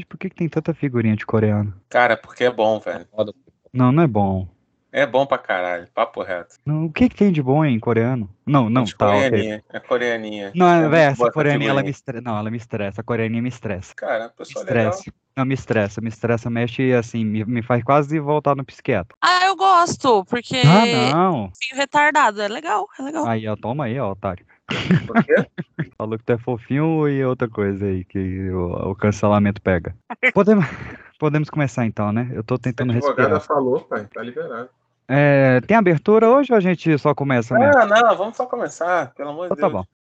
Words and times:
Gente, 0.00 0.06
por 0.06 0.18
que, 0.18 0.30
que 0.30 0.36
tem 0.36 0.48
tanta 0.48 0.72
figurinha 0.72 1.14
de 1.14 1.26
coreano? 1.26 1.74
Cara, 1.88 2.16
porque 2.16 2.44
é 2.44 2.50
bom, 2.50 2.80
velho. 2.80 3.06
Não, 3.72 3.92
não 3.92 4.02
é 4.02 4.06
bom. 4.06 4.48
É 4.92 5.06
bom 5.06 5.24
pra 5.24 5.38
caralho, 5.38 5.86
papo 5.94 6.22
reto. 6.22 6.56
Não, 6.66 6.86
o 6.86 6.92
que, 6.92 7.08
que 7.08 7.14
tem 7.14 7.30
de 7.30 7.40
bom 7.40 7.64
em 7.64 7.78
coreano? 7.78 8.28
Não, 8.44 8.68
não, 8.68 8.82
De 8.82 8.96
tá, 8.96 9.06
coreaninha, 9.06 9.62
é 9.72 9.78
coreaninha. 9.78 10.52
Não, 10.54 10.66
É 10.66 11.00
é, 11.00 11.04
essa 11.04 11.30
coreaninha, 11.30 11.70
ela 11.70 11.82
me 11.82 11.90
estressa. 11.90 12.22
Não, 12.22 12.36
ela 12.36 12.50
me 12.50 12.56
estressa. 12.56 13.00
A 13.00 13.04
coreaninha 13.04 13.42
me 13.42 13.48
estressa. 13.48 13.94
Cara, 13.94 14.24
Me 14.24 14.30
pessoa 14.36 14.64
legal. 14.64 14.90
estressa. 14.90 15.12
Não, 15.36 15.44
me 15.44 15.54
estressa, 15.54 16.00
me 16.00 16.08
estressa, 16.08 16.50
mexe 16.50 16.92
assim, 16.92 17.24
me, 17.24 17.44
me 17.44 17.62
faz 17.62 17.84
quase 17.84 18.18
voltar 18.18 18.56
no 18.56 18.64
psiquiatra. 18.64 19.16
Ah, 19.20 19.44
eu 19.46 19.54
gosto, 19.54 20.24
porque 20.24 20.62
Ah, 20.66 21.14
não. 21.14 21.52
retardado. 21.72 22.42
É 22.42 22.48
legal, 22.48 22.88
é 22.98 23.02
legal. 23.02 23.26
Aí, 23.28 23.46
ó, 23.46 23.54
toma 23.54 23.84
aí, 23.84 23.98
ó, 24.00 24.10
otário. 24.10 24.44
Por 25.06 25.24
quê? 25.24 25.46
Falou 25.98 26.18
que 26.18 26.24
tu 26.24 26.32
é 26.32 26.38
fofinho 26.38 27.08
e 27.08 27.24
outra 27.24 27.48
coisa 27.48 27.84
aí 27.86 28.04
que 28.04 28.50
o, 28.50 28.90
o 28.90 28.94
cancelamento 28.94 29.60
pega. 29.62 29.94
Podemos, 30.32 30.64
podemos 31.18 31.50
começar 31.50 31.84
então, 31.86 32.12
né? 32.12 32.30
Eu 32.32 32.42
tô 32.44 32.54
A 32.54 32.58
tentando 32.58 32.92
advogada 32.92 33.34
respirar. 33.34 33.40
falou, 33.40 33.80
pai, 33.82 34.06
tá 34.12 34.22
liberado. 34.22 34.68
É, 35.08 35.60
tem 35.62 35.76
abertura 35.76 36.28
hoje 36.28 36.52
ou 36.52 36.56
a 36.56 36.60
gente 36.60 36.96
só 36.98 37.14
começa 37.14 37.54
mesmo? 37.58 37.78
Ah, 37.78 37.84
não, 37.86 38.16
vamos 38.16 38.36
só 38.36 38.46
começar, 38.46 39.12
pelo 39.14 39.30
amor 39.30 39.48
de 39.48 39.54
Então 39.54 39.56
tá 39.56 39.68
Deus. 39.68 39.72
bom. 39.84 39.99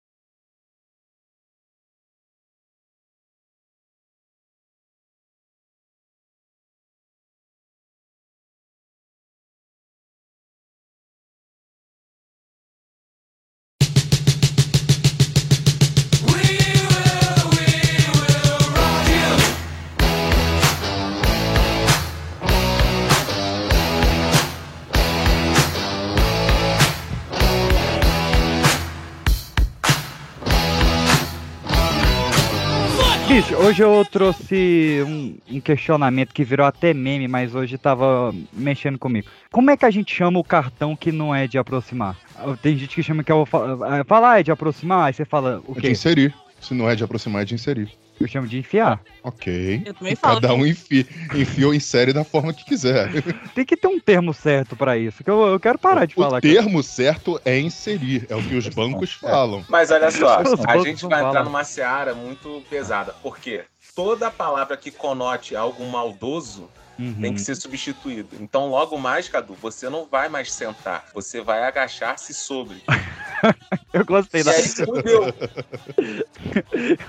Hoje 33.64 33.82
eu 33.82 34.04
trouxe 34.10 35.02
um, 35.06 35.36
um 35.56 35.60
questionamento 35.60 36.32
que 36.34 36.44
virou 36.44 36.66
até 36.66 36.92
meme, 36.92 37.26
mas 37.28 37.54
hoje 37.54 37.78
tava 37.78 38.34
mexendo 38.52 38.98
comigo. 38.98 39.28
Como 39.50 39.70
é 39.70 39.76
que 39.76 39.84
a 39.84 39.90
gente 39.90 40.14
chama 40.14 40.38
o 40.38 40.44
cartão 40.44 40.94
que 40.94 41.10
não 41.10 41.34
é 41.34 41.46
de 41.46 41.58
aproximar? 41.58 42.16
Tem 42.62 42.76
gente 42.76 42.94
que 42.94 43.02
chama 43.02 43.22
que 43.24 43.32
é 43.32 43.34
o. 43.34 43.46
fa- 43.46 43.78
ah, 43.82 44.04
Fala, 44.04 44.32
ah, 44.32 44.40
é 44.40 44.42
de 44.42 44.50
aproximar, 44.50 45.06
aí 45.06 45.12
você 45.14 45.24
fala 45.24 45.62
o 45.66 45.72
É 45.72 45.74
de 45.76 45.80
quê? 45.80 45.90
inserir. 45.90 46.34
Se 46.60 46.74
não 46.74 46.88
é 46.88 46.94
de 46.94 47.04
aproximar, 47.04 47.42
é 47.42 47.44
de 47.44 47.54
inserir. 47.54 47.88
Eu 48.20 48.28
chamo 48.28 48.46
de 48.46 48.58
enfiar. 48.58 49.00
Ok. 49.22 49.82
Eu 49.84 49.92
também 49.94 50.14
falo. 50.14 50.40
Cada 50.40 50.54
um 50.54 50.64
enfia, 50.66 51.06
enfia 51.34 51.66
ou 51.66 51.74
insere 51.74 52.12
da 52.12 52.24
forma 52.24 52.52
que 52.52 52.64
quiser. 52.64 53.10
Tem 53.54 53.64
que 53.64 53.76
ter 53.76 53.88
um 53.88 53.98
termo 53.98 54.32
certo 54.32 54.76
pra 54.76 54.96
isso, 54.96 55.24
que 55.24 55.30
eu, 55.30 55.46
eu 55.46 55.58
quero 55.60 55.78
parar 55.78 56.04
de 56.06 56.14
O 56.16 56.22
falar. 56.22 56.40
que- 56.40 56.52
termo 56.52 56.82
certo 56.82 57.40
é 57.44 57.58
inserir. 57.58 58.26
É 58.28 58.36
o 58.36 58.42
que 58.42 58.54
os 58.54 58.68
bancos 58.68 59.12
falam. 59.12 59.64
Mas 59.68 59.90
olha 59.90 60.10
só, 60.10 60.38
a 60.66 60.78
gente 60.78 61.06
vai 61.06 61.24
entrar 61.24 61.44
numa 61.44 61.64
seara 61.64 62.14
muito 62.14 62.62
pesada. 62.70 63.12
Por 63.22 63.38
quê? 63.38 63.64
Toda 63.96 64.30
palavra 64.30 64.76
que 64.76 64.90
conote 64.90 65.54
algo 65.56 65.84
maldoso 65.86 66.68
Uhum. 66.96 67.16
tem 67.20 67.34
que 67.34 67.40
ser 67.40 67.56
substituído. 67.56 68.36
Então, 68.40 68.68
logo 68.68 68.96
mais, 68.96 69.28
Cadu, 69.28 69.54
você 69.60 69.90
não 69.90 70.06
vai 70.06 70.28
mais 70.28 70.52
sentar. 70.52 71.04
Você 71.12 71.40
vai 71.40 71.64
agachar-se 71.64 72.32
sobre. 72.32 72.76
Eu 73.92 74.04
gostei 74.04 74.42
da. 74.42 74.52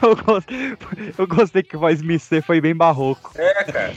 Eu 0.01 0.15
gostei, 0.15 0.77
eu 1.17 1.27
gostei 1.27 1.63
que 1.63 1.77
voz 1.77 2.01
me 2.01 2.19
ser 2.19 2.43
foi 2.43 2.61
bem 2.61 2.75
barroco. 2.75 3.31
É, 3.35 3.63
cara. 3.63 3.93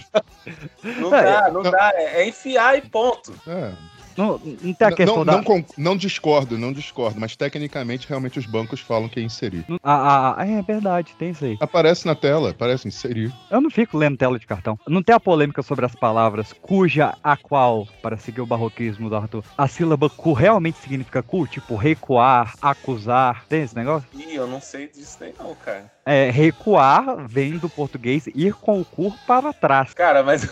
Não 0.82 1.14
É, 1.14 1.22
dá, 1.22 1.50
não 1.50 1.62
dá. 1.62 1.92
É 1.94 2.22
é 2.22 2.28
enfiar 2.28 2.76
e 2.78 2.82
ponto. 2.82 3.34
É. 3.46 3.72
Não, 4.18 4.40
não 4.62 4.74
tem 4.74 4.88
a 4.88 4.92
questão 4.92 5.24
não, 5.24 5.24
da. 5.24 5.42
não, 5.42 5.64
não 5.76 5.96
discordo, 5.96 6.58
não 6.58 6.72
discordo. 6.72 7.20
Mas 7.20 7.36
tecnicamente, 7.36 8.08
realmente, 8.08 8.36
os 8.38 8.46
bancos 8.46 8.80
falam 8.80 9.08
que 9.08 9.20
é 9.20 9.22
inserir. 9.22 9.64
não- 9.68 9.78
a- 9.82 9.94
a- 10.34 10.42
a- 10.42 10.46
é 10.46 10.60
verdade, 10.60 11.14
tem 11.16 11.30
isso 11.30 11.44
aí. 11.44 11.56
Aparece 11.60 12.04
na 12.04 12.16
tela, 12.16 12.50
aparece 12.50 12.88
inserir. 12.88 13.32
Eu 13.48 13.60
não 13.60 13.70
fico 13.70 13.96
lendo 13.96 14.16
tela 14.16 14.36
de 14.36 14.46
cartão. 14.46 14.76
Não 14.88 15.02
tem 15.04 15.14
a 15.14 15.20
polêmica 15.20 15.62
sobre 15.62 15.86
as 15.86 15.94
palavras 15.94 16.52
cuja, 16.52 17.14
a 17.22 17.36
qual, 17.36 17.86
para 18.02 18.16
seguir 18.16 18.40
o 18.40 18.46
barroquismo 18.46 19.08
do 19.08 19.14
Arthur, 19.14 19.44
a 19.56 19.68
sílaba 19.68 20.10
cu 20.10 20.32
realmente 20.32 20.78
significa 20.78 21.22
cu? 21.22 21.46
Tipo, 21.46 21.76
recuar, 21.76 22.54
acusar. 22.60 23.44
Tem 23.48 23.62
esse 23.62 23.76
negócio? 23.76 24.08
Ih, 24.14 24.34
eu 24.34 24.48
não 24.48 24.60
sei 24.60 24.88
disso 24.88 25.16
daí 25.20 25.32
não, 25.38 25.54
cara. 25.54 25.88
É, 26.04 26.28
recuar 26.30 27.24
vem 27.28 27.56
do 27.58 27.68
português 27.70 28.26
ir 28.34 28.52
com 28.54 28.80
o 28.80 28.84
cu 28.84 29.14
para 29.28 29.52
trás. 29.52 29.94
Cara, 29.94 30.24
mas... 30.24 30.42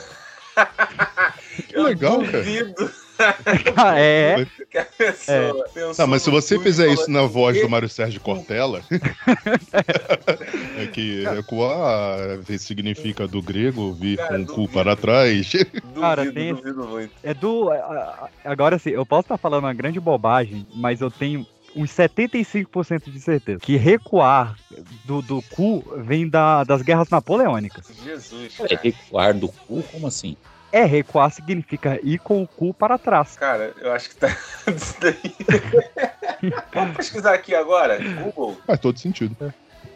Que 1.68 1.76
legal, 1.78 2.18
cara. 2.24 2.44
é, 3.96 4.46
que 4.70 4.78
a 4.78 4.84
pessoa 4.84 5.68
pensou 5.72 5.94
Não, 5.98 6.06
mas 6.06 6.22
se 6.22 6.30
você 6.30 6.58
fizer 6.58 6.84
falou 6.84 6.94
isso 7.02 7.10
na 7.10 7.22
voz 7.22 7.60
do? 7.60 7.68
Mário 7.68 7.88
Sérgio 7.88 8.20
Cortella, 8.20 8.82
é 10.78 10.86
que 10.86 11.24
recuar 11.24 12.18
significa 12.58 13.26
do 13.26 13.40
grego 13.42 13.92
vir 13.94 14.18
Cara, 14.18 14.36
com 14.36 14.42
o 14.42 14.46
cu 14.46 14.68
para 14.68 14.96
trás. 14.96 15.50
Duvido, 15.52 16.00
Cara, 16.00 16.32
tem- 16.32 16.54
duvido 16.54 16.86
muito. 16.86 17.12
é 17.22 17.34
do. 17.34 17.68
Agora 18.44 18.78
sim, 18.78 18.90
eu 18.90 19.04
posso 19.06 19.22
estar 19.22 19.38
falando 19.38 19.64
uma 19.64 19.74
grande 19.74 20.00
bobagem, 20.00 20.66
mas 20.74 21.00
eu 21.00 21.10
tenho 21.10 21.46
uns 21.74 21.90
75% 21.90 23.10
de 23.10 23.20
certeza 23.20 23.58
que 23.60 23.76
recuar 23.76 24.56
do, 25.04 25.20
do 25.22 25.42
cu 25.50 25.84
vem 25.98 26.28
da- 26.28 26.64
das 26.64 26.80
guerras 26.82 27.08
napoleônicas. 27.10 27.84
Jesus, 28.02 28.52
É 28.60 28.68
cara. 28.68 28.80
recuar 28.82 29.34
do 29.34 29.48
cu? 29.48 29.82
Como 29.92 30.06
assim? 30.06 30.36
É, 30.76 30.84
recuar 30.84 31.30
significa 31.30 31.98
ir 32.02 32.18
com 32.18 32.42
o 32.42 32.46
cu 32.46 32.74
para 32.74 32.98
trás. 32.98 33.34
Cara, 33.34 33.72
eu 33.80 33.90
acho 33.92 34.10
que 34.10 34.16
tá 34.16 34.28
isso 34.68 34.94
daí. 35.00 36.52
Vamos 36.74 36.98
pesquisar 36.98 37.32
aqui 37.32 37.54
agora. 37.54 37.98
Google. 37.98 38.60
Faz 38.66 38.78
todo 38.78 38.98
sentido. 38.98 39.34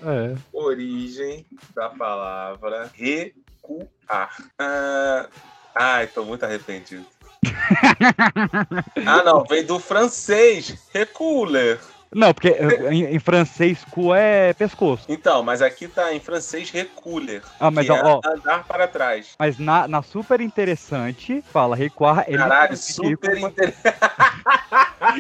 É. 0.03 0.35
Origem 0.51 1.45
da 1.77 1.91
palavra 1.91 2.91
recuar. 2.95 4.35
Ah, 4.59 5.29
ai, 5.75 6.07
tô 6.07 6.25
muito 6.25 6.47
arrependido. 6.47 7.05
ah, 9.05 9.23
não, 9.23 9.45
vem 9.45 9.63
do 9.63 9.79
francês, 9.79 10.79
reculer. 10.95 11.79
Não, 12.13 12.35
porque 12.35 12.49
eh, 12.49 12.93
em, 12.93 13.05
em 13.15 13.19
francês 13.21 13.85
cu 13.85 14.13
é 14.15 14.53
pescoço. 14.53 15.05
Então, 15.09 15.43
mas 15.45 15.63
aqui 15.63 15.87
tá 15.87 16.13
em 16.13 16.19
francês 16.19 16.71
reculer, 16.71 17.41
Ah, 17.61 17.71
mas 17.71 17.87
que 17.87 17.93
ó, 17.93 17.97
é 17.97 18.03
ó, 18.05 18.21
andar 18.25 18.65
para 18.65 18.89
trás. 18.89 19.29
mas 19.39 19.57
na, 19.59 19.87
na 19.87 20.03
super 20.03 20.41
interessante, 20.41 21.41
fala 21.53 21.77
recuar 21.77 22.25
é 22.27 22.37
Caralho, 22.37 22.77
super 22.77 23.39
interessante. 23.39 23.95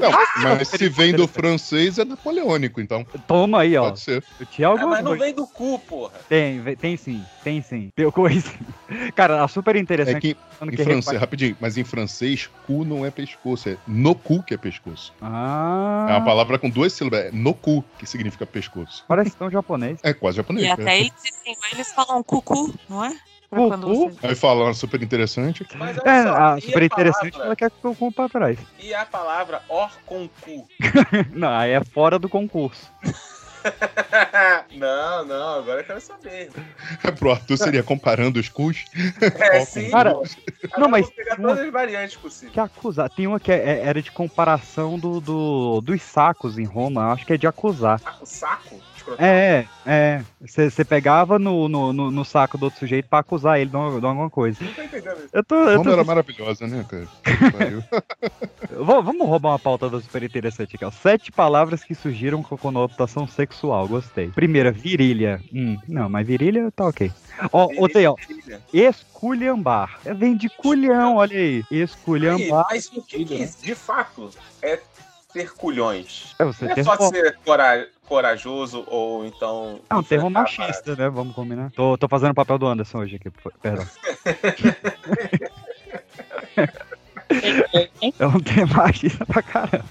Não, 0.01 0.11
mas 0.57 0.69
se 0.69 0.89
vem 0.89 1.13
do 1.13 1.27
francês 1.27 1.99
é 1.99 2.05
napoleônico, 2.05 2.81
então 2.81 3.05
Toma 3.27 3.63
aí, 3.63 3.77
ó. 3.77 3.85
pode 3.85 4.01
ser. 4.01 4.23
Eu 4.39 4.47
tinha 4.47 4.69
Ah, 4.69 4.71
algumas 4.73 4.91
mas 4.99 5.05
não 5.05 5.11
coisas. 5.13 5.27
vem 5.27 5.35
do 5.35 5.47
cu, 5.47 5.79
porra. 5.81 6.13
Tem, 6.29 6.63
tem 6.77 6.97
sim, 6.97 7.23
tem 7.43 7.63
sim. 7.63 7.91
Tem 7.97 8.11
coisa. 8.11 8.51
Cara, 9.15 9.43
a 9.43 9.49
super 9.49 9.77
É 9.77 9.79
interessante 9.81 10.21
que 10.21 10.37
falando 10.59 10.75
em 10.75 10.77
que 10.77 10.85
francês, 10.85 11.21
rapidinho, 11.21 11.57
mas 11.61 11.77
em 11.77 11.85
francês, 11.85 12.49
cu 12.67 12.85
não 12.85 13.05
é 13.05 13.11
pescoço, 13.11 13.69
é 13.69 13.77
no 13.87 14.15
cu 14.15 14.43
que 14.43 14.55
é 14.55 14.57
pescoço. 14.57 15.13
Ah, 15.21 16.07
É 16.09 16.13
uma 16.13 16.25
palavra 16.25 16.59
com 16.59 16.69
duas 16.71 16.80
sílabas, 16.89 17.27
é 17.27 17.31
no 17.33 17.53
cu, 17.53 17.85
que 17.99 18.07
significa 18.07 18.47
pescoço. 18.47 19.05
parece 19.07 19.37
tão 19.37 19.51
japonês. 19.51 19.99
É 20.03 20.15
quase 20.15 20.39
japonês. 20.39 20.65
E 20.65 20.69
né? 20.69 20.73
até 20.75 21.01
eles, 21.01 21.13
assim, 21.19 21.55
eles 21.73 21.93
falam 21.93 22.23
cucu, 22.23 22.73
não 22.89 23.05
é? 23.05 23.15
Cucu? 23.51 24.11
você- 24.11 24.27
Aí 24.29 24.35
falando 24.37 24.73
super 24.75 25.03
interessante. 25.03 25.67
Mas 25.75 25.99
É, 25.99 26.23
só, 26.23 26.35
a 26.37 26.61
super 26.61 26.83
interessante 26.85 27.33
palavra- 27.33 27.47
ela 27.47 27.57
quer 27.57 27.71
com 27.73 27.89
o 27.91 27.97
cu 27.97 28.13
pra 28.13 28.29
trás. 28.29 28.57
E 28.79 28.95
a 28.95 29.05
palavra 29.05 29.61
or 29.69 29.91
com 30.07 30.29
cu? 30.41 30.69
Não, 31.35 31.49
aí 31.49 31.73
é 31.73 31.83
fora 31.83 32.17
do 32.17 32.29
concurso. 32.29 32.89
não, 34.77 35.25
não, 35.25 35.59
agora 35.59 35.81
eu 35.81 35.85
quero 35.85 36.01
saber. 36.01 36.51
Pro 37.19 37.31
Arthur 37.33 37.57
seria 37.57 37.83
comparando 37.83 38.39
os 38.41 38.49
cus. 38.49 38.85
É, 39.39 39.61
sim. 39.65 39.91
Cara, 39.91 40.15
não, 40.79 40.89
mas 40.89 41.09
pegar 41.11 41.37
uma- 41.39 41.49
todas 41.49 41.65
as 41.67 41.73
variantes 41.73 42.17
possíveis. 42.17 42.53
Que 42.53 42.61
acusar. 42.61 43.11
Tem 43.11 43.27
uma 43.27 43.41
que 43.41 43.53
é- 43.53 43.57
é- 43.79 43.87
era 43.87 44.01
de 44.03 44.11
comparação 44.11 44.99
do, 44.99 45.21
do- 45.21 45.81
dos 45.81 46.03
sacos 46.03 46.59
em 46.59 46.65
Roma. 46.65 47.13
Acho 47.13 47.27
que 47.27 47.33
é 47.33 47.37
de 47.37 47.47
acusar. 47.47 48.01
Ah, 48.05 48.17
o 48.21 48.27
saco? 48.27 48.81
Escrotal. 49.01 49.27
É, 49.27 49.67
é. 49.87 50.23
Você 50.41 50.85
pegava 50.85 51.39
no, 51.39 51.69
no, 51.69 51.93
no- 51.93 52.11
no 52.11 52.25
saco 52.25 52.57
do 52.59 52.65
outro 52.65 52.79
sujeito 52.79 53.09
pra 53.09 53.19
acusar 53.21 53.59
ele 53.61 53.71
de, 53.71 53.77
uma- 53.77 54.01
de 54.01 54.07
alguma 54.07 54.31
coisa. 54.31 54.63
Não 54.63 54.73
tô 54.73 54.83
entendendo 54.83 55.19
isso. 55.19 55.29
Eu 55.33 55.45
tô. 55.45 55.55
Eu 55.57 55.79
Roma 55.79 55.85
tô 55.85 55.93
era 55.93 56.05
maravilhosa, 56.05 56.67
né, 56.67 56.85
cara? 56.89 57.09
Vamos 58.73 59.27
roubar 59.27 59.51
uma 59.51 59.59
pauta 59.59 59.89
da 59.91 60.01
super 60.01 60.23
interessante 60.23 60.77
aqui, 60.77 60.85
ó. 60.85 60.91
Sete 60.91 61.33
palavras 61.33 61.83
que 61.85 61.95
surgiram 61.95 62.43
com 62.43 62.57
conotação 62.57 63.27
sexual. 63.27 63.87
Gostei. 63.89 64.29
Primeira, 64.29 64.71
virilha. 64.71 65.41
Hum, 65.53 65.77
não, 65.89 66.09
mas 66.09 66.27
virilha 66.27 66.71
tá 66.71 66.87
ok. 66.87 67.11
Ó, 67.53 67.69
outra 67.77 67.99
aí, 68.01 68.07
ó. 68.07 68.15
Esculhambar. 68.73 69.99
É, 70.05 70.15
Vem 70.15 70.37
de 70.37 70.49
culhão, 70.49 71.17
olha 71.17 71.37
aí. 71.39 71.65
Aí, 71.71 71.79
Esculhambar. 71.81 72.67
mas 72.71 72.87
o 72.95 73.03
que, 73.03 73.25
que 73.25 73.35
é 73.35 73.39
isso? 73.45 73.63
De 73.65 73.75
fato, 73.75 74.31
é 74.63 74.79
ter 75.33 75.53
culhões? 75.55 76.35
É, 76.39 76.45
você 76.45 76.65
Não 76.67 76.73
é 76.75 76.83
só 76.85 76.97
ser 77.09 77.39
cora- 77.45 77.89
corajoso 78.11 78.85
ou 78.89 79.25
então. 79.25 79.79
É 79.89 79.95
um 79.95 80.03
termo 80.03 80.29
machista, 80.29 80.97
né? 80.97 81.09
Vamos 81.09 81.33
combinar. 81.33 81.71
Tô, 81.71 81.97
tô 81.97 82.09
fazendo 82.09 82.33
o 82.33 82.35
papel 82.35 82.59
do 82.59 82.67
Anderson 82.67 82.99
hoje 82.99 83.17
aqui, 83.17 83.31
perdão. 83.63 83.87
É 88.19 88.27
um 88.27 88.41
termo 88.41 88.75
machista 88.75 89.25
pra 89.25 89.41
caramba. 89.41 89.85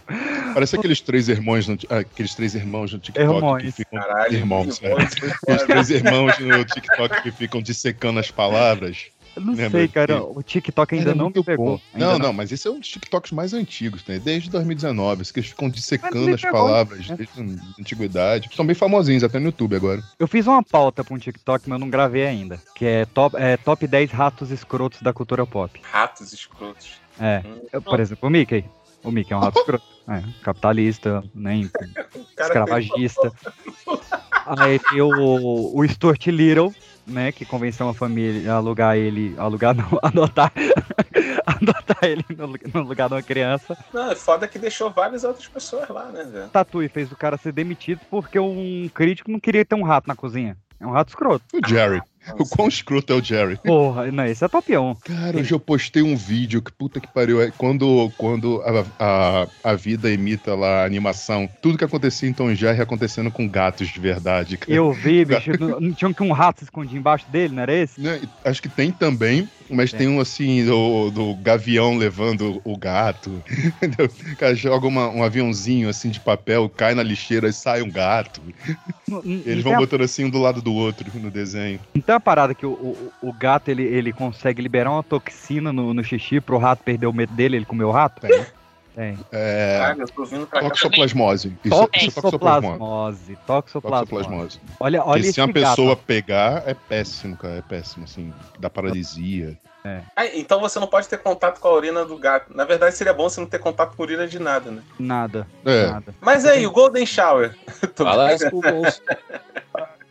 Parece 0.53 0.75
aqueles 0.75 0.99
três 0.99 1.29
irmãos 1.29 1.69
no, 1.69 1.77
aqueles 1.89 2.35
três 2.35 2.53
irmãos 2.53 2.91
no 2.91 2.99
TikTok 2.99 3.33
Irmãos. 3.33 3.61
que 3.61 3.71
ficam. 3.71 3.97
Caralho, 3.97 4.33
irmãos, 4.33 4.83
é. 4.83 4.87
irmãos, 4.87 5.13
Aqueles 5.13 5.37
foda. 5.37 5.65
três 5.65 5.89
irmãos 5.89 6.39
no 6.39 6.65
TikTok 6.65 7.21
que 7.21 7.31
ficam 7.31 7.61
dissecando 7.61 8.19
as 8.19 8.29
palavras. 8.29 9.05
Não 9.39 9.53
Lembra 9.53 9.79
sei, 9.79 9.87
cara. 9.87 10.15
que- 10.19 10.37
O 10.37 10.41
TikTok 10.43 10.95
ainda 10.95 11.15
não 11.15 11.27
me 11.29 11.43
pegou. 11.43 11.81
Ainda 11.93 12.05
Não, 12.13 12.19
não, 12.19 12.33
mas 12.33 12.51
esse 12.51 12.67
é 12.67 12.71
um 12.71 12.79
dos 12.79 12.87
TikToks 12.89 13.31
mais 13.31 13.53
antigos, 13.53 14.03
né? 14.07 14.19
Desde 14.19 14.49
2019. 14.49 15.21
Esses 15.21 15.31
que 15.31 15.39
eles 15.39 15.49
ficam 15.49 15.69
dissecando 15.69 16.33
as 16.33 16.41
pegou, 16.41 16.59
palavras 16.59 17.07
né? 17.09 17.15
desde 17.17 17.41
a 17.41 17.81
antiguidade. 17.81 18.49
São 18.55 18.65
bem 18.65 18.75
famosinhos, 18.75 19.23
até 19.23 19.39
no 19.39 19.45
YouTube 19.45 19.75
agora. 19.75 20.01
Eu 20.17 20.27
fiz 20.27 20.45
uma 20.47 20.61
pauta 20.63 21.03
pra 21.03 21.13
um 21.13 21.17
TikTok, 21.17 21.69
mas 21.69 21.75
eu 21.75 21.79
não 21.79 21.89
gravei 21.89 22.25
ainda. 22.25 22.61
Que 22.75 22.85
é 22.85 23.05
top, 23.05 23.35
é 23.37 23.57
top 23.57 23.85
10 23.87 24.11
ratos 24.11 24.51
escrotos 24.51 25.01
da 25.01 25.13
cultura 25.13 25.45
pop. 25.45 25.79
Ratos 25.83 26.33
escrotos. 26.33 26.93
É. 27.19 27.41
Hum. 27.45 27.59
Eu, 27.73 27.81
por 27.81 27.99
exemplo, 27.99 28.27
o 28.27 28.31
Mickey. 28.31 28.63
O 29.03 29.11
Mickey 29.11 29.33
é 29.33 29.37
um 29.37 29.39
rato 29.39 29.57
escroto. 29.59 29.83
É, 30.07 30.23
capitalista, 30.41 31.23
nem 31.35 31.67
Cara, 32.35 32.47
escravagista. 32.47 33.31
Aí 34.45 34.79
tem 34.79 35.01
o, 35.01 35.71
o 35.77 35.87
Stuart 35.87 36.25
Little, 36.27 36.73
né? 37.09 37.31
Que 37.31 37.45
convenceu 37.45 37.85
uma 37.85 37.93
família 37.93 38.51
a 38.53 38.55
alugar 38.57 38.95
ele. 38.97 39.33
Alugar 39.37 39.75
não, 39.75 39.85
adotar. 40.03 40.51
adotar 41.45 42.03
ele 42.03 42.23
no, 42.37 42.45
lu- 42.45 42.59
no 42.73 42.81
lugar 42.83 43.07
de 43.09 43.15
uma 43.15 43.21
criança. 43.23 43.77
Não, 43.93 44.11
é 44.11 44.15
foda 44.15 44.47
que 44.47 44.59
deixou 44.59 44.89
várias 44.89 45.23
outras 45.23 45.47
pessoas 45.47 45.87
lá, 45.89 46.05
né, 46.05 46.23
velho? 46.23 46.49
Tatu 46.49 46.81
e 46.83 46.87
fez 46.89 47.11
o 47.11 47.15
cara 47.15 47.37
ser 47.37 47.51
demitido 47.51 47.99
porque 48.09 48.39
um 48.39 48.89
crítico 48.93 49.31
não 49.31 49.39
queria 49.39 49.65
ter 49.65 49.75
um 49.75 49.83
rato 49.83 50.07
na 50.07 50.15
cozinha. 50.15 50.57
É 50.79 50.87
um 50.87 50.91
rato 50.91 51.09
escroto. 51.09 51.43
O 51.53 51.67
Jerry. 51.67 52.01
O 52.37 52.45
quão 52.45 52.67
escroto 52.67 53.13
é 53.13 53.15
o 53.15 53.23
Jerry? 53.23 53.57
Porra, 53.57 54.11
não, 54.11 54.25
esse 54.25 54.43
é 54.43 54.79
1. 54.79 54.95
Cara, 54.95 55.37
hoje 55.37 55.53
eu 55.53 55.59
postei 55.59 56.01
um 56.01 56.15
vídeo 56.15 56.61
que 56.61 56.71
puta 56.71 56.99
que 56.99 57.07
pariu. 57.07 57.41
É 57.41 57.51
quando, 57.51 58.11
quando 58.17 58.61
a, 58.61 58.85
a, 58.99 59.47
a 59.71 59.73
vida 59.75 60.11
imita 60.11 60.53
lá 60.55 60.81
a 60.81 60.85
animação, 60.85 61.49
tudo 61.61 61.77
que 61.77 61.83
acontecia 61.83 62.29
em 62.29 62.33
Tom 62.33 62.53
Jerry 62.53 62.81
acontecendo 62.81 63.31
com 63.31 63.47
gatos 63.47 63.87
de 63.89 63.99
verdade. 63.99 64.57
cara. 64.57 64.71
Eu 64.73 64.91
vi, 64.91 65.25
bicho. 65.25 65.51
não, 65.59 65.79
não 65.79 65.93
tinha 65.93 66.13
que 66.13 66.23
um 66.23 66.31
rato 66.31 66.59
se 66.59 66.65
escondia 66.65 66.97
embaixo 66.99 67.25
dele, 67.29 67.53
não 67.55 67.63
era 67.63 67.73
esse? 67.73 67.99
E 68.01 68.21
Acho 68.45 68.61
que 68.61 68.69
tem 68.69 68.91
também, 68.91 69.47
mas 69.69 69.91
tem 69.91 70.07
um 70.07 70.19
assim, 70.19 70.65
do, 70.65 71.09
do 71.11 71.35
gavião 71.35 71.97
levando 71.97 72.61
o 72.63 72.77
gato. 72.77 73.43
O 74.31 74.35
cara 74.37 74.55
joga 74.55 74.87
uma- 74.87 75.09
um 75.09 75.23
aviãozinho 75.23 75.89
assim 75.89 76.09
de 76.09 76.19
papel, 76.19 76.69
cai 76.69 76.93
na 76.95 77.03
lixeira 77.03 77.47
e 77.49 77.53
sai 77.53 77.81
um 77.81 77.89
gato. 77.91 78.41
Não- 79.07 79.21
não- 79.23 79.41
Eles 79.45 79.63
não 79.63 79.71
vão 79.71 79.79
botando 79.81 80.01
assim 80.01 80.25
um 80.25 80.29
do 80.29 80.39
lado 80.39 80.61
do 80.61 80.73
outro 80.73 81.09
no 81.19 81.29
desenho. 81.31 81.79
Não 81.93 82.01
uma 82.19 82.21
parada 82.21 82.53
que 82.53 82.65
o, 82.65 82.71
o, 82.71 83.11
o 83.21 83.33
gato 83.33 83.69
ele, 83.69 83.83
ele 83.83 84.11
consegue 84.13 84.61
liberar 84.61 84.91
uma 84.91 85.03
toxina 85.03 85.71
no, 85.73 85.93
no 85.93 86.03
xixi 86.03 86.39
pro 86.41 86.57
rato 86.57 86.83
perder 86.83 87.07
o 87.07 87.13
medo 87.13 87.33
dele, 87.33 87.55
ele 87.57 87.65
comer 87.65 87.85
o 87.85 87.91
rato? 87.91 88.21
Tem. 88.21 88.45
Tem. 88.95 89.17
É. 89.31 89.77
Caralho, 89.79 90.01
eu 90.01 90.07
tô 90.09 90.25
vindo 90.25 90.45
pra 90.45 90.59
cá. 90.59 90.69
Toxoplasmose. 90.69 91.57
Isso, 91.63 91.89
isso 91.95 92.19
é 92.19 92.21
toxoplasmose. 92.21 92.21
Toxoplasmose. 92.21 93.37
Toxoplasmose. 93.45 94.09
Toxoplasmose. 94.09 94.61
Olha, 94.79 95.03
olha 95.03 95.21
Porque 95.21 95.31
se 95.31 95.39
uma 95.39 95.53
pessoa 95.53 95.95
gato. 95.95 96.03
pegar, 96.05 96.63
é 96.67 96.73
péssimo, 96.73 97.37
cara. 97.37 97.55
É 97.55 97.61
péssimo, 97.61 98.03
assim. 98.03 98.33
Dá 98.59 98.69
paralisia. 98.69 99.57
Ah, 100.15 100.25
então 100.35 100.59
você 100.59 100.77
não 100.79 100.87
pode 100.87 101.07
ter 101.07 101.17
contato 101.17 101.59
com 101.59 101.67
a 101.67 101.73
urina 101.73 102.03
do 102.03 102.17
gato. 102.17 102.55
Na 102.55 102.65
verdade, 102.65 102.95
seria 102.95 103.13
bom 103.13 103.29
você 103.29 103.39
não 103.39 103.47
ter 103.47 103.59
contato 103.59 103.95
com 103.95 104.03
a 104.03 104.05
urina 104.05 104.27
de 104.27 104.37
nada, 104.37 104.69
né? 104.69 104.81
Nada, 104.99 105.47
É. 105.65 105.87
nada. 105.87 106.13
Mas 106.19 106.45
aí, 106.45 106.67
o 106.67 106.71
Golden 106.71 107.05
Shower. 107.05 107.55
Fala. 107.95 108.31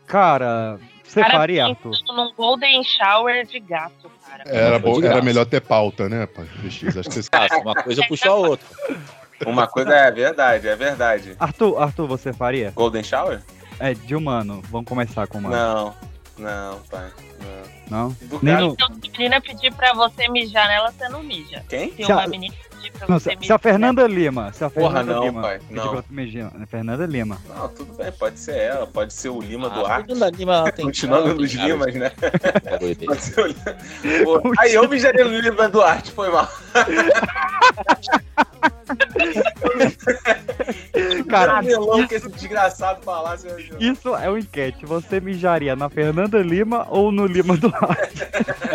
Cara, 0.07 0.79
você 1.09 1.21
Cara, 1.21 1.33
faria, 1.39 1.67
Arthur? 1.67 1.93
Num 2.09 2.33
golden 2.35 2.83
shower 2.85 3.47
de 3.47 3.59
gato, 3.61 4.11
cara. 4.29 4.45
Era, 4.47 4.79
bom, 4.79 5.03
era 5.03 5.23
melhor 5.23 5.47
ter 5.47 5.61
pauta, 5.61 6.09
né, 6.09 6.27
pai? 6.27 6.47
Acho 6.67 6.81
que 6.81 6.91
vocês... 6.93 7.29
Ah, 7.33 7.47
uma 7.63 7.75
coisa 7.75 8.03
puxou 8.07 8.31
a 8.33 8.35
outra. 8.35 8.67
Uma 9.47 9.67
coisa 9.67 9.95
é 9.95 10.11
verdade, 10.11 10.69
é 10.69 10.77
verdade. 10.77 11.37
Arthur, 11.39 11.81
Arthur, 11.81 12.07
você 12.07 12.33
faria? 12.33 12.73
Golden 12.75 13.03
Shower? 13.03 13.41
É, 13.79 13.95
de 13.95 14.15
humano. 14.17 14.63
Vamos 14.71 14.89
começar 14.89 15.27
com 15.29 15.39
humano. 15.39 15.55
Não, 15.57 15.95
não, 16.39 16.81
pai. 16.91 17.11
Não. 17.89 18.09
Não? 18.09 18.17
Nem 18.43 18.57
no- 18.57 18.73
Então, 18.73 18.89
se 18.89 19.09
a 19.09 19.11
menina 19.13 19.41
pedir 19.41 19.73
pra 19.73 19.93
você 19.95 20.29
mijar 20.29 20.67
nela, 20.69 20.91
você 20.91 21.09
não 21.09 21.23
mija. 21.23 21.65
Quem? 21.69 21.93
Se 21.95 22.05
uma 22.13 22.27
menina 22.27 22.55
Não, 23.09 23.19
se, 23.19 23.37
se 23.41 23.53
a 23.53 23.59
Fernanda 23.59 24.07
Lima, 24.07 24.53
se 24.53 24.65
a 24.65 24.71
Porra, 24.71 24.99
Fernanda 24.99 25.15
não, 25.15 25.25
Lima 25.25 25.43
pai, 25.43 25.61
não. 25.71 25.99
a 25.99 26.67
Fernanda 26.67 27.07
Lima. 27.07 27.39
Não, 27.49 27.69
tudo 27.69 27.93
bem, 27.95 28.13
pode 28.13 28.39
ser 28.39 28.57
ela, 28.57 28.87
pode 28.87 29.13
ser 29.13 29.29
o 29.31 29.41
Lima 29.41 29.69
Ah, 29.69 29.71
Duarte. 29.71 30.07
Fernanda 30.07 30.37
Lima, 30.37 30.55
ela 30.55 30.73
tem 30.73 30.85
Continuando 30.85 31.35
nos 31.35 31.53
Limas, 31.53 31.95
né? 31.95 32.11
Pode 33.07 33.21
ser 33.23 33.41
o 33.41 33.47
Lima. 33.47 33.77
Pô, 34.25 34.53
Aí 34.61 34.75
eu 34.75 34.89
mijaria 34.89 35.25
no 35.25 35.39
Lima 35.39 35.69
Duarte, 35.69 36.13
foi 36.13 36.31
mal. 36.31 36.49
Cara, 41.29 41.61
que 42.09 42.15
esse 42.15 42.29
desgraçado 42.31 43.03
falasse. 43.03 43.47
Isso 43.79 44.15
é 44.15 44.29
uma 44.29 44.39
enquete. 44.39 44.85
Você 44.87 45.21
mijaria 45.21 45.77
na 45.77 45.89
Fernanda 45.89 46.39
Lima 46.39 46.87
ou 46.89 47.13
no 47.13 47.27
Lima 47.27 47.57
Duarte? 47.57 48.27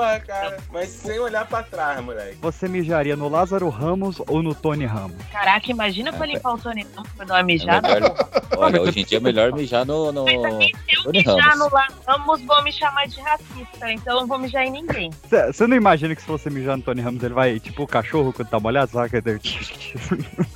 Porra, 0.00 0.20
cara. 0.20 0.56
Mas 0.72 0.88
sem 0.88 1.18
olhar 1.18 1.46
pra 1.46 1.62
trás, 1.62 2.02
moleque. 2.02 2.36
Você 2.40 2.66
mijaria 2.68 3.14
no 3.16 3.28
Lázaro 3.28 3.68
Ramos 3.68 4.20
ou 4.26 4.42
no 4.42 4.54
Tony 4.54 4.86
Ramos? 4.86 5.16
Caraca, 5.30 5.70
imagina 5.70 6.10
pra 6.12 6.24
limpar 6.24 6.54
o 6.54 6.58
Tony 6.58 6.86
Ramos 6.94 7.10
pra 7.12 7.26
dar 7.26 7.34
uma 7.34 7.40
É 7.40 7.42
mijada. 7.42 7.94
melhor- 7.94 8.16
olha, 8.56 8.80
hoje 8.80 9.00
em 9.00 9.04
dia 9.04 9.18
é 9.18 9.20
melhor 9.20 9.52
mijar 9.52 9.84
no, 9.84 10.10
no 10.10 10.24
Se 10.26 10.34
eu 10.34 10.42
Tony 10.42 11.18
mijar 11.18 11.36
Ramos. 11.38 11.58
no 11.58 11.74
La 11.74 11.88
Ramos, 12.06 12.42
vão 12.46 12.64
me 12.64 12.72
chamar 12.72 13.06
de 13.08 13.20
racista. 13.20 13.92
Então 13.92 14.14
eu 14.14 14.20
não 14.20 14.26
vou 14.26 14.38
mijar 14.38 14.64
em 14.64 14.70
ninguém. 14.70 15.10
Você 15.28 15.66
não 15.66 15.76
imagina 15.76 16.14
que 16.14 16.22
se 16.22 16.28
você 16.28 16.48
mijar 16.48 16.76
no 16.78 16.82
Tony 16.82 17.02
Ramos, 17.02 17.22
ele 17.22 17.34
vai, 17.34 17.60
tipo 17.60 17.82
o 17.82 17.86
cachorro 17.86 18.32
quando 18.32 18.48
tá 18.48 18.58
molhado, 18.58 18.90
ele- 19.12 19.40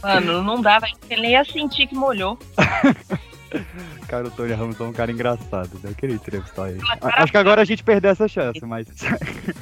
Mano, 0.02 0.42
não 0.42 0.60
dá, 0.62 0.78
vai. 0.78 0.90
Ele 1.10 1.20
nem 1.22 1.30
ia 1.32 1.44
sentir 1.44 1.86
que 1.86 1.94
molhou. 1.94 2.38
Cara, 4.08 4.26
o 4.28 4.30
Tony 4.30 4.52
Ramos 4.52 4.78
é 4.78 4.82
um 4.84 4.92
cara 4.92 5.10
engraçado, 5.10 5.70
né? 5.82 5.90
Eu 5.90 5.94
queria 5.94 6.14
entrevistar 6.16 6.70
ele. 6.70 6.80
A- 7.00 7.22
Acho 7.22 7.32
que 7.32 7.38
agora 7.38 7.62
a 7.62 7.64
gente 7.64 7.82
perdeu 7.82 8.10
essa 8.10 8.28
chance, 8.28 8.64
mas. 8.64 8.86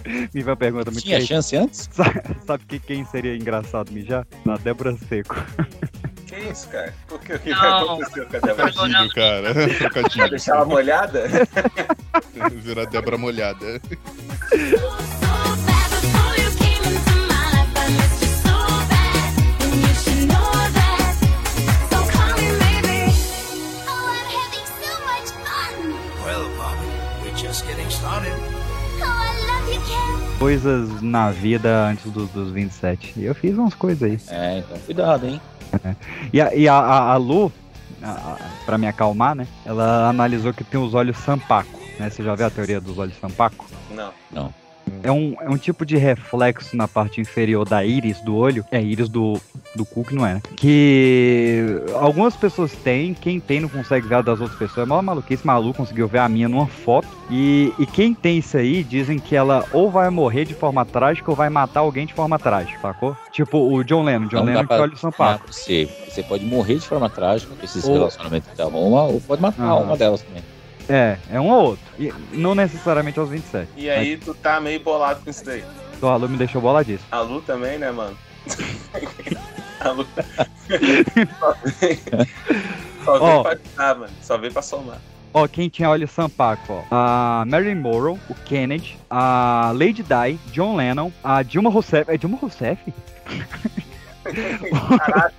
Me 0.07 0.29
veio 0.33 0.47
uma 0.49 0.57
pergunta 0.57 0.91
muito 0.91 1.03
Tinha 1.05 1.21
chance 1.21 1.57
antes? 1.57 1.89
Sabe, 1.93 2.21
sabe 2.47 2.65
que 2.67 2.79
quem 2.79 3.05
seria 3.07 3.37
engraçado 3.37 3.91
mijar? 3.93 4.27
Na 4.45 4.57
Débora 4.57 4.97
Seco. 5.09 5.37
Que 6.33 6.37
isso, 6.51 6.67
cara? 6.71 6.95
O 7.11 7.19
que, 7.19 7.35
o 7.35 7.39
que 7.41 7.53
aconteceu 7.53 8.27
com 8.27 8.37
a 8.37 8.41
Débora? 8.41 8.73
Trocadilho, 8.73 9.11
cara. 9.15 9.53
Vai 9.53 9.69
Trocadilho. 9.75 10.31
deixar 10.31 10.57
ela 10.57 10.65
molhada? 10.65 11.25
Virar 12.63 12.87
Débora 12.87 13.19
molhada. 13.19 13.79
Coisas 30.43 31.01
na 31.01 31.31
vida 31.31 31.87
antes 31.87 32.11
do- 32.11 32.27
dos 32.27 32.51
27. 32.51 33.13
E 33.17 33.25
eu 33.27 33.33
fiz 33.33 33.57
umas 33.57 33.75
coisas 33.75 34.03
aí. 34.03 34.19
É, 34.37 34.59
então 34.59 34.77
cuidado, 34.79 35.25
hein? 35.25 35.41
E 36.33 36.41
a, 36.41 36.53
e 36.53 36.67
a, 36.69 36.75
a, 36.75 37.13
a 37.13 37.17
Lu, 37.17 37.53
a, 38.03 38.09
a, 38.11 38.39
pra 38.67 38.77
me 38.77 38.89
acalmar, 38.89 39.37
né? 39.37 39.47
Ela 39.65 40.09
analisou 40.09 40.53
que 40.53 40.65
tem 40.65 40.81
os 40.81 40.95
olhos 40.95 41.17
sampaco. 41.19 41.79
Né? 41.97 42.11
Você 42.11 42.25
já 42.25 42.35
viu 42.35 42.45
a 42.47 42.51
teoria 42.51 42.81
dos 42.81 42.99
olhos 42.99 43.15
sampaco? 43.21 43.67
Não. 44.33 44.53
É 45.03 45.11
um, 45.11 45.35
é 45.41 45.49
um 45.49 45.57
tipo 45.57 45.85
de 45.85 45.97
reflexo 45.97 46.77
na 46.77 46.87
parte 46.89 47.21
inferior 47.21 47.69
da 47.69 47.85
íris 47.85 48.21
do 48.21 48.37
olho. 48.37 48.65
É 48.71 48.81
íris 48.83 49.09
do, 49.09 49.41
do 49.75 49.85
cu 49.85 50.05
que 50.05 50.15
não 50.15 50.27
é, 50.27 50.35
né? 50.35 50.43
Que 50.57 51.83
algumas 52.01 52.37
pessoas 52.37 52.73
têm, 52.73 53.15
quem 53.15 53.39
tem 53.41 53.61
não 53.61 53.69
consegue 53.69 54.07
ver 54.07 54.17
a 54.17 54.23
das 54.23 54.41
outras 54.41 54.59
pessoas. 54.59 54.87
É 54.87 54.89
mó 54.89 55.01
maluquice, 55.03 55.47
maluco 55.47 55.79
conseguiu 55.79 56.07
ver 56.09 56.19
a 56.19 56.29
minha 56.29 56.49
numa 56.49 56.67
foto. 56.67 57.09
E, 57.31 57.73
e 57.79 57.87
quem 57.87 58.15
tem 58.15 58.39
isso 58.39 58.57
aí, 58.57 58.83
dizem 58.85 59.19
que 59.19 59.35
ela 59.35 59.65
ou 59.73 59.91
vai 59.91 60.09
morrer 60.11 60.45
de 60.45 60.55
forma 60.55 60.85
trágica 60.85 61.31
ou 61.31 61.37
vai 61.37 61.49
matar 61.49 61.81
alguém 61.81 62.07
de 62.07 62.15
forma 62.15 62.39
trágica, 62.39 62.79
sacou? 62.81 63.17
Tipo 63.33 63.59
o 63.59 63.83
John 63.85 64.03
Lennon. 64.05 64.27
John 64.29 64.39
Não 64.39 64.45
Lennon 64.47 64.61
que 64.61 64.67
pra- 64.67 64.81
olha 64.83 64.93
o 64.93 64.97
sampaco. 64.97 65.45
Ah, 65.49 65.53
Você, 65.53 65.89
você 66.09 66.23
pode 66.23 66.45
morrer 66.45 66.75
de 66.75 66.87
forma 66.87 67.09
trágica 67.09 67.55
com 67.55 67.65
esses 67.65 67.85
Ou- 67.85 67.95
relacionamentos 67.95 68.49
que 68.55 68.61
arruma, 68.63 69.05
ou 69.05 69.21
pode 69.21 69.41
matar 69.43 69.63
Ah. 69.65 69.77
uma 69.77 69.97
delas 69.97 70.23
também. 70.23 70.43
É, 70.93 71.17
é 71.31 71.41
um 71.41 71.49
ou 71.49 71.65
outro. 71.71 71.85
E 71.99 72.13
não 72.33 72.55
necessariamente 72.55 73.19
aos 73.19 73.31
27. 73.31 73.67
E 73.77 73.89
aí 73.89 74.19
tu 74.19 74.35
tá 74.35 74.61
meio 74.61 74.79
bolado 74.81 75.23
com 75.25 75.31
isso 75.31 75.43
daí. 75.43 75.65
Então 75.97 76.11
a 76.11 76.17
Lu 76.17 76.29
me 76.29 76.37
deixou 76.37 76.61
boladíssimo. 76.61 77.09
A 77.11 77.21
Lu 77.21 77.41
também, 77.41 77.79
né, 77.79 77.91
mano? 77.91 78.15
A 79.81 79.91
Lu. 79.91 80.07
Só 81.41 81.55
vem, 81.81 81.99
só 83.05 83.19
vem 83.19 83.29
Ó. 83.29 83.43
pra 83.43 83.53
ajudar, 83.53 83.95
mano. 83.95 84.13
Só 84.21 84.37
vem 84.37 84.53
pra 84.53 84.61
somar. 84.61 84.99
Ó, 85.33 85.49
quem 85.49 85.71
tinha 85.71 85.89
olho 85.89 86.07
sampaco, 86.07 86.75
ó. 86.75 86.83
A 86.91 87.45
Marilyn 87.47 87.77
Monroe, 87.81 88.19
o 88.29 88.35
Kennedy, 88.35 88.99
a 89.09 89.73
Lady 89.73 90.03
Di, 90.03 90.39
John 90.53 90.77
Lennon, 90.77 91.11
a 91.25 91.43
Dilma 91.43 91.71
Rousseff. 91.71 92.11
É 92.11 92.19
Dilma 92.19 92.37
Rousseff? 92.37 92.79
Caralho. 94.23 95.35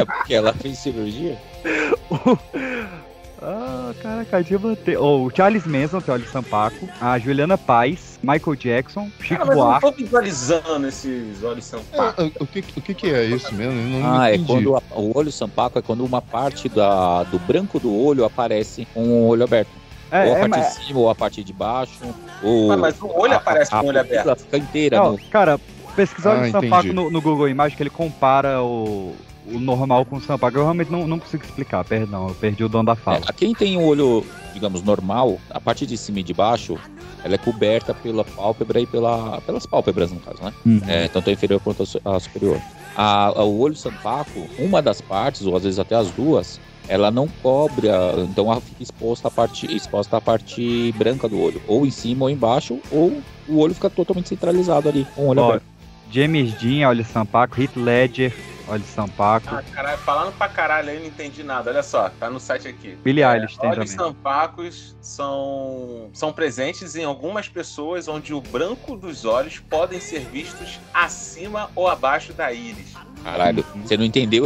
É, 0.00 0.04
porque 0.06 0.32
ela 0.34 0.54
fez 0.54 0.78
cirurgia. 0.78 1.38
Ah, 3.46 3.92
caraca, 4.02 4.42
de 4.42 4.56
manter. 4.56 4.96
Oh, 4.98 5.26
o 5.26 5.30
Charles 5.30 5.66
Manson, 5.66 6.00
que 6.00 6.10
é 6.10 6.18
Sampaco, 6.20 6.88
a 6.98 7.18
Juliana 7.18 7.58
Paz, 7.58 8.18
Michael 8.22 8.56
Jackson, 8.56 9.10
Chico 9.20 9.34
Cara, 9.36 9.44
mas 9.44 9.48
eu 9.50 9.62
não 9.62 9.66
Buarque. 9.70 9.86
tô 9.86 9.92
visualizando 9.92 10.86
esses 10.86 11.42
olhos 11.42 11.64
são 11.66 11.80
É, 11.92 12.22
o, 12.42 12.46
que, 12.46 12.60
o 12.60 12.80
que 12.80 12.94
que 12.94 13.06
é 13.10 13.24
isso 13.26 13.54
mesmo? 13.54 13.74
Eu 13.78 14.00
não 14.00 14.18
Ah, 14.18 14.30
é 14.30 14.38
quando 14.38 14.74
a- 14.76 14.82
o 14.96 15.16
olho 15.16 15.30
sampaco 15.30 15.78
é 15.78 15.82
quando 15.82 16.02
uma 16.06 16.22
parte 16.22 16.70
da, 16.70 17.22
do 17.24 17.38
branco 17.38 17.78
do 17.78 17.94
olho 17.94 18.24
aparece 18.24 18.88
com 18.94 19.02
o 19.02 19.26
olho 19.26 19.44
aberto. 19.44 19.68
É, 20.10 20.24
ou 20.26 20.34
a 20.34 20.36
é, 20.36 20.40
parte 20.40 20.50
mas- 20.50 20.78
de 20.78 20.86
cima, 20.86 20.98
ou 21.00 21.10
a 21.10 21.14
parte 21.14 21.44
de 21.44 21.52
baixo. 21.52 21.92
Ou 22.42 22.72
Ah, 22.72 22.76
mas 22.78 22.98
o 23.02 23.08
olho 23.08 23.34
a- 23.34 23.36
aparece 23.36 23.74
a, 23.74 23.78
com 23.80 23.86
o 23.86 23.88
olho 23.90 24.00
aberto. 24.00 24.36
fica 24.40 24.56
inteira. 24.56 24.96
Não, 24.96 25.12
no- 25.12 25.18
cara, 25.28 25.60
pesquisar 25.94 26.36
Ah, 26.42 26.48
o 26.48 26.50
Sampaco 26.50 26.92
no, 26.94 27.10
no 27.10 27.20
Google 27.20 27.46
Imagens 27.48 27.76
que 27.76 27.82
ele 27.82 27.90
compara 27.90 28.62
o, 28.62 29.14
o 29.46 29.58
normal 29.58 30.04
com 30.04 30.16
o 30.16 30.20
Sampaco. 30.20 30.56
Eu 30.58 30.62
realmente 30.62 30.90
não, 30.90 31.06
não 31.06 31.18
consigo 31.18 31.44
explicar, 31.44 31.84
perdão, 31.84 32.28
eu 32.28 32.34
perdi 32.34 32.64
o 32.64 32.68
dom 32.68 32.84
da 32.84 32.92
É, 32.92 32.96
fala. 32.96 33.20
a 33.26 33.32
quem 33.32 33.54
tem 33.54 33.76
o 33.76 33.82
olho, 33.82 34.24
digamos, 34.52 34.82
normal, 34.82 35.38
a 35.50 35.60
parte 35.60 35.86
de 35.86 35.96
cima 35.96 36.20
e 36.20 36.22
de 36.22 36.32
baixo, 36.34 36.78
ela 37.22 37.34
é 37.34 37.38
coberta 37.38 37.94
pela 37.94 38.24
pálpebra 38.24 38.80
e 38.80 38.86
pela, 38.86 39.40
pelas 39.42 39.66
pálpebras, 39.66 40.12
no 40.12 40.20
caso, 40.20 40.42
né? 40.42 40.52
Uhum. 40.64 40.80
É, 40.86 41.08
tanto 41.08 41.30
a 41.30 41.32
inferior 41.32 41.60
quanto 41.60 41.82
a 41.82 41.86
su- 41.86 42.00
a 42.04 42.20
superior. 42.20 42.60
A, 42.96 43.26
a- 43.28 43.44
o 43.44 43.58
olho 43.60 43.74
sampaco, 43.76 44.48
uma 44.58 44.80
das 44.82 45.00
partes, 45.00 45.46
ou 45.46 45.56
às 45.56 45.62
vezes 45.64 45.78
até 45.78 45.94
as 45.96 46.10
duas, 46.10 46.60
ela 46.86 47.10
não 47.10 47.26
cobre, 47.42 47.88
a- 47.88 48.14
então 48.30 48.50
ela 48.52 48.60
fica 48.60 48.82
exposta 48.82 49.28
à 49.28 49.30
parte, 49.30 49.66
exposta 49.74 50.18
à 50.18 50.20
parte 50.20 50.92
branca 50.98 51.26
do 51.28 51.40
olho, 51.40 51.60
ou 51.66 51.86
em 51.86 51.90
cima 51.90 52.24
ou 52.24 52.30
embaixo, 52.30 52.78
ou 52.90 53.20
o 53.48 53.58
olho 53.58 53.74
fica 53.74 53.88
totalmente 53.90 54.28
centralizado 54.28 54.88
ali, 54.88 55.06
com 55.14 55.22
o 55.22 55.26
olho 55.28 55.40
Ó, 55.40 55.48
aberto. 55.48 55.64
James 56.10 56.52
Dean, 56.60 56.86
olha 56.88 57.02
Sampaco, 57.04 57.60
Heath 57.60 57.74
Ledger, 57.76 58.32
olha 58.68 58.82
Sampaco. 58.84 59.48
Ah, 59.50 59.62
caralho, 59.72 59.98
falando 59.98 60.32
pra 60.36 60.48
caralho 60.48 60.90
aí, 60.90 60.98
não 60.98 61.06
entendi 61.06 61.42
nada. 61.42 61.70
Olha 61.70 61.82
só, 61.82 62.08
tá 62.08 62.30
no 62.30 62.40
site 62.40 62.68
aqui. 62.68 62.96
Billie 63.02 63.24
Eilish 63.24 63.56
tem 63.58 63.70
Olhos 63.70 63.94
também. 63.94 64.12
sampacos 64.12 64.96
são, 65.00 66.10
são 66.12 66.32
presentes 66.32 66.96
em 66.96 67.04
algumas 67.04 67.48
pessoas 67.48 68.08
onde 68.08 68.32
o 68.34 68.40
branco 68.40 68.96
dos 68.96 69.24
olhos 69.24 69.58
podem 69.58 70.00
ser 70.00 70.20
vistos 70.20 70.78
acima 70.92 71.70
ou 71.74 71.88
abaixo 71.88 72.32
da 72.32 72.52
íris. 72.52 72.94
Caralho, 73.22 73.64
você 73.82 73.96
não 73.96 74.04
entendeu 74.04 74.44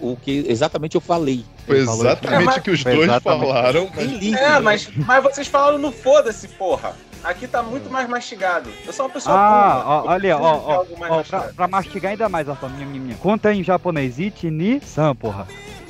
o, 0.00 0.12
o 0.12 0.16
que 0.16 0.44
exatamente 0.48 0.94
eu 0.94 1.00
falei. 1.00 1.44
Foi 1.66 1.78
exatamente 1.78 2.58
o 2.58 2.62
que 2.62 2.70
os 2.70 2.80
Foi 2.82 2.94
dois 2.94 3.08
exatamente. 3.08 3.46
falaram. 3.46 3.90
Mas... 3.94 4.32
É, 4.34 4.60
mas, 4.60 4.88
mas 4.96 5.22
vocês 5.22 5.46
falaram 5.46 5.78
no 5.78 5.92
foda-se, 5.92 6.48
porra. 6.48 6.94
Aqui 7.24 7.48
tá 7.48 7.62
muito 7.62 7.90
mais 7.90 8.08
mastigado. 8.08 8.70
Eu 8.86 8.92
sou 8.92 9.06
uma 9.06 9.12
pessoa 9.12 9.34
Ah, 9.34 9.82
ó, 9.86 10.10
olha, 10.10 10.36
ó, 10.36 10.40
ó, 10.42 10.84
ó, 11.08 11.22
pra, 11.22 11.40
pra 11.54 11.68
mastigar 11.68 12.12
ainda 12.12 12.28
mais, 12.28 12.48
Arthur, 12.48 12.68
minha, 12.70 12.86
minha, 12.86 13.00
minha. 13.02 13.16
Conta 13.16 13.52
em 13.52 13.64
japonês, 13.64 14.18
Ichi 14.18 14.50
ni 14.50 14.80
san, 14.80 15.14
porra. 15.16 15.46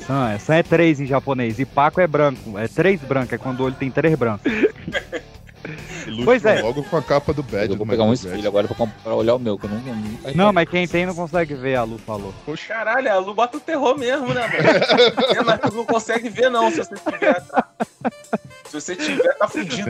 San, 0.07 0.29
é, 0.31 0.37
san 0.37 0.55
é 0.55 0.63
três 0.63 0.99
em 1.01 1.05
japonês, 1.05 1.59
e 1.59 1.65
Paco 1.65 1.99
é 1.99 2.07
branco, 2.07 2.57
é 2.57 2.67
três 2.67 3.01
branco, 3.01 3.33
é 3.35 3.37
quando 3.37 3.59
o 3.59 3.63
olho 3.65 3.75
tem 3.75 3.91
três 3.91 4.15
brancos. 4.15 4.51
Pois 6.23 6.45
é. 6.45 6.61
logo 6.61 6.83
com 6.83 6.97
a 6.97 7.01
capa 7.01 7.33
do 7.33 7.41
Bad. 7.41 7.71
Eu 7.71 7.77
vou 7.77 7.87
pegar 7.87 8.03
um 8.03 8.13
espelho 8.13 8.47
agora 8.47 8.67
pra, 8.67 8.75
comprar- 8.75 8.99
pra 9.03 9.15
olhar 9.15 9.33
o 9.33 9.39
meu, 9.39 9.57
que 9.57 9.65
eu 9.65 9.71
não, 9.71 9.79
não, 9.79 9.95
não 9.95 10.33
Não, 10.35 10.53
mas 10.53 10.69
quem 10.69 10.87
tem 10.87 11.03
não 11.07 11.15
consegue 11.15 11.55
ver, 11.55 11.75
a 11.75 11.83
Lu 11.83 11.97
falou. 11.97 12.31
Caralho, 12.67 13.11
a 13.11 13.17
Lu 13.17 13.33
bota 13.33 13.57
o 13.57 13.59
terror 13.59 13.97
mesmo, 13.97 14.27
né, 14.31 14.41
mano? 14.47 15.35
é, 15.35 15.43
mas 15.43 15.59
tu 15.61 15.73
não 15.75 15.83
consegue 15.83 16.29
ver, 16.29 16.51
não, 16.51 16.69
se 16.69 16.77
você 16.77 16.93
tiver, 16.95 17.41
tá? 17.41 17.67
Se 18.67 18.81
você 18.81 18.95
tiver, 18.95 19.33
tá 19.37 19.47
fudido. 19.47 19.89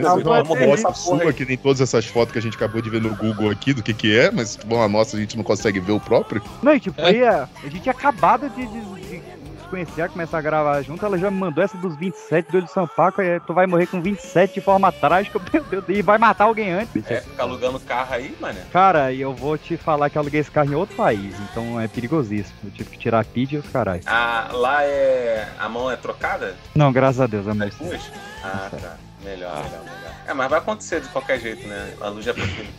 essa 0.74 0.92
porra 0.92 1.22
Sua, 1.22 1.32
que 1.32 1.44
nem 1.44 1.56
todas 1.56 1.80
essas 1.80 2.06
fotos 2.06 2.32
que 2.32 2.38
a 2.38 2.42
gente 2.42 2.56
acabou 2.56 2.80
de 2.80 2.90
ver 2.90 3.00
no 3.00 3.14
Google 3.16 3.50
aqui 3.50 3.72
do 3.72 3.82
que 3.82 3.94
que 3.94 4.16
é, 4.16 4.30
mas 4.30 4.56
bom, 4.56 4.82
a 4.82 4.88
nossa 4.88 5.16
a 5.16 5.20
gente 5.20 5.36
não 5.36 5.44
consegue 5.44 5.80
ver 5.80 5.92
o 5.92 6.00
próprio. 6.00 6.42
Não, 6.62 6.74
e 6.74 6.80
tipo, 6.80 7.00
aí, 7.00 7.24
a, 7.24 7.48
a 7.62 7.68
gente 7.68 7.80
tinha 7.80 7.92
acabado 7.92 8.48
de, 8.50 8.66
de, 8.66 8.80
de 9.08 9.35
se 9.66 9.70
conhecer, 9.70 10.08
começar 10.08 10.38
a 10.38 10.40
gravar 10.40 10.80
junto, 10.82 11.04
ela 11.04 11.18
já 11.18 11.30
me 11.30 11.38
mandou 11.38 11.62
essa 11.62 11.76
dos 11.76 11.96
27 11.96 12.50
do 12.50 12.58
olho 12.58 12.68
Sampaco, 12.68 13.20
aí 13.20 13.40
tu 13.40 13.52
vai 13.52 13.66
morrer 13.66 13.86
com 13.86 14.00
27 14.00 14.54
de 14.54 14.60
forma 14.60 14.90
trágica, 14.92 15.40
meu 15.52 15.62
Deus, 15.62 15.84
e 15.88 16.02
vai 16.02 16.16
matar 16.18 16.44
alguém 16.44 16.72
antes. 16.72 17.10
É, 17.10 17.20
ficar 17.20 17.42
alugando 17.42 17.78
carro 17.80 18.14
aí, 18.14 18.34
mano. 18.40 18.58
Cara, 18.72 19.12
e 19.12 19.20
eu 19.20 19.34
vou 19.34 19.58
te 19.58 19.76
falar 19.76 20.08
que 20.08 20.16
eu 20.16 20.22
aluguei 20.22 20.40
esse 20.40 20.50
carro 20.50 20.70
em 20.70 20.74
outro 20.74 20.96
país, 20.96 21.34
então 21.50 21.80
é 21.80 21.88
perigosíssimo. 21.88 22.56
Eu 22.64 22.70
tive 22.70 22.90
que 22.90 22.98
tirar 22.98 23.20
a 23.20 23.24
PID 23.24 23.54
e 23.54 23.58
os 23.58 23.68
carai. 23.68 24.00
Ah, 24.06 24.48
lá 24.52 24.84
é. 24.84 25.48
A 25.58 25.68
mão 25.68 25.90
é 25.90 25.96
trocada? 25.96 26.54
Não, 26.74 26.92
graças 26.92 27.20
a 27.20 27.26
Deus, 27.26 27.46
amor. 27.48 27.66
As 27.66 27.74
duas? 27.74 28.10
Ah, 28.44 28.68
tá. 28.70 28.96
Melhor, 29.24 29.64
melhor, 29.64 29.82
melhor. 29.82 30.14
É, 30.26 30.34
mas 30.34 30.48
vai 30.48 30.58
acontecer 30.58 31.00
de 31.00 31.08
qualquer 31.08 31.40
jeito, 31.40 31.66
né? 31.66 31.94
A 32.00 32.08
Lu 32.08 32.22
já 32.22 32.32
preferiu. 32.32 32.70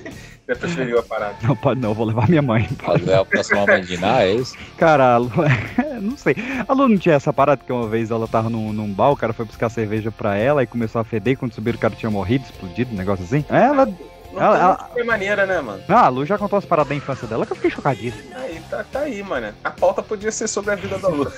preferiu 0.46 0.98
a 0.98 1.02
parada. 1.02 1.36
Não 1.42 1.56
pode 1.56 1.80
não, 1.80 1.94
vou 1.94 2.06
levar 2.06 2.28
minha 2.28 2.42
mãe. 2.42 2.68
Lu 2.86 3.10
é 3.10 3.16
a 3.16 3.24
próxima 3.24 3.66
mãe 3.66 3.82
de 3.82 3.96
Ná, 3.96 4.22
é 4.22 4.34
isso? 4.34 4.54
Cara, 4.76 5.14
a 5.14 5.16
Lu, 5.16 5.30
não 6.02 6.16
sei. 6.16 6.36
A 6.68 6.72
Lu 6.72 6.88
não 6.88 6.98
tinha 6.98 7.14
essa 7.14 7.32
parada 7.32 7.62
que 7.64 7.72
uma 7.72 7.88
vez 7.88 8.10
ela 8.10 8.28
tava 8.28 8.50
num, 8.50 8.72
num 8.72 8.92
bar, 8.92 9.10
o 9.10 9.16
cara 9.16 9.32
foi 9.32 9.46
buscar 9.46 9.68
cerveja 9.70 10.10
pra 10.10 10.36
ela 10.36 10.62
e 10.62 10.66
começou 10.66 11.00
a 11.00 11.04
feder. 11.04 11.32
e 11.32 11.36
Quando 11.36 11.54
subiram, 11.54 11.76
o 11.76 11.80
cara 11.80 11.94
tinha 11.94 12.10
morrido, 12.10 12.44
explodido, 12.44 12.92
um 12.92 12.96
negócio 12.96 13.24
assim. 13.24 13.44
Ela. 13.48 13.88
Não 14.34 14.42
Ela- 14.54 14.90
que 14.92 15.02
maneira, 15.04 15.46
né, 15.46 15.60
mano? 15.60 15.82
Não, 15.88 15.96
a 15.96 16.08
Lu 16.08 16.26
já 16.26 16.36
contou 16.36 16.58
as 16.58 16.64
paradas 16.64 16.88
da 16.88 16.94
infância 16.94 17.26
dela 17.26 17.46
que 17.46 17.52
eu 17.52 17.56
fiquei 17.56 17.70
chocadíssimo. 17.70 18.24
Aí, 18.36 18.60
tá, 18.68 18.84
tá 18.90 19.00
aí, 19.00 19.22
mano. 19.22 19.52
A 19.62 19.70
pauta 19.70 20.02
podia 20.02 20.30
ser 20.32 20.48
sobre 20.48 20.72
a 20.72 20.74
vida 20.74 20.98
da 20.98 21.08
Lu. 21.08 21.30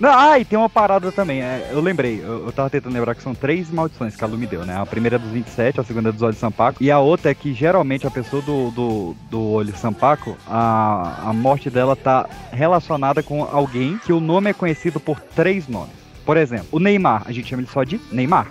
Não, 0.00 0.10
ah, 0.10 0.38
e 0.38 0.44
tem 0.44 0.58
uma 0.58 0.68
parada 0.70 1.12
também. 1.12 1.42
é, 1.42 1.68
eu 1.70 1.80
lembrei, 1.80 2.20
eu, 2.22 2.46
eu 2.46 2.52
tava 2.52 2.70
tentando 2.70 2.92
lembrar 2.94 3.14
que 3.14 3.22
são 3.22 3.34
três 3.34 3.70
maldições 3.70 4.16
que 4.16 4.24
a 4.24 4.26
Lu 4.26 4.36
me 4.38 4.46
deu, 4.46 4.64
né? 4.64 4.76
A 4.76 4.86
primeira 4.86 5.16
é 5.16 5.18
dos 5.18 5.30
27, 5.30 5.80
a 5.80 5.84
segunda 5.84 6.08
é 6.08 6.12
dos 6.12 6.22
olhos 6.22 6.38
Sampaco. 6.38 6.82
E 6.82 6.90
a 6.90 6.98
outra 6.98 7.30
é 7.30 7.34
que 7.34 7.52
geralmente 7.52 8.06
a 8.06 8.10
pessoa 8.10 8.42
do, 8.42 8.70
do, 8.70 9.16
do 9.30 9.40
olho 9.50 9.76
Sampaco, 9.76 10.36
a, 10.46 11.28
a 11.28 11.32
morte 11.32 11.70
dela 11.70 11.94
tá 11.94 12.28
relacionada 12.50 13.22
com 13.22 13.44
alguém 13.44 13.98
que 13.98 14.12
o 14.12 14.20
nome 14.20 14.50
é 14.50 14.54
conhecido 14.54 14.98
por 14.98 15.20
três 15.20 15.68
nomes. 15.68 15.94
Por 16.24 16.36
exemplo, 16.36 16.66
o 16.72 16.78
Neymar, 16.78 17.22
a 17.26 17.32
gente 17.32 17.48
chama 17.48 17.62
ele 17.62 17.70
só 17.70 17.84
de 17.84 18.00
Neymar. 18.10 18.46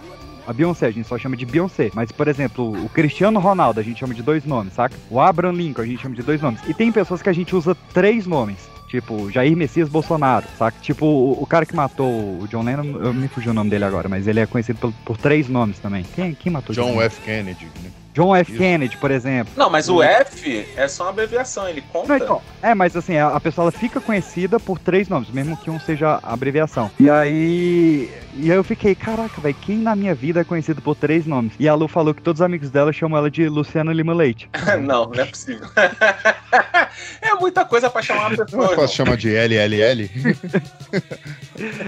A 0.47 0.53
Beyoncé, 0.53 0.87
a 0.87 0.91
gente 0.91 1.07
só 1.07 1.17
chama 1.17 1.35
de 1.35 1.45
Beyoncé. 1.45 1.91
Mas, 1.93 2.11
por 2.11 2.27
exemplo, 2.27 2.71
o 2.83 2.89
Cristiano 2.89 3.39
Ronaldo, 3.39 3.79
a 3.79 3.83
gente 3.83 3.99
chama 3.99 4.13
de 4.13 4.23
dois 4.23 4.45
nomes, 4.45 4.73
saca? 4.73 4.95
O 5.09 5.19
Abraham 5.19 5.53
Lincoln, 5.53 5.81
a 5.81 5.85
gente 5.85 6.01
chama 6.01 6.15
de 6.15 6.23
dois 6.23 6.41
nomes. 6.41 6.61
E 6.67 6.73
tem 6.73 6.91
pessoas 6.91 7.21
que 7.21 7.29
a 7.29 7.33
gente 7.33 7.55
usa 7.55 7.75
três 7.93 8.25
nomes. 8.25 8.69
Tipo, 8.87 9.31
Jair 9.31 9.55
Messias 9.55 9.87
Bolsonaro, 9.87 10.45
saca? 10.57 10.77
Tipo, 10.81 11.05
o, 11.05 11.41
o 11.41 11.45
cara 11.45 11.65
que 11.65 11.73
matou 11.75 12.41
o 12.41 12.47
John 12.49 12.63
Lennon, 12.63 12.99
eu 12.99 13.13
me 13.13 13.29
fugi 13.29 13.47
o 13.47 13.53
nome 13.53 13.69
dele 13.69 13.85
agora, 13.85 14.09
mas 14.09 14.27
ele 14.27 14.41
é 14.41 14.45
conhecido 14.45 14.79
por, 14.79 14.91
por 15.05 15.17
três 15.17 15.47
nomes 15.47 15.79
também. 15.79 16.03
Quem, 16.13 16.33
quem 16.33 16.51
matou 16.51 16.75
John? 16.75 17.01
F. 17.01 17.21
Kennedy. 17.21 17.65
Né? 17.81 18.00
John 18.13 18.35
F. 18.35 18.51
Isso. 18.51 18.59
Kennedy, 18.59 18.97
por 18.97 19.11
exemplo. 19.11 19.53
Não, 19.55 19.69
mas 19.69 19.89
o 19.89 20.01
F 20.01 20.67
é 20.75 20.87
só 20.87 21.03
uma 21.03 21.09
abreviação, 21.11 21.67
ele 21.67 21.81
conta. 21.91 22.07
Não, 22.09 22.15
então, 22.17 22.41
é, 22.61 22.73
mas 22.75 22.95
assim, 22.95 23.17
a, 23.17 23.29
a 23.29 23.39
pessoa 23.39 23.65
ela 23.65 23.71
fica 23.71 23.99
conhecida 24.01 24.59
por 24.59 24.77
três 24.79 25.07
nomes, 25.07 25.29
mesmo 25.29 25.55
que 25.57 25.69
um 25.69 25.79
seja 25.79 26.19
a 26.21 26.33
abreviação. 26.33 26.91
E 26.99 27.09
aí. 27.09 28.09
E 28.33 28.49
aí 28.49 28.57
eu 28.57 28.63
fiquei, 28.63 28.95
caraca, 28.95 29.41
velho, 29.41 29.55
quem 29.61 29.77
na 29.77 29.93
minha 29.95 30.15
vida 30.15 30.39
é 30.39 30.43
conhecido 30.43 30.81
por 30.81 30.95
três 30.95 31.25
nomes? 31.25 31.53
E 31.59 31.67
a 31.67 31.73
Lu 31.73 31.87
falou 31.87 32.13
que 32.13 32.21
todos 32.21 32.39
os 32.39 32.45
amigos 32.45 32.69
dela 32.69 32.93
chamam 32.93 33.17
ela 33.17 33.29
de 33.29 33.47
Luciana 33.49 33.91
Lima 33.91 34.13
Leite. 34.13 34.49
não, 34.81 35.05
não 35.07 35.21
é 35.21 35.25
possível. 35.25 35.67
é 37.21 37.33
muita 37.35 37.65
coisa 37.65 37.89
pra 37.89 38.01
chamar 38.01 38.27
uma 38.27 38.29
Não 38.29 38.43
é 38.43 38.45
pessoa. 38.45 38.75
fácil 38.75 38.95
chamar 38.95 39.17
de 39.17 39.35
LLL? 39.35 40.09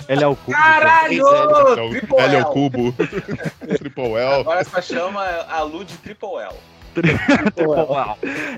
Ela 0.08 0.24
é 0.24 0.27
o 0.27 0.36
cubo. 0.36 0.58
Caralho! 0.58 1.27
É 1.27 1.82
o 1.82 2.20
L 2.20 2.36
ao 2.36 2.42
L. 2.42 2.46
cubo. 2.46 2.94
Triple 3.77 4.13
L. 4.13 4.42
Agora 4.42 4.63
só 4.63 4.82
chama 4.82 5.24
a 5.50 5.62
Lu 5.62 5.84
de 5.86 5.98
Triple 6.13 6.41
L. 6.41 6.55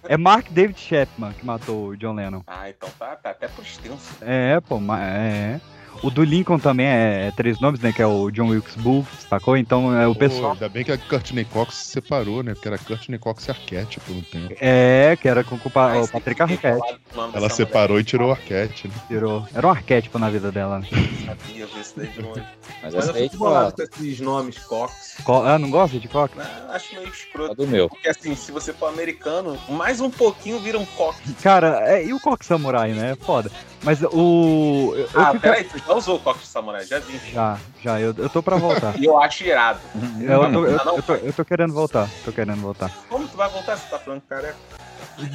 É 0.10 0.18
Mark 0.18 0.48
David 0.50 0.80
Chapman 0.80 1.32
que 1.34 1.46
matou 1.46 1.90
o 1.90 1.98
John 1.98 2.14
Lennon. 2.14 2.42
Ah, 2.46 2.70
então 2.70 2.90
tá, 3.00 3.16
tá 3.16 3.30
até 3.30 3.48
por 3.48 3.64
extenso. 3.64 4.18
É, 4.22 4.60
pô, 4.60 4.80
mas 4.80 5.02
é. 5.02 5.62
O 6.04 6.10
do 6.12 6.24
Lincoln 6.24 6.60
também 6.60 6.86
é, 6.86 7.28
é 7.28 7.32
três 7.32 7.60
nomes, 7.60 7.80
né? 7.80 7.92
Que 7.92 8.02
é 8.02 8.06
o 8.08 8.30
John 8.32 8.48
Wilkes 8.50 8.76
Booth, 8.76 9.08
sacou? 9.30 9.58
Então 9.58 9.94
é 9.98 10.08
o 10.08 10.14
Pô, 10.14 10.20
pessoal. 10.20 10.52
ainda 10.52 10.70
bem 10.70 10.84
que 10.84 10.92
a 10.92 10.98
Courtney 10.98 11.46
Cox 11.46 11.74
se 11.76 11.86
separou, 11.92 12.44
né? 12.44 12.54
Porque 12.54 12.68
era 12.68 12.78
Courtney 12.78 13.18
Cox 13.18 13.48
e 13.48 13.52
Arquette 13.52 14.00
por 14.00 14.16
um 14.16 14.22
tempo. 14.22 14.54
É, 14.60 15.18
que 15.20 15.28
era 15.28 15.44
com 15.44 15.56
o, 15.56 15.70
pa- 15.70 15.98
o 15.98 16.08
Patrick 16.08 16.42
Arquette. 16.42 16.98
Ela 17.34 17.50
separou 17.50 18.00
e 18.00 18.04
tirou 18.04 18.30
o 18.30 18.32
Arquette, 18.32 18.88
né? 18.88 18.94
Tirou. 19.08 19.46
Era 19.54 19.66
um 19.68 19.72
arquétipo 19.72 20.20
na 20.20 20.30
vida 20.30 20.52
dela. 20.52 20.80
né? 20.80 20.88
Sabia 21.26 21.66
ver 21.68 21.80
isso 21.82 21.94
daí 21.98 22.08
de 22.08 22.22
longe. 22.22 22.44
Mas 22.84 22.94
Mas 22.94 22.94
eu 22.94 23.00
essa 23.00 23.18
aí 23.18 23.24
fico 23.30 23.38
bolado 23.38 23.72
tá, 23.76 23.88
com 23.88 24.04
esses 24.04 24.20
nomes 24.20 24.58
Cox. 24.60 25.18
Co- 25.24 25.44
Ah, 25.44 25.58
não 25.58 25.70
gosta 25.72 25.98
de 26.00 26.08
coca? 26.08 26.42
Ah, 26.42 26.76
Acho 26.76 26.96
meio 26.96 27.08
escroto. 27.10 27.56
do 27.56 27.68
meu. 27.68 27.90
Porque 27.90 28.10
assim, 28.10 28.36
se 28.36 28.52
você 28.52 28.72
for 28.74 28.90
americano, 28.90 29.58
mais 29.70 30.00
um 30.02 30.10
pouquinho 30.10 30.60
vira 30.60 30.78
um 30.78 30.86
Cox. 30.86 31.18
Cara, 31.42 31.82
é, 31.88 32.06
e 32.06 32.14
o 32.14 32.20
coque 32.20 32.46
samurai, 32.46 32.92
né? 32.92 33.12
É 33.12 33.16
foda. 33.16 33.50
Mas 33.84 34.02
o. 34.04 34.94
Eu, 34.96 35.00
eu 35.02 35.10
Ah, 35.16 35.28
fico- 35.32 35.40
peraí, 35.42 35.64
tu 35.64 35.78
já 35.88 35.94
usou 35.94 36.16
o 36.18 36.20
Cox 36.20 36.42
de 36.42 36.48
Samurai, 36.48 36.86
já 36.86 37.00
vi. 37.00 37.20
Já, 37.34 37.58
já, 37.82 38.00
eu, 38.00 38.14
eu 38.18 38.30
tô 38.30 38.42
pra 38.42 38.56
voltar. 38.58 38.96
E 39.00 39.06
eu 39.06 39.22
acho 39.22 39.44
irado. 39.44 39.80
Eu, 40.20 40.44
eu 40.44 40.52
tô, 40.52 40.66
eu, 40.66 40.78
Não, 40.78 40.86
não, 40.86 40.96
eu 40.98 41.04
tô, 41.04 41.14
eu 41.16 41.34
tô 41.34 41.46
querendo 41.46 41.74
voltar, 41.74 42.08
tô 42.24 42.32
querendo 42.32 42.62
voltar. 42.62 42.92
Como 43.10 43.28
tu 43.28 43.36
vai 43.38 43.50
voltar 43.50 43.78
se 43.78 43.86
tu 43.86 43.90
tá 43.92 44.00
falando 44.00 44.22
careca? 44.28 44.56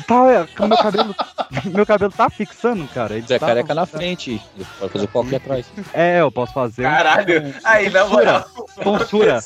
Tá, 0.07 0.31
é, 0.31 0.67
meu 0.67 0.77
cabelo. 0.77 1.15
meu 1.73 1.87
cabelo 1.87 2.13
tá 2.13 2.29
fixando, 2.29 2.87
cara. 2.89 3.15
Ele 3.17 3.27
Zé 3.27 3.39
tá, 3.39 3.47
careca 3.47 3.75
na 3.75 3.87
frente. 3.87 4.43
Pode 4.79 4.93
fazer 4.93 5.05
o 5.07 5.09
coque 5.09 5.37
atrás. 5.37 5.67
É, 5.95 6.21
eu 6.21 6.31
posso 6.31 6.53
fazer. 6.53 6.83
um- 6.87 6.91
Caralho! 6.91 7.55
Aí, 7.65 7.89
na 7.89 8.05
moral. 8.05 8.45
Tonsura. 8.83 9.41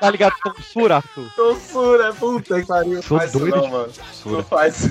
Tá 0.00 0.10
ligado? 0.10 0.34
Tonsura, 0.42 0.96
Arthur. 0.96 1.30
Tonsura, 1.36 2.12
puta 2.14 2.60
que 2.60 2.66
pariu. 2.66 3.02
Sou 3.02 3.18
Faz 3.18 3.30
isso 3.30 3.38
doido 3.38 3.56
não, 3.56 3.62
de 3.64 3.70
mano. 3.70 3.92
tonsura. 3.92 4.36
Não 4.36 4.44
faz. 4.44 4.90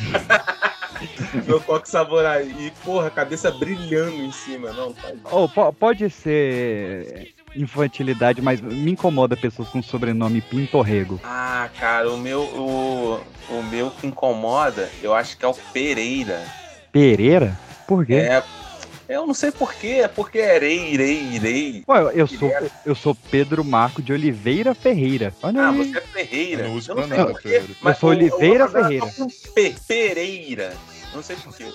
Meu 1.46 1.60
coque 1.60 1.88
samurai. 1.88 2.42
E, 2.58 2.70
porra, 2.84 3.10
cabeça 3.10 3.50
brilhando 3.50 4.22
em 4.22 4.30
cima. 4.32 4.72
Não, 4.72 4.94
faz. 4.94 5.18
Oh, 5.30 5.48
po- 5.48 5.72
pode 5.72 6.08
ser 6.10 7.32
infantilidade, 7.54 8.40
mas 8.40 8.60
me 8.60 8.92
incomoda 8.92 9.36
pessoas 9.36 9.68
com 9.68 9.82
sobrenome 9.82 10.40
Pintorrego. 10.40 11.20
Ah, 11.22 11.68
cara, 11.78 12.10
o 12.10 12.16
meu. 12.16 12.40
O, 12.42 13.20
o 13.50 13.62
meu 13.64 13.90
que 13.90 14.06
incomoda, 14.06 14.88
eu 15.02 15.14
acho 15.14 15.36
que 15.36 15.44
é 15.44 15.48
o 15.48 15.54
Pereira. 15.72 16.42
Pereira? 16.90 17.58
Por 17.86 18.06
quê? 18.06 18.14
É. 18.14 18.42
Eu 19.08 19.26
não 19.26 19.34
sei 19.34 19.50
porquê, 19.52 20.00
é 20.02 20.08
porque 20.08 20.38
é 20.38 20.56
irei, 20.56 20.92
irei, 20.94 21.22
irei. 21.34 21.84
Ué, 21.86 22.12
eu 22.14 22.26
sou, 22.26 22.50
eu 22.86 22.94
sou 22.94 23.14
Pedro 23.30 23.62
Marco 23.62 24.00
de 24.00 24.12
Oliveira 24.12 24.74
Ferreira. 24.74 25.34
Olha 25.42 25.60
Ah, 25.60 25.70
aí. 25.70 25.76
você 25.76 25.98
é 25.98 26.00
Ferreira. 26.00 26.62
Eu 26.62 26.68
não 26.70 26.76
uso 26.76 26.90
Eu 26.92 26.96
sei 26.98 27.06
nada, 27.08 27.26
porquê, 27.32 27.48
Ferreira. 27.48 27.74
mas 27.82 27.94
Eu 27.96 28.00
sou 28.00 28.10
Oliveira 28.10 28.64
outro 28.64 28.78
era 28.78 28.84
Ferreira. 28.88 29.06
só 29.10 29.24
com 29.24 29.30
Pe- 29.54 29.74
Pereira. 29.86 30.76
Não 31.14 31.22
sei 31.22 31.36
porquê. 31.36 31.66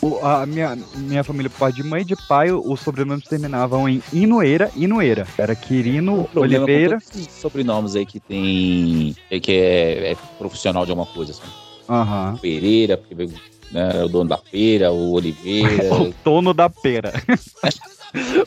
O- 0.00 0.24
a 0.24 0.46
minha, 0.46 0.76
minha 0.96 1.22
família, 1.22 1.50
por 1.50 1.58
parte 1.58 1.76
de 1.76 1.82
mãe 1.82 2.00
e 2.00 2.04
de 2.04 2.16
pai, 2.26 2.50
os 2.50 2.80
sobrenomes 2.80 3.26
terminavam 3.26 3.86
em 3.86 4.02
Inueira, 4.10 4.70
Inueira. 4.74 5.26
Era 5.36 5.54
Quirino, 5.54 6.28
Oliveira. 6.34 6.98
sobrenomes 7.28 7.94
aí 7.94 8.06
que 8.06 8.18
tem. 8.18 9.14
é 9.30 9.38
que 9.38 9.52
é, 9.52 10.12
é 10.12 10.16
profissional 10.38 10.86
de 10.86 10.92
alguma 10.92 11.06
coisa, 11.06 11.32
assim. 11.32 11.42
Aham. 11.88 12.38
Pereira, 12.40 12.96
porque 12.96 13.14
veio, 13.14 13.30
né, 13.70 13.90
é 14.00 14.04
o 14.04 14.08
dono 14.08 14.28
da 14.28 14.36
feira, 14.38 14.90
o 14.92 15.12
Oliveira. 15.12 15.90
O 15.94 16.14
dono 16.24 16.52
da 16.54 16.68
pera. 16.70 17.12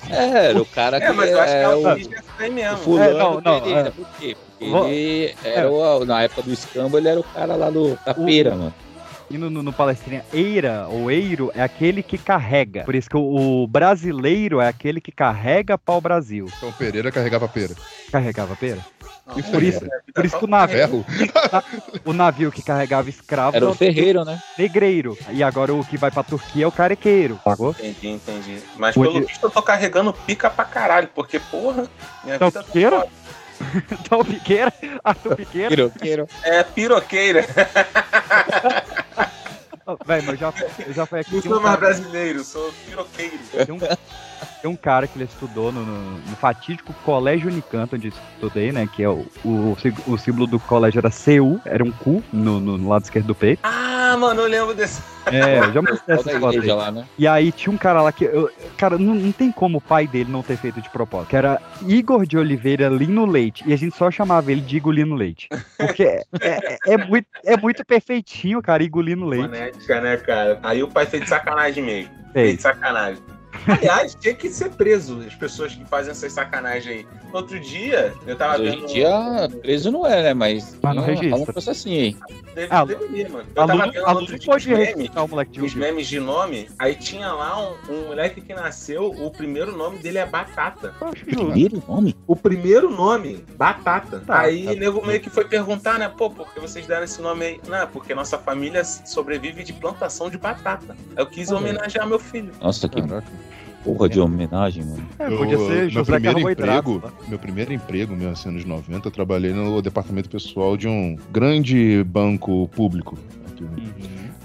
é, 0.09 0.49
era 0.49 0.61
o 0.61 0.65
cara 0.65 0.99
que 0.99 1.07
É, 1.07 1.11
mas 1.13 1.31
eu 1.31 1.39
acho 1.39 1.53
que 1.53 1.57
é 1.59 1.63
a 1.63 1.75
o 1.77 1.83
origem 1.83 2.13
é 2.39 2.49
mesmo. 2.49 2.77
fulano 2.77 3.03
É, 3.09 3.13
não, 3.13 3.41
não, 3.41 3.61
Pereira. 3.61 3.87
é. 3.87 3.91
Por 3.91 4.07
quê? 4.17 4.35
Porque 4.35 4.65
Vou- 4.69 4.87
ele 4.87 5.35
era 5.43 5.71
o, 5.71 6.05
na 6.05 6.23
época 6.23 6.43
do 6.43 6.51
escambo, 6.51 6.97
ele 6.97 7.07
era 7.09 7.19
o 7.19 7.23
cara 7.23 7.55
lá 7.55 7.69
do, 7.69 7.97
da 8.05 8.11
O- 8.17 8.25
feira, 8.25 8.55
mano. 8.55 8.73
E 9.29 9.37
no, 9.37 9.49
no, 9.49 9.63
no 9.63 9.73
palestrinha, 9.73 10.23
eira 10.31 10.87
ou 10.89 11.09
eiro 11.09 11.51
é 11.55 11.61
aquele 11.63 12.03
que 12.03 12.17
carrega. 12.17 12.83
Por 12.83 12.93
isso 12.93 13.09
que 13.09 13.17
o, 13.17 13.63
o 13.63 13.67
brasileiro 13.67 14.59
é 14.61 14.67
aquele 14.67 15.01
que 15.01 15.11
carrega 15.11 15.77
pau 15.77 15.99
Brasil. 15.99 16.47
Então 16.57 16.71
Pereira 16.73 17.11
carregava 17.11 17.47
pera. 17.47 17.73
Carregava 18.11 18.55
pera? 18.55 18.79
Não, 19.25 19.39
E 19.39 19.41
não, 19.41 19.49
por 19.51 19.63
isso- 19.63 19.79
tá 19.79 19.87
por 20.13 20.25
isso 20.25 20.37
que 20.37 20.45
o 20.45 20.47
navio-? 20.47 21.05
O 22.05 22.13
navio 22.13 22.51
que 22.51 22.61
carregava 22.61 23.09
escravo 23.09 23.55
Era 23.55 23.65
é 23.65 23.69
o 23.69 23.73
ferreiro, 23.73 24.23
né? 24.25 24.37
negreiro. 24.59 25.17
E 25.31 25.41
agora 25.41 25.73
o 25.73 25.83
que 25.83 25.97
vai 25.97 26.11
pra 26.11 26.21
Turquia 26.23 26.65
é 26.65 26.67
o 26.67 26.71
carequeiro. 26.71 27.39
Sacou? 27.43 27.71
Entendi, 27.71 28.09
entendi. 28.09 28.59
Mas 28.77 28.95
Onde- 28.97 29.13
pelo 29.13 29.25
visto 29.25 29.43
eu 29.45 29.49
tô 29.49 29.61
carregando 29.61 30.13
pica 30.13 30.49
pra 30.49 30.65
caralho, 30.65 31.09
porque, 31.15 31.39
porra, 31.39 31.87
minha 32.23 32.35
Então, 32.35 32.49
vida 32.49 32.61
tá 32.63 32.69
piqueira? 33.63 33.81
foda. 33.81 33.95
Então, 34.05 34.23
Piqueira, 34.25 34.73
Arthur 35.03 35.35
Piqueira. 35.35 35.69
Piroqueiro. 35.69 36.29
É 36.43 36.63
piroqueira. 36.63 37.45
Oh, 39.85 39.97
Véi, 40.05 40.21
mas 40.21 40.29
eu 40.29 40.37
já, 40.37 40.53
eu 40.87 40.93
já 40.93 41.05
fui 41.05 41.19
aqui. 41.19 41.31
Não 41.33 41.39
um, 41.39 41.41
sou 41.41 41.51
mais 41.61 41.63
cara, 41.65 41.77
brasileiro, 41.77 42.43
sou 42.43 42.71
piroqueiro. 42.85 43.37
tem 43.65 43.75
um- 43.75 43.79
tem 44.63 44.71
um 44.71 44.77
cara 44.77 45.05
que 45.07 45.17
ele 45.17 45.25
estudou 45.25 45.73
no, 45.73 45.85
no- 45.85 46.11
no 46.19 46.35
fatídico 46.37 46.93
Colégio 47.03 47.49
Unicanto, 47.49 47.97
onde 47.97 48.07
eu 48.07 48.13
estudei, 48.37 48.71
né? 48.71 48.87
Que 48.95 49.03
é 49.03 49.09
o, 49.09 49.25
o, 49.43 49.75
o 50.07 50.17
símbolo 50.17 50.47
do 50.47 50.57
colégio 50.57 50.99
era 50.99 51.09
CU, 51.11 51.59
era 51.65 51.83
um 51.83 51.91
cu 51.91 52.23
no, 52.31 52.61
no- 52.61 52.77
no 52.77 52.87
lado 52.87 53.03
esquerdo 53.03 53.27
do 53.27 53.35
peito. 53.35 53.59
Ah, 53.61 54.15
mano, 54.17 54.39
eu 54.41 54.47
lembro 54.47 54.73
desse. 54.73 55.01
É, 55.25 55.59
eu 55.59 55.73
já 55.73 55.81
mostrei 55.81 56.15
essa 56.15 56.39
foto 56.39 56.61
aí. 56.61 56.67
lá, 56.71 56.91
né? 56.93 57.05
E 57.19 57.27
aí 57.27 57.51
tinha 57.51 57.73
um 57.73 57.77
cara 57.77 58.01
lá 58.01 58.13
que. 58.13 58.23
eu- 58.23 58.49
cara, 58.77 58.97
não, 58.97 59.13
não 59.13 59.33
tem 59.33 59.51
como 59.51 59.79
o 59.79 59.81
pai 59.81 60.07
dele 60.07 60.31
não 60.31 60.41
ter 60.41 60.55
feito 60.55 60.81
de 60.81 60.89
propósito. 60.89 61.31
Que 61.31 61.35
era 61.35 61.61
Igor 61.85 62.25
de 62.25 62.37
Oliveira 62.37 62.87
Lino 62.87 63.25
Leite. 63.25 63.65
E 63.67 63.73
a 63.73 63.77
gente 63.77 63.97
só 63.97 64.09
chamava 64.09 64.49
ele 64.49 64.61
de 64.61 64.77
Igor 64.77 64.93
Lino 64.93 65.15
Leite. 65.15 65.49
Porque 65.77 66.03
é, 66.03 66.23
é- 66.39 66.77
é 66.93 66.97
muito, 66.97 67.27
é 67.43 67.57
muito 67.57 67.83
perfeitinho, 67.85 68.61
cara, 68.61 68.81
Igor 68.81 69.01
Lino 69.03 69.25
Leite. 69.27 69.43
Fonética, 69.45 69.99
né, 69.99 70.15
cara? 70.15 70.57
Aí 70.63 70.81
o 70.81 70.87
pai 70.87 71.05
fez 71.05 71.23
de 71.23 71.27
sacanagem 71.29 71.83
mesmo. 71.83 72.09
Fez 72.31 72.45
Fez. 72.45 72.55
de 72.55 72.61
sacanagem. 72.61 73.21
Aliás, 73.67 74.15
tinha 74.15 74.33
que 74.33 74.49
ser 74.49 74.69
preso 74.71 75.19
as 75.25 75.35
pessoas 75.35 75.73
que 75.75 75.85
fazem 75.85 76.11
essas 76.11 76.33
sacanagens 76.33 76.87
aí. 76.87 77.07
Outro 77.31 77.59
dia, 77.59 78.13
eu 78.25 78.35
tava 78.35 78.53
Mas 78.53 78.61
hoje 78.61 78.71
vendo. 78.71 78.83
em 78.83 78.93
dia, 78.93 79.49
preso 79.61 79.91
não 79.91 80.05
é, 80.05 80.23
né? 80.23 80.33
Mas. 80.33 80.77
Mas 80.81 80.95
não 80.95 81.03
registra. 81.03 81.35
um 81.35 81.45
processinho 81.45 82.01
aí. 82.01 82.17
Deve, 82.53 82.67
Ah, 82.69 82.85
deveria, 82.85 83.29
mano. 83.29 83.45
Eu 83.49 83.55
tava 83.55 83.73
vendo 83.73 84.05
aluno 84.05 84.19
outro 84.21 84.39
dia 84.39 84.45
pode 84.51 84.71
os 84.71 84.77
memes, 84.77 84.95
registrar 84.95 85.23
o 85.23 85.27
moleque 85.27 85.51
de 85.51 85.61
os 85.61 85.75
um 85.75 85.79
memes 85.79 86.07
de 86.07 86.19
nome. 86.19 86.69
Aí 86.77 86.95
tinha 86.95 87.31
lá 87.31 87.59
um, 87.59 87.75
um 87.89 88.07
moleque 88.07 88.41
que 88.41 88.53
nasceu, 88.53 89.09
o 89.09 89.31
primeiro 89.31 89.75
nome 89.75 89.97
dele 89.99 90.17
é 90.17 90.25
Batata. 90.25 90.93
Primeiro 91.25 91.81
nome? 91.87 92.15
O 92.27 92.35
primeiro 92.35 92.89
nome, 92.89 93.43
Batata. 93.55 94.19
Tá, 94.19 94.41
aí 94.41 94.65
tá. 94.65 94.71
o 94.71 94.75
nego 94.75 95.05
meio 95.05 95.19
que 95.19 95.29
foi 95.29 95.45
perguntar, 95.45 95.97
né? 95.97 96.09
Pô, 96.09 96.29
por 96.29 96.53
que 96.53 96.59
vocês 96.59 96.85
deram 96.85 97.03
esse 97.03 97.21
nome 97.21 97.45
aí? 97.45 97.61
Não, 97.67 97.87
porque 97.87 98.13
nossa 98.13 98.37
família 98.37 98.83
sobrevive 98.83 99.63
de 99.63 99.73
plantação 99.73 100.29
de 100.29 100.37
batata. 100.37 100.95
Eu 101.15 101.25
quis 101.25 101.51
homenagear 101.51 102.07
meu 102.07 102.19
filho. 102.19 102.51
Nossa, 102.61 102.87
que 102.87 103.01
Caraca. 103.01 103.27
Porra 103.83 104.07
de 104.09 104.19
homenagem, 104.19 104.83
mano. 104.83 105.05
É, 105.19 105.29
podia 105.29 105.53
Eu- 105.55 105.67
ser 105.67 105.75
meu 105.81 105.89
José 105.89 106.11
primeiro 106.13 106.35
Carboidrato. 106.37 106.89
emprego, 106.91 107.13
meu 107.27 107.39
primeiro 107.39 107.73
emprego, 107.73 108.15
meu, 108.15 108.29
assim, 108.31 108.49
anos 108.49 108.65
90, 108.65 109.07
eu 109.07 109.11
trabalhei 109.11 109.51
no 109.53 109.81
departamento 109.81 110.29
pessoal 110.29 110.75
de 110.77 110.87
um 110.87 111.17
grande 111.31 112.03
banco 112.05 112.67
público. 112.69 113.17
Uhum. 113.59 113.69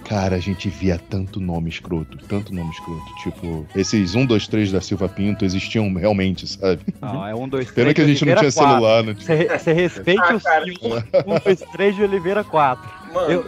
Cara, 0.05 0.37
a 0.37 0.41
gente 0.41 0.71
via 0.71 0.99
tanto 0.99 1.39
nome 1.39 1.69
escroto, 1.69 2.17
tanto 2.29 2.55
nome 2.55 2.71
escroto. 2.71 3.15
Tipo, 3.23 3.67
esses 3.77 4.15
1, 4.15 4.25
2, 4.25 4.49
3 4.49 4.73
da 4.73 4.81
Silva 4.81 5.07
Pinto 5.09 5.45
existiam 5.45 5.93
realmente, 5.93 6.47
sabe? 6.47 6.81
Não, 7.01 7.27
é 7.27 7.35
um, 7.35 7.47
dois, 7.47 7.71
Pena 7.71 7.93
três. 7.93 7.95
que 7.95 8.01
a 8.01 8.07
gente 8.07 8.25
não 8.25 8.35
tinha 8.37 8.51
quatro. 8.53 8.71
celular, 8.71 9.03
né? 9.05 9.15
Você 9.19 9.59
você 9.59 9.73
respeite 9.75 10.23
Ah, 10.23 10.35
os 10.37 10.43
cara. 10.43 10.65
filhos. 10.65 10.79
Um, 10.83 11.39
dois, 11.45 11.61
três 11.73 11.95
de 11.95 12.03
Oliveira, 12.03 12.43
quatro. 12.43 12.89
Mano, 13.13 13.31
Eu- 13.33 13.45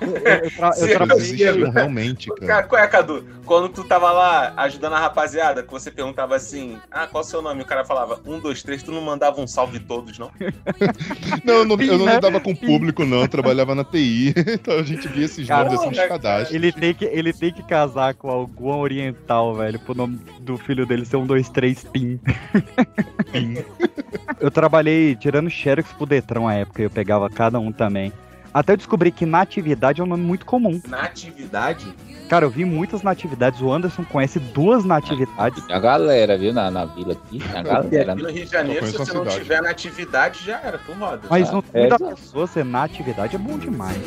Eu, 0.00 0.44
eu, 0.44 0.50
tra- 0.50 0.72
eu 0.78 0.88
trabalhei. 0.88 1.22
existiam 1.24 1.70
realmente, 1.70 2.28
Cara, 2.30 2.46
cara. 2.46 2.62
qual 2.64 2.82
é, 2.82 2.86
Cadu? 2.86 3.24
Quando 3.44 3.68
tu 3.68 3.84
tava 3.84 4.10
lá 4.12 4.52
ajudando 4.56 4.94
a 4.94 4.98
rapaziada, 5.00 5.62
que 5.62 5.70
você 5.70 5.90
perguntava 5.90 6.36
assim, 6.36 6.78
ah, 6.90 7.06
qual 7.06 7.22
é 7.22 7.26
o 7.26 7.28
seu 7.28 7.42
nome? 7.42 7.62
O 7.62 7.66
cara 7.66 7.84
falava, 7.84 8.20
um, 8.24 8.38
dois, 8.38 8.62
três, 8.62 8.82
tu 8.82 8.90
não 8.92 9.00
mandava 9.02 9.40
um 9.40 9.46
salve 9.46 9.80
todos, 9.80 10.18
não? 10.18 10.30
Não, 11.44 11.54
eu 11.54 11.64
não, 11.64 11.76
eu 11.80 11.98
não 11.98 12.06
Né? 12.06 12.14
lidava 12.14 12.40
com 12.40 12.54
público, 12.54 13.04
não. 13.04 13.22
Eu 13.22 13.28
trabalhava 13.28 13.74
na 13.74 13.84
TI. 13.84 14.32
Então 14.52 14.78
a 14.78 14.82
gente 14.82 15.08
via 15.08 15.24
esses 15.24 15.46
Cara, 15.46 15.64
nomes 15.64 15.80
assim, 15.80 15.90
de 15.90 16.08
cadastro. 16.08 16.54
Ele 16.56 16.70
tem, 16.72 16.94
que, 16.94 17.04
ele 17.04 17.32
tem 17.32 17.52
que 17.52 17.62
casar 17.62 18.14
com 18.14 18.28
algum 18.30 18.70
oriental, 18.78 19.54
velho, 19.54 19.78
pro 19.80 19.94
nome 19.94 20.18
do 20.40 20.56
filho 20.56 20.86
dele 20.86 21.04
ser 21.04 21.16
um, 21.16 21.26
dois, 21.26 21.48
três, 21.48 21.82
pim. 21.84 22.20
eu 24.40 24.50
trabalhei 24.50 25.16
tirando 25.16 25.50
xerox 25.50 25.92
pro 25.92 26.06
Detran 26.06 26.48
à 26.48 26.54
época, 26.54 26.82
eu 26.82 26.90
pegava 26.90 27.28
cada 27.30 27.58
um 27.58 27.72
também. 27.72 28.12
Até 28.54 28.72
eu 28.72 28.76
descobri 28.76 29.10
que 29.10 29.24
natividade 29.24 30.00
é 30.00 30.04
um 30.04 30.06
nome 30.06 30.22
muito 30.22 30.44
comum. 30.44 30.80
Na 30.88 31.02
atividade, 31.02 31.86
Cara, 32.28 32.46
eu 32.46 32.50
vi 32.50 32.64
muitas 32.64 33.02
natividades. 33.02 33.60
O 33.60 33.70
Anderson 33.70 34.04
conhece 34.04 34.38
duas 34.38 34.86
natividades. 34.86 35.62
A 35.70 35.78
galera, 35.78 36.38
viu, 36.38 36.50
na, 36.52 36.70
na 36.70 36.86
vila 36.86 37.12
aqui. 37.12 37.42
A 37.54 37.62
galera. 37.62 38.12
aqui 38.14 38.22
no 38.22 38.30
Rio 38.30 38.44
de 38.46 38.50
Janeiro, 38.50 38.86
se 38.86 38.92
você 38.96 39.12
não 39.12 39.20
cidade. 39.24 39.40
tiver 39.42 39.60
na 39.60 39.68
atividade, 39.70 40.38
já 40.42 40.58
era, 40.60 40.78
tu 40.78 40.92
roda. 40.92 41.20
Mas 41.28 41.50
no 41.50 41.62
É, 41.74 41.88
nome 41.88 41.88
da 41.90 41.98
pessoa 41.98 42.46
ser 42.46 42.64
natividade 42.64 43.36
é 43.36 43.38
bom 43.38 43.58
demais. 43.58 43.98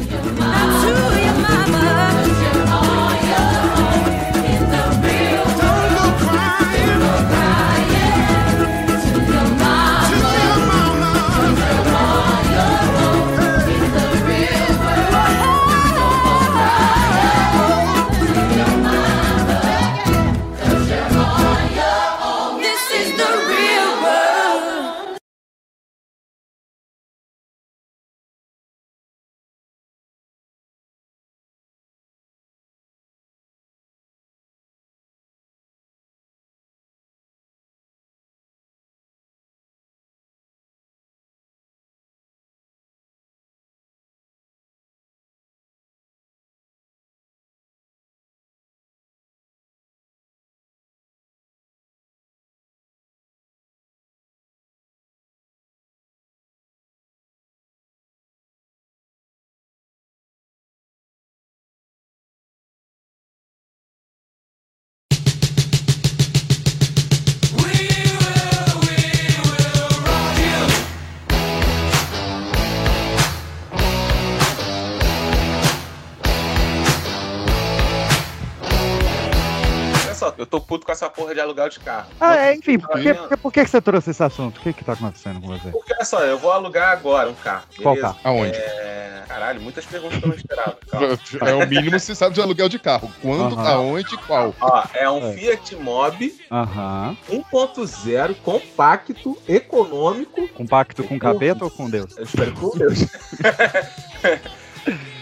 Tô 80.60 80.62
puto 80.62 80.86
com 80.86 80.92
essa 80.92 81.10
porra 81.10 81.34
de 81.34 81.40
aluguel 81.42 81.70
de 81.70 81.80
carro. 81.80 82.08
Ah, 82.20 82.38
é, 82.38 82.56
enfim, 82.56 82.80
por 82.80 83.00
que, 83.00 83.14
por, 83.14 83.28
que- 83.30 83.38
por 83.38 83.52
que 83.54 83.66
você 83.66 83.82
trouxe 83.82 84.12
esse 84.12 84.24
assunto? 84.24 84.58
O 84.58 84.62
que 84.62 84.74
que 84.74 84.84
tá 84.84 84.94
acontecendo 84.94 85.42
com 85.42 85.48
você? 85.48 85.70
Porque 85.70 85.94
olha 85.94 86.06
só, 86.06 86.20
eu 86.22 86.38
vou 86.38 86.52
alugar 86.52 86.92
agora 86.92 87.30
um 87.30 87.34
carro. 87.36 87.64
Qual 87.82 87.96
beleza? 87.96 88.14
carro? 88.14 88.20
Aonde? 88.38 88.58
É... 88.58 89.24
Caralho, 89.28 89.60
muitas 89.60 89.86
perguntas 89.86 90.20
que 90.20 90.24
eu 90.24 90.30
não 90.30 90.36
esperava. 90.36 90.78
Calma. 90.90 91.20
É 91.46 91.54
o 91.56 91.68
mínimo 91.68 92.00
você 92.00 92.14
sabe 92.16 92.36
de 92.36 92.42
aluguel 92.42 92.70
de 92.70 92.78
carro. 92.80 93.12
Quando, 93.22 93.60
aonde, 93.60 94.16
qual. 94.20 94.54
Ó, 94.62 94.84
é 94.94 95.10
um 95.10 95.32
É. 95.32 95.34
Fiat 95.34 95.76
Mobi 95.76 96.40
Aham. 96.50 97.18
1.0 97.30 98.36
compacto, 98.44 99.38
econômico. 99.48 100.48
Compacto 100.50 101.04
com 101.04 101.18
capeta 101.20 101.66
ou 101.66 101.72
com 101.72 101.90
Deus? 101.90 102.16
Eu 102.18 102.24
espero 102.24 102.54
que 102.54 102.60
com 102.62 102.78
Deus. 102.78 103.00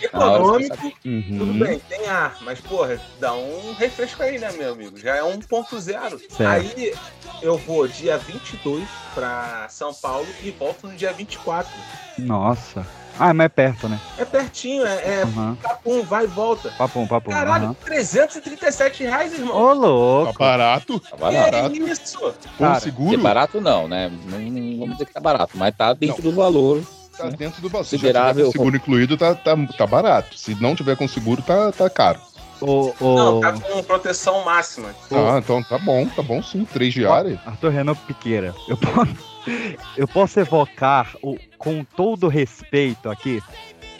Econômico, 0.01 0.91
Uhum. 1.05 1.35
tudo 1.37 1.53
bem, 1.53 1.79
tem 1.79 2.07
ar, 2.07 2.37
mas 2.41 2.59
porra, 2.59 2.99
dá 3.19 3.33
um 3.33 3.73
refresco 3.73 4.21
aí, 4.21 4.37
né, 4.37 4.51
meu 4.51 4.73
amigo? 4.73 4.97
Já 4.99 5.15
é 5.15 5.23
1.0. 5.23 6.19
Certo. 6.29 6.41
Aí 6.49 6.93
eu 7.41 7.57
vou 7.57 7.87
dia 7.87 8.17
22 8.17 8.87
pra 9.13 9.67
São 9.69 9.93
Paulo 9.93 10.27
e 10.43 10.51
volto 10.51 10.87
no 10.87 10.95
dia 10.95 11.13
24. 11.13 11.69
Nossa. 12.17 12.85
Ah, 13.19 13.31
mas 13.33 13.45
é 13.45 13.49
perto, 13.49 13.87
né? 13.87 13.99
É 14.17 14.25
pertinho, 14.25 14.85
é, 14.85 14.95
é 14.95 15.21
Aham. 15.23 15.55
papum, 15.61 16.01
vai 16.01 16.23
e 16.23 16.27
volta. 16.27 16.71
Papum, 16.77 17.05
papum. 17.05 17.29
Caralho, 17.29 17.65
aham. 17.65 17.73
337 17.85 19.03
reais, 19.03 19.33
irmão. 19.33 19.55
Ô, 19.55 19.67
Tá 19.67 19.73
louco. 19.73 20.39
barato, 20.39 20.99
Tá 20.99 21.15
que 21.15 21.21
barato. 21.21 21.51
barato. 21.51 21.75
isso? 21.75 22.33
com 22.57 22.65
Cara, 22.65 22.77
É 22.77 22.79
seguro, 22.79 23.21
barato 23.21 23.61
não, 23.61 23.87
né? 23.87 24.09
Não, 24.09 24.39
não 24.39 24.79
vamos 24.79 24.93
dizer 24.93 25.05
que 25.05 25.13
tá 25.13 25.19
barato, 25.19 25.55
mas 25.55 25.75
tá 25.75 25.93
dentro 25.93 26.23
do 26.23 26.31
valor. 26.33 26.83
Tá 27.17 27.29
dentro 27.29 27.61
do 27.61 27.69
valor. 27.69 27.85
Se 27.85 27.97
tiver 27.97 28.33
com 28.33 28.51
seguro 28.51 28.75
incluído, 28.75 29.17
tá, 29.17 29.35
tá, 29.35 29.55
tá 29.77 29.87
barato. 29.87 30.37
Se 30.37 30.55
não 30.55 30.75
tiver 30.75 30.95
com 30.95 31.07
seguro, 31.07 31.41
tá, 31.41 31.71
tá 31.71 31.89
caro. 31.89 32.19
Ô, 32.61 32.93
ô, 32.99 33.15
Não, 33.15 33.39
tá 33.41 33.53
com 33.53 33.83
proteção 33.83 34.43
máxima. 34.45 34.89
Tá, 35.09 35.39
então 35.39 35.61
tá 35.63 35.77
bom, 35.77 36.07
tá 36.07 36.21
bom 36.21 36.41
sim. 36.41 36.65
Três 36.65 36.93
diárias. 36.93 37.39
Arthur 37.45 37.69
Renan 37.69 37.95
Piqueira, 37.95 38.55
eu 38.67 38.77
posso, 38.77 39.15
eu 39.97 40.07
posso 40.07 40.39
evocar 40.39 41.15
o, 41.21 41.37
com 41.57 41.83
todo 41.83 42.27
respeito 42.27 43.09
aqui. 43.09 43.41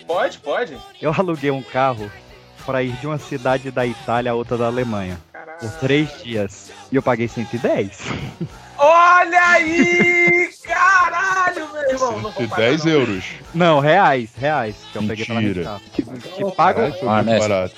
Pode, 0.07 0.37
pode. 0.39 0.77
Eu 1.01 1.11
aluguei 1.11 1.51
um 1.51 1.61
carro 1.61 2.09
para 2.65 2.83
ir 2.83 2.93
de 2.93 3.07
uma 3.07 3.17
cidade 3.17 3.69
da 3.71 3.85
Itália 3.85 4.31
a 4.31 4.35
outra 4.35 4.57
da 4.57 4.67
Alemanha 4.67 5.19
Caralho. 5.31 5.59
por 5.59 5.71
três 5.79 6.23
dias 6.23 6.71
e 6.91 6.95
eu 6.95 7.01
paguei 7.01 7.27
110. 7.27 7.99
Olha 8.85 9.41
aí! 9.51 10.49
Caralho, 10.63 11.69
meu 11.71 11.81
irmão! 11.89 12.11
Não 12.21 12.31
vou 12.31 12.41
De 12.43 12.47
pagar, 12.49 12.63
10 12.69 12.83
não. 12.85 12.91
euros. 12.91 13.23
Não, 13.53 13.79
reais, 13.79 14.29
reais 14.35 14.75
que 14.91 14.97
eu 14.97 15.03
peguei 15.03 15.25
pela 15.25 15.41
Mentira. 15.41 15.81
Te, 15.93 16.03
te 16.03 16.55
pago, 16.55 16.91
foi 16.91 17.07
Ah, 17.07 17.13
muito 17.23 17.25
né? 17.27 17.39
barato. 17.39 17.75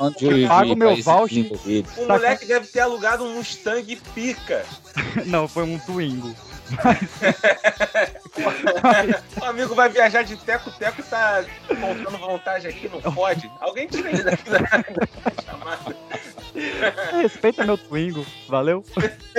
Pago 0.48 0.76
meu 0.76 0.96
voucher. 1.04 1.52
O 1.98 2.08
moleque 2.08 2.46
deve 2.48 2.66
ter 2.68 2.80
alugado 2.80 3.24
um 3.24 3.36
Mustang 3.36 3.96
pica. 4.16 4.66
não, 5.28 5.48
foi 5.48 5.64
um 5.64 5.78
Twingo. 5.80 6.34
O 9.40 9.46
amigo 9.46 9.76
vai 9.76 9.88
viajar 9.90 10.24
de 10.24 10.36
teco-teco 10.36 11.00
e 11.00 11.04
tá 11.04 11.44
contando 11.70 12.18
vantagem 12.18 12.72
aqui, 12.72 12.90
não 12.90 13.00
pode. 13.14 13.50
Alguém 13.62 13.88
tira 13.88 14.10
ele 14.10 14.24
daqui 14.24 14.50
da 14.50 14.58
da 14.60 15.44
chamada. 15.46 15.96
Respeita 17.22 17.66
meu 17.66 17.78
Twingo, 17.78 18.26
valeu? 18.48 18.84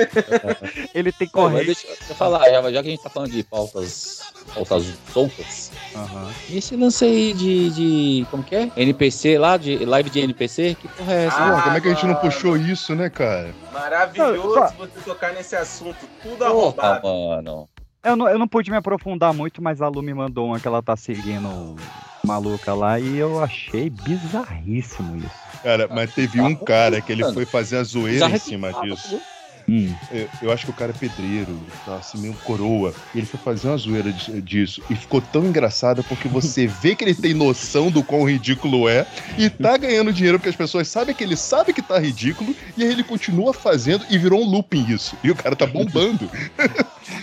Ele 0.93 1.11
tem 1.11 1.27
correio. 1.27 1.65
deixa 1.65 1.87
eu 1.87 2.15
falar, 2.15 2.49
já, 2.49 2.61
já 2.71 2.81
que 2.81 2.87
a 2.87 2.91
gente 2.91 3.03
tá 3.03 3.09
falando 3.09 3.31
de 3.31 3.43
pautas, 3.43 4.21
pautas 4.53 4.85
soltas, 5.11 5.71
Aham. 5.95 6.31
e 6.49 6.57
esse 6.57 6.75
lance 6.75 7.05
aí 7.05 7.33
de, 7.33 7.69
de. 7.71 8.27
Como 8.29 8.43
que 8.43 8.55
é? 8.55 8.71
NPC 8.75 9.37
lá, 9.37 9.57
de 9.57 9.83
live 9.85 10.09
de 10.09 10.19
NPC? 10.19 10.75
Que 10.79 10.87
porra 10.87 11.13
é 11.13 11.25
essa? 11.25 11.37
Ah, 11.37 11.55
Pô, 11.55 11.61
como 11.63 11.77
é 11.77 11.81
que 11.81 11.87
a 11.87 11.93
gente 11.93 12.05
não 12.05 12.15
puxou 12.15 12.57
isso, 12.57 12.95
né, 12.95 13.09
cara? 13.09 13.53
Maravilhoso 13.73 14.55
Não, 14.55 14.67
você 14.77 14.99
tocar 15.03 15.33
nesse 15.33 15.55
assunto. 15.55 15.97
Tudo 16.21 16.37
porra, 16.37 16.47
arrombado. 16.47 17.07
mano. 17.07 17.69
Eu 18.03 18.15
não, 18.15 18.29
eu 18.29 18.39
não 18.39 18.47
pude 18.47 18.71
me 18.71 18.77
aprofundar 18.77 19.33
muito, 19.33 19.61
mas 19.61 19.81
a 19.81 19.87
Lu 19.87 20.01
me 20.01 20.13
mandou 20.13 20.47
uma 20.47 20.59
que 20.59 20.67
ela 20.67 20.81
tá 20.81 20.95
seguindo 20.95 21.75
maluca 22.23 22.73
lá 22.73 22.99
e 22.99 23.17
eu 23.17 23.41
achei 23.43 23.89
bizarríssimo 23.89 25.17
isso. 25.17 25.46
Cara, 25.61 25.87
mas 25.91 26.11
teve 26.11 26.39
um 26.41 26.55
cara 26.55 27.01
que 27.01 27.11
ele 27.11 27.23
foi 27.33 27.45
fazer 27.45 27.77
a 27.77 27.83
zoeira 27.83 28.29
em 28.29 28.37
cima 28.37 28.71
disso. 28.73 29.21
Hum. 29.69 29.97
Eu, 30.09 30.29
eu 30.43 30.51
acho 30.51 30.63
que 30.63 30.71
o 30.71 30.73
cara 30.73 30.91
é 30.91 30.93
pedreiro, 30.93 31.59
tá 31.83 31.97
assim, 31.97 32.17
meio 32.17 32.33
coroa. 32.35 32.95
E 33.13 33.17
ele 33.17 33.27
foi 33.27 33.37
fazer 33.37 33.67
uma 33.67 33.75
zoeira 33.75 34.13
disso. 34.13 34.81
E 34.89 34.95
ficou 34.95 35.21
tão 35.21 35.45
engraçado 35.45 36.03
porque 36.05 36.29
você 36.29 36.65
vê 36.67 36.95
que 36.95 37.03
ele 37.03 37.13
tem 37.13 37.33
noção 37.33 37.91
do 37.91 38.01
quão 38.01 38.23
ridículo 38.23 38.87
é 38.87 39.05
e 39.37 39.49
tá 39.49 39.75
ganhando 39.77 40.13
dinheiro 40.13 40.39
porque 40.39 40.49
as 40.49 40.55
pessoas 40.55 40.87
sabem 40.87 41.13
que 41.13 41.21
ele 41.23 41.35
sabe 41.35 41.73
que 41.73 41.81
tá 41.81 41.99
ridículo 41.99 42.55
e 42.77 42.83
aí 42.83 42.89
ele 42.89 43.03
continua 43.03 43.53
fazendo 43.53 44.05
e 44.09 44.17
virou 44.17 44.41
um 44.41 44.45
looping 44.49 44.85
isso. 44.87 45.17
E 45.21 45.29
o 45.29 45.35
cara 45.35 45.53
tá 45.55 45.65
bombando. 45.65 46.29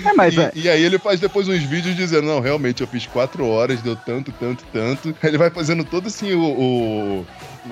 É, 0.05 0.13
mas 0.15 0.35
e, 0.35 0.41
é, 0.41 0.53
e 0.55 0.69
aí 0.69 0.83
ele 0.83 0.99
faz 0.99 1.21
depois 1.21 1.49
uns 1.49 1.63
vídeos 1.63 1.95
dizendo, 1.97 2.27
não, 2.27 2.41
realmente 2.41 2.81
eu 2.83 2.87
fiz 2.87 3.07
quatro 3.07 3.47
horas, 3.47 3.81
deu 3.83 3.97
tanto, 3.97 4.33
tanto, 4.33 4.65
tanto. 4.71 5.09
Aí 5.23 5.31
ele 5.31 5.39
vai 5.39 5.51
fazendo 5.51 5.85
todo 5.85 6.09
assim 6.09 6.33
o. 6.35 6.43
o- 6.43 7.27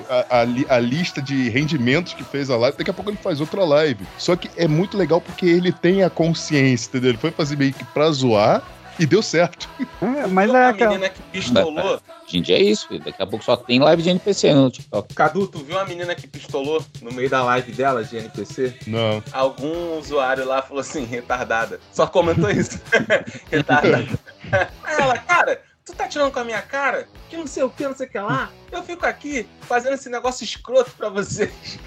a, 0.09 0.39
a 0.39 0.43
li- 0.43 0.65
a 0.69 0.79
lista 0.79 1.21
de 1.21 1.49
rendimentos 1.49 2.13
que 2.13 2.23
fez 2.23 2.49
a 2.49 2.57
live, 2.57 2.77
daqui 2.77 2.89
a 2.89 2.93
pouco 2.93 3.09
ele 3.11 3.17
faz 3.21 3.39
outra 3.39 3.63
live. 3.63 4.05
Só 4.17 4.35
que 4.35 4.49
é 4.57 4.67
muito 4.67 4.97
legal 4.97 5.19
porque 5.21 5.45
ele 5.45 5.71
tem 5.71 6.03
a 6.03 6.09
consciência, 6.09 6.87
entendeu? 6.89 7.11
Ele 7.11 7.17
foi 7.17 7.31
fazer 7.31 7.55
meio 7.57 7.73
que 7.73 7.83
pra 7.85 8.09
zoar 8.11 8.61
e 8.99 9.05
deu 9.07 9.23
certo. 9.23 9.67
é, 10.01 10.27
mas 10.27 10.53
é 10.53 10.57
a 10.65 10.69
aquela. 10.69 10.91
menina 10.91 11.09
que 11.09 11.21
pistolou. 11.31 11.99
Gente, 12.27 12.53
é 12.53 12.61
isso, 12.61 12.87
filho. 12.87 13.03
Daqui 13.03 13.21
a 13.21 13.25
pouco 13.27 13.43
só 13.43 13.55
tem 13.55 13.79
live 13.79 14.01
de 14.03 14.09
NPC 14.09 14.53
no 14.53 14.69
TikTok. 14.69 15.13
Cadu, 15.15 15.47
tu 15.47 15.59
viu 15.59 15.77
a 15.79 15.85
menina 15.85 16.13
que 16.15 16.27
pistolou 16.27 16.83
no 17.01 17.11
meio 17.11 17.29
da 17.29 17.43
live 17.43 17.71
dela 17.71 18.03
de 18.03 18.17
NPC? 18.17 18.75
Não. 18.87 19.21
Algum 19.31 19.97
usuário 19.97 20.45
lá 20.45 20.61
falou 20.61 20.81
assim, 20.81 21.05
retardada. 21.05 21.79
Só 21.91 22.05
comentou 22.07 22.49
isso. 22.51 22.79
retardada. 23.51 24.07
Aí 24.83 24.95
ela, 24.99 25.17
cara, 25.17 25.59
tu 25.85 25.93
tá 25.93 26.07
tirando 26.07 26.31
com 26.31 26.39
a 26.39 26.43
minha 26.43 26.61
cara? 26.61 27.07
Que 27.29 27.35
não 27.35 27.47
sei 27.47 27.63
o 27.63 27.69
que, 27.69 27.83
não 27.83 27.95
sei 27.95 28.07
o 28.07 28.09
que 28.09 28.19
lá. 28.19 28.49
Eu 28.71 28.83
fico 28.83 29.05
aqui 29.05 29.47
fazendo 29.61 29.93
esse 29.93 30.09
negócio 30.09 30.43
escroto 30.43 30.91
pra 30.91 31.09
vocês. 31.09 31.79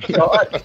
Que 0.00 0.16
ódio. 0.18 0.62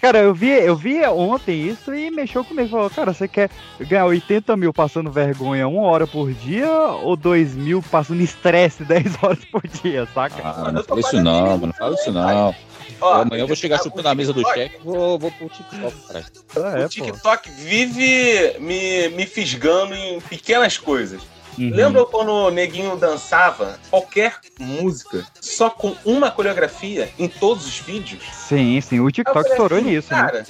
Cara, 0.00 0.18
eu 0.18 0.34
vi, 0.34 0.50
eu 0.50 0.74
vi 0.74 1.04
ontem 1.06 1.68
isso 1.68 1.94
e 1.94 2.10
mexeu 2.10 2.44
comigo. 2.44 2.70
Falou, 2.70 2.90
cara, 2.90 3.12
você 3.12 3.28
quer 3.28 3.50
ganhar 3.80 4.06
80 4.06 4.56
mil 4.56 4.72
passando 4.72 5.10
vergonha 5.10 5.68
uma 5.68 5.82
hora 5.82 6.06
por 6.06 6.32
dia 6.32 6.70
ou 6.70 7.16
2 7.16 7.54
mil 7.54 7.82
passando 7.82 8.22
estresse 8.22 8.84
10 8.84 9.18
horas 9.22 9.44
por 9.46 9.62
dia, 9.66 10.06
saca? 10.14 10.40
Ah, 10.42 10.72
não 10.72 10.98
isso 10.98 11.22
não, 11.22 11.58
mano. 11.58 11.66
Não 11.66 11.72
fala 11.74 11.94
isso 11.94 12.12
não. 12.12 12.54
Ó, 13.00 13.12
Amanhã 13.22 13.42
eu 13.42 13.46
vou 13.46 13.56
chegar 13.56 13.78
chutando 13.78 14.02
na 14.02 14.14
mesa 14.14 14.32
do 14.32 14.40
TikTok- 14.42 14.58
cheque 14.60 14.76
e 14.76 14.84
vou, 14.84 15.18
vou 15.18 15.30
pro 15.32 15.48
TikTok, 15.48 15.96
cara. 16.06 16.80
É, 16.80 16.84
o 16.84 16.88
TikTok 16.88 17.50
vive 17.50 18.56
me, 18.58 19.08
me 19.10 19.26
fisgando 19.26 19.94
em 19.94 20.20
pequenas 20.20 20.76
coisas. 20.76 21.22
Uhum. 21.58 21.70
Lembra 21.74 22.04
quando 22.06 22.30
o 22.30 22.50
neguinho 22.50 22.96
dançava 22.96 23.78
qualquer 23.90 24.36
música 24.58 25.26
só 25.40 25.68
com 25.68 25.94
uma 26.04 26.30
coreografia 26.30 27.10
em 27.18 27.28
todos 27.28 27.66
os 27.66 27.78
vídeos? 27.80 28.22
Sim, 28.32 28.80
sim. 28.80 29.00
O 29.00 29.10
TikTok 29.10 29.48
estourou 29.50 29.78
assim, 29.78 29.88
nisso, 29.90 30.12
né? 30.12 30.44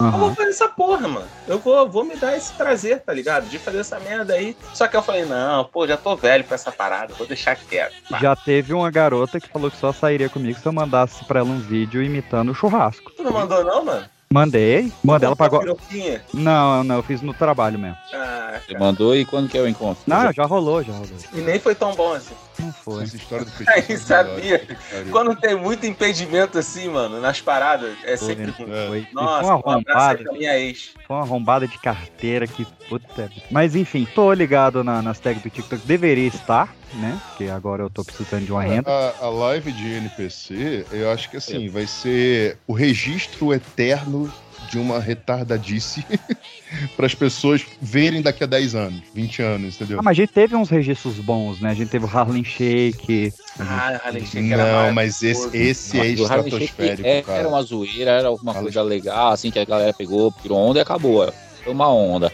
Cara, 0.00 0.16
eu 0.16 0.18
vou 0.18 0.34
fazer 0.34 0.48
essa 0.48 0.68
porra, 0.68 1.06
mano. 1.06 1.26
Eu 1.46 1.58
vou, 1.58 1.88
vou 1.88 2.04
me 2.04 2.16
dar 2.16 2.36
esse 2.36 2.52
prazer, 2.54 3.00
tá 3.00 3.12
ligado? 3.12 3.48
De 3.48 3.58
fazer 3.58 3.80
essa 3.80 4.00
merda 4.00 4.32
aí. 4.34 4.56
Só 4.72 4.88
que 4.88 4.96
eu 4.96 5.02
falei, 5.02 5.24
não, 5.26 5.64
pô, 5.64 5.86
já 5.86 5.96
tô 5.96 6.16
velho 6.16 6.42
pra 6.44 6.54
essa 6.54 6.72
parada, 6.72 7.12
vou 7.14 7.26
deixar 7.26 7.54
quieto. 7.56 7.94
Pá. 8.08 8.18
Já 8.18 8.34
teve 8.34 8.72
uma 8.72 8.90
garota 8.90 9.38
que 9.38 9.48
falou 9.48 9.70
que 9.70 9.76
só 9.76 9.92
sairia 9.92 10.28
comigo 10.30 10.58
se 10.58 10.66
eu 10.66 10.72
mandasse 10.72 11.24
pra 11.26 11.40
ela 11.40 11.48
um 11.50 11.60
vídeo 11.60 12.02
imitando 12.02 12.50
o 12.50 12.54
churrasco. 12.54 13.12
Tu 13.12 13.22
não 13.22 13.32
mandou, 13.32 13.62
não, 13.62 13.84
mano? 13.84 14.06
Mandei. 14.32 14.92
Mandei, 15.02 15.26
ela 15.26 15.34
pagou. 15.34 15.58
Piroquinha? 15.58 16.22
Não, 16.32 16.84
não, 16.84 16.96
eu 16.96 17.02
fiz 17.02 17.20
no 17.20 17.34
trabalho 17.34 17.76
mesmo. 17.80 17.96
Ah, 18.14 18.60
Você 18.64 18.78
mandou 18.78 19.16
e 19.16 19.24
quando 19.24 19.48
que 19.48 19.58
é 19.58 19.60
o 19.60 19.66
encontro? 19.66 20.04
Não, 20.06 20.32
já 20.32 20.44
rolou, 20.44 20.84
já 20.84 20.92
rolou. 20.92 21.08
E 21.34 21.40
nem 21.40 21.58
foi 21.58 21.74
tão 21.74 21.96
bom 21.96 22.12
assim. 22.12 22.34
Não 22.60 22.72
foi. 22.72 23.02
Essa 23.04 23.16
história 23.16 23.44
do 23.44 23.50
Aí 23.68 23.82
festival. 23.82 24.24
sabia. 24.26 24.66
Quando 25.10 25.34
tem 25.36 25.54
muito 25.56 25.86
impedimento 25.86 26.58
assim, 26.58 26.88
mano, 26.88 27.20
nas 27.20 27.40
paradas, 27.40 27.96
é 28.04 28.16
Foi, 28.16 28.28
sempre 28.28 28.46
né? 28.46 28.54
ruim. 28.58 28.70
É. 28.72 28.86
Foi, 28.88 28.98
e 28.98 29.02
foi 29.04 29.12
Nossa, 29.14 29.42
uma 29.46 29.54
um 29.54 29.56
aí 29.56 29.62
arrombada. 29.86 30.22
pra 30.24 30.32
minha 30.32 30.58
ex. 30.58 30.90
Foi 31.06 31.16
uma 31.16 31.22
arrombada 31.24 31.66
de 31.68 31.78
carteira 31.78 32.46
que 32.46 32.66
puta. 32.88 33.30
Mas 33.50 33.74
enfim, 33.74 34.06
tô 34.14 34.32
ligado 34.32 34.82
na- 34.84 35.00
nas 35.02 35.18
tags 35.20 35.42
do 35.42 35.50
TikTok. 35.50 35.86
Deveria 35.86 36.26
estar, 36.28 36.74
né? 36.94 37.18
Porque 37.28 37.44
agora 37.50 37.82
eu 37.82 37.90
tô 37.90 38.04
precisando 38.04 38.44
de 38.44 38.52
uma 38.52 38.62
renda. 38.62 38.90
A, 38.90 39.26
a 39.26 39.28
live 39.30 39.72
de 39.72 39.88
NPC, 39.94 40.86
eu 40.92 41.10
acho 41.10 41.30
que 41.30 41.36
assim, 41.36 41.68
vai 41.68 41.86
ser 41.86 42.58
o 42.66 42.72
registro 42.72 43.52
eterno 43.52 44.32
de 44.70 44.78
uma 44.78 45.00
retardadice 45.00 46.06
para 46.96 47.06
as 47.06 47.14
pessoas 47.14 47.66
verem 47.80 48.22
daqui 48.22 48.44
a 48.44 48.46
10 48.46 48.74
anos, 48.76 49.02
20 49.12 49.42
anos, 49.42 49.74
entendeu? 49.74 49.98
Ah, 49.98 50.02
mas 50.02 50.12
a 50.12 50.20
gente 50.20 50.32
teve 50.32 50.54
uns 50.54 50.70
registros 50.70 51.16
bons, 51.18 51.60
né? 51.60 51.70
A 51.70 51.74
gente 51.74 51.90
teve 51.90 52.04
o 52.04 52.08
Harlem 52.08 52.44
Shake. 52.44 53.34
Ah, 53.58 54.00
Harlem 54.04 54.24
Shake 54.24 54.52
era 54.52 54.86
Não, 54.86 54.92
mas 54.94 55.22
esse, 55.22 55.56
esse 55.56 55.96
é 55.98 55.98
Nossa, 55.98 56.08
Shake 56.08 56.22
estratosférico, 56.22 57.08
é- 57.08 57.22
cara. 57.22 57.38
Era 57.40 57.48
uma 57.48 57.62
zoeira, 57.62 58.10
era 58.12 58.28
alguma 58.28 58.52
Harlem 58.52 58.64
coisa 58.64 58.82
legal, 58.82 59.32
assim, 59.32 59.50
que 59.50 59.58
a 59.58 59.64
galera 59.64 59.92
pegou, 59.92 60.32
tirou 60.40 60.58
onda 60.58 60.78
e 60.78 60.82
acabou. 60.82 61.32
Foi 61.64 61.72
uma 61.72 61.92
onda. 61.92 62.32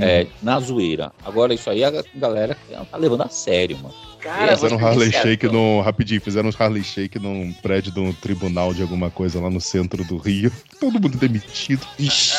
É, 0.00 0.26
na 0.42 0.58
zoeira. 0.60 1.12
Agora, 1.24 1.54
isso 1.54 1.68
aí 1.70 1.84
a 1.84 1.92
galera 2.14 2.56
tá 2.90 2.96
levando 2.96 3.22
a 3.22 3.28
sério, 3.28 3.76
mano. 3.78 3.94
Cara, 4.20 4.56
Fizeram 4.56 4.76
um 4.76 4.84
Harley 4.84 5.12
Shake 5.12 5.46
no. 5.46 5.80
Rapidinho, 5.82 6.20
fizeram 6.20 6.48
um 6.48 6.52
Harley 6.58 6.82
Shake 6.82 7.16
num 7.18 7.52
prédio 7.62 7.92
de 7.92 8.00
um 8.00 8.12
tribunal 8.12 8.74
de 8.74 8.82
alguma 8.82 9.08
coisa 9.08 9.40
lá 9.40 9.48
no 9.48 9.60
centro 9.60 10.02
do 10.04 10.16
Rio. 10.16 10.50
Todo 10.80 11.00
mundo 11.00 11.16
demitido. 11.16 11.86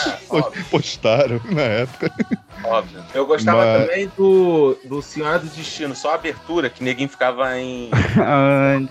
Ah, 0.05 0.17
Po- 0.27 0.37
óbvio, 0.37 0.65
Postaram 0.69 1.39
na 1.49 1.61
época. 1.61 2.11
Óbvio. 2.63 3.03
Eu 3.13 3.25
gostava 3.25 3.63
Mas- 3.65 3.81
também 3.87 4.11
do, 4.17 4.77
do 4.85 5.01
Senhora 5.01 5.39
do 5.39 5.47
Destino, 5.47 5.95
só 5.95 6.11
a 6.11 6.15
abertura, 6.15 6.69
que 6.69 6.83
ninguém 6.83 7.07
ficava 7.07 7.57
em. 7.59 7.89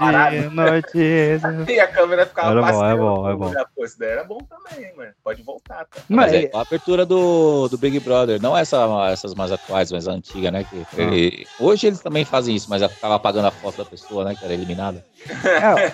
Onde 0.01 0.49
notícias. 0.55 1.43
E 1.69 1.81
a 1.81 1.87
câmera 1.89 2.27
ficava 2.27 2.51
Era 2.51 2.63
bom, 2.73 2.85
é 2.87 2.97
bom, 2.97 3.31
é 3.31 3.35
bom. 3.37 3.53
Pô, 3.75 3.85
isso 3.85 3.99
daí 3.99 4.11
era 4.11 4.25
bom 4.25 4.39
também, 4.39 4.95
mano. 4.97 5.11
Pode 5.23 5.43
voltar, 5.43 5.85
tá? 5.85 6.01
Mas 6.09 6.33
Mas, 6.33 6.45
é 6.45 6.51
a 6.55 6.61
abertura 6.61 7.05
do, 7.05 7.69
do 7.69 7.77
Big 7.79 7.99
Brother, 8.01 8.41
não 8.41 8.57
essa, 8.57 8.79
essas 9.11 9.35
mais 9.35 9.53
atuais, 9.53 9.91
mas 9.93 10.09
a 10.09 10.13
antiga, 10.13 10.51
né? 10.51 10.65
Que, 10.65 10.87
Ah. 11.03 11.15
e- 11.15 11.47
hoje 11.61 11.87
eles 11.87 12.01
também 12.01 12.25
fazem 12.25 12.55
isso, 12.55 12.69
mas 12.71 12.83
ficava 12.93 13.15
apagando 13.17 13.47
a 13.49 13.51
foto 13.51 13.79
da 13.79 13.85
pessoa, 13.85 14.25
né? 14.25 14.35
Que 14.35 14.45
era 14.45 14.55
eliminada. 14.55 15.05
é, 15.45 15.91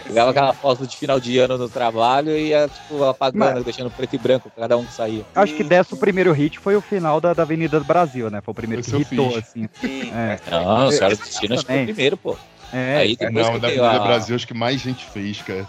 Pegava 0.00 0.30
aquela 0.30 0.52
foto 0.52 0.86
de 0.86 0.96
final 0.96 1.20
de 1.20 1.38
ano 1.38 1.56
no 1.56 1.68
trabalho 1.68 2.30
e 2.32 2.48
ia, 2.48 2.68
tipo, 2.68 3.02
apagando, 3.04 3.38
Mas- 3.54 3.64
deixando 3.64 3.90
preto 3.90 4.14
e 4.14 4.18
branco 4.18 4.50
cada 4.56 4.76
um 4.76 4.84
que 4.84 4.92
saía. 4.92 5.24
acho 5.34 5.54
que 5.54 5.64
dessa 5.64 5.94
o 5.94 5.98
primeiro 5.98 6.32
hit 6.32 6.58
foi 6.58 6.76
o 6.76 6.80
final 6.96 7.20
da, 7.20 7.34
da 7.34 7.42
Avenida 7.42 7.78
do 7.78 7.84
Brasil, 7.84 8.30
né? 8.30 8.40
Foi 8.40 8.52
o 8.52 8.54
primeiro 8.54 8.80
Esse 8.80 8.90
que 8.90 8.96
eu 8.96 9.00
hitou, 9.00 9.28
fiz. 9.32 9.38
assim. 9.38 9.68
Sim, 9.80 10.10
É. 10.12 10.38
Não, 10.50 10.86
os 10.88 10.98
caras 10.98 11.18
destino 11.18 11.54
acho 11.54 11.66
que 11.66 11.72
foi 11.72 11.82
o 11.82 11.84
primeiro, 11.86 12.16
pô. 12.16 12.36
É, 12.72 12.96
Aí 12.96 13.16
depois 13.16 13.32
Não, 13.46 13.52
que 13.54 13.58
da 13.60 13.68
Avenida 13.68 13.90
a- 13.90 13.98
Brasil, 14.00 14.34
acho 14.34 14.46
que 14.46 14.54
mais 14.54 14.80
gente 14.80 15.04
fez, 15.04 15.40
cara. 15.42 15.66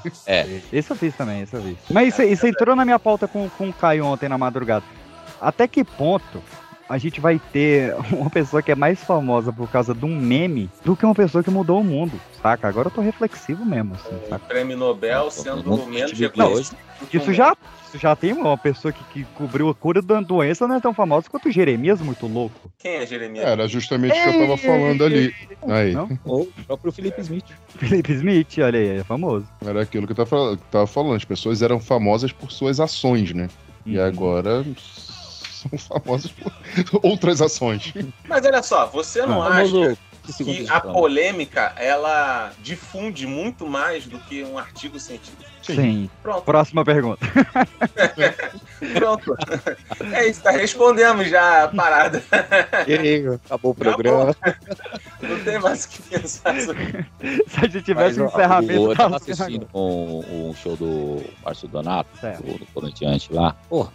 Esse 0.73 0.89
eu 0.91 0.95
fiz 0.95 1.13
também, 1.15 1.41
esse 1.41 1.53
eu 1.55 1.61
fiz. 1.61 1.77
Mas 1.91 2.07
isso, 2.13 2.23
isso 2.23 2.47
entrou 2.47 2.75
na 2.75 2.83
minha 2.85 2.97
pauta 2.97 3.27
com, 3.27 3.47
com 3.49 3.69
o 3.69 3.73
Caio 3.73 4.05
ontem 4.05 4.27
na 4.29 4.37
madrugada. 4.37 4.83
Até 5.39 5.67
que 5.67 5.83
ponto 5.83 6.41
a 6.89 6.97
gente 6.97 7.19
vai 7.19 7.39
ter 7.51 7.93
uma 8.11 8.29
pessoa 8.29 8.61
que 8.61 8.71
é 8.71 8.75
mais 8.75 9.03
famosa 9.03 9.51
por 9.51 9.69
causa 9.69 9.93
de 9.93 10.05
um 10.05 10.15
meme 10.15 10.69
do 10.83 10.95
que 10.95 11.05
uma 11.05 11.15
pessoa 11.15 11.43
que 11.43 11.49
mudou 11.49 11.81
o 11.81 11.83
mundo, 11.83 12.19
saca? 12.41 12.67
Agora 12.67 12.87
eu 12.87 12.91
tô 12.91 13.01
reflexivo 13.01 13.65
mesmo, 13.65 13.95
assim, 13.95 14.15
saca? 14.29 14.45
Prêmio 14.45 14.77
Nobel 14.77 15.23
Não, 15.25 15.31
sendo 15.31 15.87
menos 15.87 16.11
reconhecido. 16.13 16.77
Isso 17.13 17.31
já, 17.31 17.55
isso 17.87 17.97
já 17.99 18.15
tem 18.15 18.33
uma 18.33 18.57
pessoa 18.57 18.91
que, 18.91 19.03
que 19.05 19.23
cobriu 19.35 19.69
a 19.69 19.75
cura 19.75 20.01
da 20.01 20.19
doença, 20.19 20.67
não 20.67 20.75
é 20.75 20.79
tão 20.79 20.93
famosa 20.93 21.29
quanto 21.29 21.47
o 21.47 21.51
Jeremias, 21.51 22.01
muito 22.01 22.25
louco. 22.25 22.71
Quem 22.79 22.95
é 22.95 23.05
Jeremias? 23.05 23.45
Era 23.45 23.67
justamente 23.67 24.17
o 24.17 24.23
que 24.23 24.29
eu 24.29 24.39
tava 24.39 24.57
falando 24.57 25.03
ali. 25.03 25.33
Aí. 25.67 25.93
Não? 25.93 26.09
Ou 26.25 26.41
o 26.43 26.63
próprio 26.65 26.91
Felipe 26.91 27.21
Smith. 27.21 27.45
Felipe 27.67 28.13
Smith, 28.13 28.57
olha 28.59 28.79
aí, 28.79 28.99
é 28.99 29.03
famoso. 29.03 29.45
Era 29.65 29.81
aquilo 29.81 30.07
que 30.07 30.13
eu 30.13 30.15
tava, 30.25 30.57
tava 30.71 30.87
falando. 30.87 31.15
As 31.15 31.25
pessoas 31.25 31.61
eram 31.61 31.79
famosas 31.79 32.31
por 32.31 32.51
suas 32.51 32.79
ações, 32.79 33.33
né? 33.33 33.47
E 33.85 33.97
Uhum. 33.97 34.05
agora 34.05 34.65
são 35.57 35.77
famosas 35.77 36.31
por 36.31 36.51
outras 37.03 37.41
ações. 37.41 37.93
Mas 38.27 38.45
olha 38.45 38.61
só, 38.63 38.85
você 38.87 39.25
não 39.25 39.39
O 39.39 39.43
acha 39.43 39.97
que 40.35 40.67
a 40.69 40.81
polêmica 40.81 41.73
ela 41.77 42.51
difunde 42.61 43.25
muito 43.25 43.65
mais 43.65 44.05
do 44.05 44.19
que 44.19 44.43
um 44.43 44.57
artigo 44.57 44.99
científico? 44.99 45.43
Sim. 45.63 46.09
Pronto, 46.23 46.43
Próxima 46.43 46.83
pergunta. 46.85 47.25
pronto. 48.97 49.35
É 50.13 50.27
isso, 50.29 50.41
tá 50.41 50.51
respondemos 50.51 51.29
já 51.29 51.63
a 51.63 51.67
parada. 51.67 52.23
Acabou 53.45 53.71
o 53.71 53.75
programa. 53.75 54.35
Não 55.21 55.43
tem 55.43 55.59
mais 55.59 55.85
o 55.85 55.89
que 55.89 56.01
pensar 56.03 56.59
sobre 56.61 57.05
Se 57.47 57.57
a 57.59 57.67
gente 57.67 57.81
tivesse 57.81 58.19
um 58.19 58.25
Mas, 58.25 58.33
ó, 58.33 58.37
encerramento. 58.37 58.81
o- 58.81 58.91
Eu 58.91 58.95
tava 58.95 59.15
assistindo 59.17 59.67
o, 59.73 60.49
o 60.51 60.55
show 60.61 60.75
do 60.77 61.21
Márcio 61.43 61.67
Donato, 61.67 62.09
Certo. 62.19 62.43
do, 62.43 62.57
do 62.59 62.65
comediante 62.67 63.33
lá. 63.33 63.55
Porra, 63.69 63.91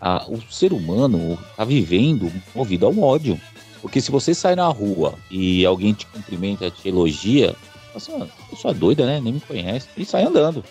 a- 0.00 0.24
o 0.28 0.40
ser 0.50 0.72
humano 0.72 1.38
tá 1.56 1.64
vivendo 1.64 2.30
movido 2.54 2.86
ao 2.86 2.98
ódio. 2.98 3.40
Porque 3.80 4.00
se 4.00 4.10
você 4.10 4.34
sai 4.34 4.56
na 4.56 4.66
rua 4.68 5.14
e 5.30 5.64
alguém 5.64 5.92
te 5.92 6.06
cumprimenta, 6.06 6.70
te 6.70 6.88
elogia, 6.88 7.54
você, 7.94 8.10
mano, 8.12 8.28
a 8.46 8.50
pessoa 8.50 8.72
é 8.72 8.74
doida, 8.74 9.06
né? 9.06 9.20
Nem 9.20 9.34
me 9.34 9.40
conhece. 9.40 9.88
E 9.96 10.04
sai 10.04 10.24
andando. 10.24 10.64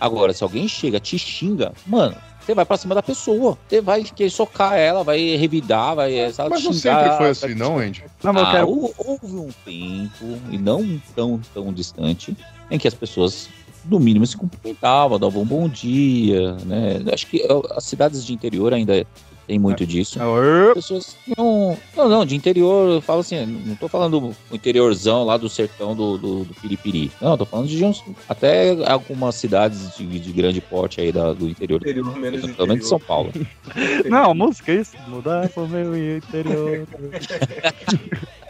Agora, 0.00 0.32
se 0.32 0.42
alguém 0.42 0.66
chega, 0.66 0.98
te 0.98 1.18
xinga, 1.18 1.72
mano, 1.86 2.16
você 2.40 2.54
vai 2.54 2.64
pra 2.64 2.76
cima 2.78 2.94
da 2.94 3.02
pessoa. 3.02 3.58
Você 3.68 3.80
vai 3.82 4.02
querer 4.02 4.30
socar 4.30 4.72
ela, 4.72 5.04
vai 5.04 5.36
revidar, 5.36 5.94
vai 5.94 6.12
Mas 6.26 6.64
não 6.64 6.72
xingar, 6.72 7.02
sempre 7.02 7.16
foi 7.18 7.28
assim, 7.28 7.54
não, 7.54 7.78
Andy? 7.78 8.02
Não, 8.24 8.32
mas 8.32 8.42
eu 8.42 8.48
ah, 8.48 8.52
quero. 8.52 8.68
hou- 8.70 8.94
houve 8.96 9.36
um 9.36 9.50
tempo, 9.64 10.40
e 10.50 10.56
não 10.56 11.00
tão, 11.14 11.40
tão 11.52 11.72
distante, 11.72 12.34
em 12.70 12.78
que 12.78 12.88
as 12.88 12.94
pessoas, 12.94 13.48
no 13.84 13.98
mínimo, 14.00 14.26
se 14.26 14.36
cumprimentavam, 14.36 15.18
davam 15.18 15.42
um 15.42 15.46
bom 15.46 15.68
dia, 15.68 16.52
né? 16.66 17.00
Acho 17.12 17.26
que 17.26 17.46
as 17.76 17.84
cidades 17.84 18.24
de 18.24 18.32
interior 18.32 18.72
ainda 18.72 19.06
tem 19.46 19.58
muito 19.58 19.84
disso. 19.84 20.20
As 20.22 20.74
pessoas 20.74 21.16
não. 21.36 21.76
Não, 21.96 22.08
não, 22.08 22.24
de 22.24 22.36
interior, 22.36 22.88
eu 22.88 23.00
falo 23.00 23.18
assim, 23.18 23.44
não 23.44 23.74
tô 23.74 23.88
falando 23.88 24.28
o 24.28 24.54
interiorzão 24.54 25.24
lá 25.24 25.36
do 25.36 25.48
sertão 25.48 25.96
do, 25.96 26.16
do, 26.16 26.44
do 26.44 26.54
Piripiri. 26.54 27.10
Não, 27.20 27.36
tô 27.36 27.44
falando 27.44 27.66
de 27.66 27.84
uns, 27.84 28.00
até 28.28 28.70
algumas 28.88 29.34
cidades 29.34 29.96
de, 29.96 30.06
de 30.20 30.32
grande 30.32 30.60
porte 30.60 31.00
aí 31.00 31.10
da- 31.10 31.32
do 31.32 31.48
interior. 31.48 31.80
interior 31.80 32.16
menos 32.16 32.42
Pelo 32.52 32.68
menos 32.68 32.84
de 32.84 32.88
São 32.88 33.00
Paulo. 33.00 33.32
Não, 34.08 34.30
a 34.30 34.34
música 34.34 34.70
é 34.70 34.76
isso. 34.76 34.96
Mudar 35.08 35.48
pro 35.48 35.66
meu 35.66 36.16
interior. 36.16 36.86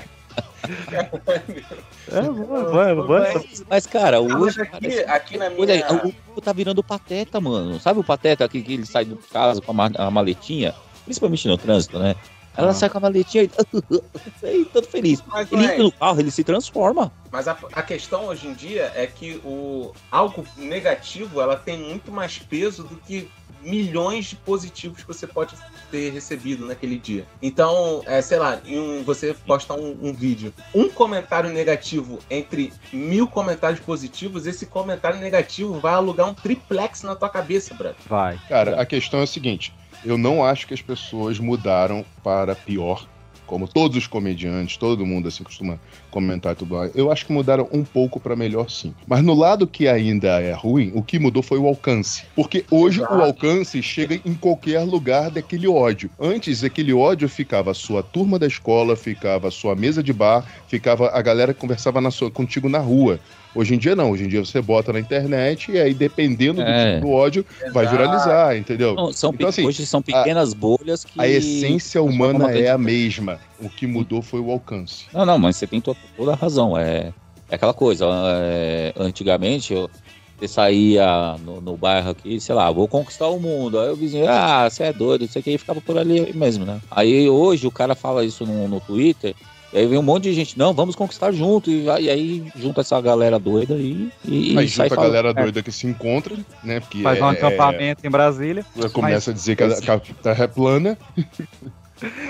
é, 2.13 2.23
boa, 2.23 2.65
boa, 2.71 2.95
boa. 3.07 3.21
Mas- 3.35 3.65
Mas, 3.69 3.87
cara, 3.87 4.21
Mas 4.23 4.35
hoje. 4.35 4.61
aqui, 4.63 4.71
parece- 4.71 5.01
aqui 5.05 5.37
na 5.39 5.51
minha. 5.51 5.57
Coisa, 5.67 5.95
o 6.07 6.13
povo 6.13 6.41
tá 6.41 6.53
virando 6.53 6.83
pateta, 6.83 7.41
mano. 7.41 7.79
Sabe 7.81 8.01
o 8.01 8.05
pateta 8.05 8.49
que, 8.49 8.61
que 8.63 8.75
ele 8.75 8.87
sai 8.87 9.05
de 9.05 9.15
casa 9.33 9.61
com 9.61 9.71
a, 9.71 9.75
ma- 9.75 9.91
a 9.97 10.11
maletinha? 10.11 10.75
Principalmente 11.05 11.47
no 11.49 11.57
trânsito, 11.59 11.99
né? 11.99 12.15
Ela 12.57 12.71
Ah. 12.71 12.75
sai 12.75 12.89
com 12.91 12.99
a 12.99 13.01
maletinha 13.01 13.45
e, 13.45 13.49
todo 14.73 14.87
feliz. 14.87 15.23
Mas, 15.27 15.51
Ele 15.53 15.65
entra 15.65 15.79
no 15.83 15.93
carro, 15.93 16.21
ele 16.21 16.31
se 16.31 16.43
transforma. 16.45 17.13
Mas 17.31 17.47
a, 17.49 17.57
a 17.73 17.83
questão 17.83 18.27
hoje 18.27 18.49
em 18.49 18.55
dia 18.55 18.91
é 18.95 19.07
que 19.07 19.41
o 19.45 19.93
algo 20.11 20.45
negativo 20.57 21.41
ela 21.41 21.57
tem 21.57 21.79
muito 21.79 22.11
mais 22.11 22.39
peso 22.39 22.83
do 22.85 22.97
que 22.97 23.31
milhões 23.63 24.27
de 24.27 24.37
positivos 24.37 25.03
que 25.03 25.07
você 25.09 25.27
pode 25.27 25.55
ter 25.91 26.11
recebido 26.13 26.67
naquele 26.67 26.97
dia. 26.99 27.27
Então, 27.43 28.03
é, 28.07 28.21
sei 28.23 28.39
lá, 28.39 28.61
em 28.65 28.79
um- 28.79 29.03
você 29.03 29.35
posta 29.47 29.75
um, 29.75 29.97
um 30.03 30.13
vídeo, 30.13 30.53
um 30.75 30.89
comentário 30.89 31.51
negativo 31.51 32.19
entre 32.31 32.73
mil 32.93 33.27
comentários 33.27 33.81
positivos, 33.81 34.47
esse 34.47 34.67
comentário 34.67 35.19
negativo 35.19 35.79
vai 35.81 35.95
alugar 35.95 36.29
um 36.29 36.35
triplex 36.35 37.03
na 37.03 37.15
tua 37.17 37.29
cabeça, 37.29 37.75
brother. 37.75 37.97
Vai. 38.07 38.39
Cara, 38.49 38.81
a 38.81 38.87
questão 38.87 39.21
é 39.21 39.25
a 39.25 39.27
seguinte: 39.27 39.73
eu 40.05 40.17
não 40.17 40.45
acho 40.45 40.67
que 40.67 40.75
as 40.75 40.83
pessoas 40.83 41.39
mudaram 41.39 42.05
para 42.23 42.55
pior, 42.55 43.07
como 43.47 43.67
todos 43.67 43.97
os 43.97 44.07
comediantes, 44.07 44.77
todo 44.77 45.05
mundo 45.05 45.27
assim 45.29 45.43
costuma 45.43 45.81
comentar 46.11 46.53
e 46.53 46.57
tudo 46.57 46.75
mais. 46.77 46.95
Eu 46.95 47.11
acho 47.11 47.25
que 47.27 47.33
mudaram 47.33 47.69
um 47.73 47.85
pouco 47.85 48.19
para 48.21 48.37
melhor, 48.37 48.69
sim. 48.71 48.95
Mas 49.07 49.23
no 49.23 49.35
lado 49.35 49.67
que 49.67 49.89
ainda 49.89 50.41
é 50.41 50.53
ruim, 50.53 50.93
o 50.95 51.03
que 51.03 51.19
mudou 51.19 51.43
foi 51.43 51.59
o 51.59 51.67
alcance. 51.67 52.25
Porque 52.35 52.65
hoje 52.71 52.99
Exato. 53.01 53.15
o 53.15 53.23
alcance 53.23 53.83
chega 53.83 54.21
em 54.25 54.35
qualquer 54.35 54.81
lugar 54.81 55.31
daquele 55.31 55.69
ódio. 55.69 56.11
Antes, 56.19 56.63
aquele 56.65 56.93
ódio 56.93 57.29
ficava 57.29 57.71
a 57.71 57.75
sua 57.75 58.03
turma 58.03 58.39
da 58.39 58.47
escola, 58.47 58.97
ficava 58.97 59.49
a 59.49 59.51
sua 59.51 59.75
mesa 59.75 60.03
de 60.03 60.13
bar, 60.13 60.45
ficava 60.69 61.11
a 61.11 61.23
galera 61.23 61.55
que 61.55 61.61
conversava 61.61 62.01
na 62.01 62.11
sua, 62.11 62.31
contigo 62.31 62.69
na 62.69 62.79
rua. 62.79 63.21
Hoje 63.53 63.75
em 63.75 63.79
dia 63.79 63.97
não, 63.97 64.13
hoje 64.13 64.25
em 64.25 64.29
dia 64.29 64.39
você 64.45 64.63
bota 64.63 64.93
na 64.93 65.01
internet 65.01 65.73
e 65.73 65.79
aí 65.81 65.93
dependendo 65.93 66.63
do 66.63 66.69
É. 66.69 66.95
tipo 66.95 67.07
do 67.09 67.13
ódio, 67.13 67.45
vai 67.73 67.85
Exato. 67.85 67.97
viralizar, 67.97 68.57
entendeu? 68.57 68.95
Não, 68.95 69.13
são, 69.13 69.33
Então, 69.35 69.49
assim, 69.49 69.67
hoje 69.67 69.85
são 69.85 70.01
pequenas 70.01 70.55
bolhas 70.55 71.05
que. 71.05 71.21
A 71.21 71.27
essência 71.27 72.01
humana 72.01 72.53
é 72.53 72.71
a 72.71 72.79
mesma. 72.79 73.41
O 73.61 73.69
que 73.69 73.87
mudou 73.87 74.23
foi 74.23 74.41
o 74.41 74.51
alcance. 74.51 75.05
Não, 75.13 75.25
não, 75.27 75.39
mas 75.39 75.57
você 75.57 75.67
tem 75.67 75.81
to- 75.81 75.97
toda 76.17 76.33
a 76.33 76.37
razão. 76.37 76.77
É, 76.79 77.13
é 77.49 77.55
aquela 77.55 77.75
coisa. 77.75 78.07
é, 78.43 78.93
antigamente, 78.97 79.73
eu, 79.75 79.91
você 80.39 80.49
saía 80.49 81.37
no, 81.45 81.61
no 81.61 81.77
bairro 81.77 82.11
aqui, 82.11 82.41
sei 82.41 82.55
lá, 82.55 82.71
vou 82.71 82.89
conquistar 82.89 83.29
o 83.29 83.39
mundo. 83.39 83.79
Aí 83.79 83.91
o 83.91 83.97
vizinho, 83.97 84.27
ah, 84.29 84.69
você 84.69 84.85
é 84.85 84.93
doido, 84.93 85.25
isso 85.25 85.39
aqui 85.39 85.59
ficava 85.59 85.81
por 85.81 85.99
ali 85.99 86.33
mesmo, 86.33 86.65
né? 86.65 86.81
Aí 86.91 87.29
hoje 87.29 87.67
o 87.67 87.71
cara 87.71 87.95
fala 87.95 88.25
isso 88.25 88.47
no, 88.47 88.67
no 88.67 88.81
Twitter. 88.81 89.35
E 89.73 89.79
aí 89.79 89.87
vem 89.87 89.99
um 89.99 90.03
monte 90.03 90.25
de 90.25 90.33
gente, 90.33 90.59
não, 90.59 90.73
vamos 90.75 90.97
conquistar 90.97 91.31
junto. 91.31 91.71
E, 91.71 91.85
e 91.85 92.11
aí 92.11 92.51
junta 92.57 92.81
essa 92.81 93.01
galera 93.01 93.39
doida 93.39 93.75
aí 93.75 94.11
e, 94.25 94.59
Aí 94.59 94.65
e 94.65 94.69
sai 94.69 94.87
junta 94.89 94.95
a 94.95 94.97
falando. 94.97 95.13
galera 95.13 95.35
doida 95.35 95.63
que 95.63 95.71
se 95.71 95.87
encontra, 95.87 96.37
né? 96.65 96.81
Porque 96.81 97.03
Faz 97.03 97.21
um 97.21 97.27
é- 97.29 97.33
acampamento 97.33 98.05
em 98.07 98.11
Brasília. 98.11 98.65
é- 98.83 98.89
começa 98.89 99.31
a 99.31 99.35
dizer 99.35 99.55
que 99.57 99.63
a, 99.63 99.81
que 99.81 99.91
a 99.91 100.01
terra 100.01 100.45
é 100.45 100.49
plana, 100.49 100.99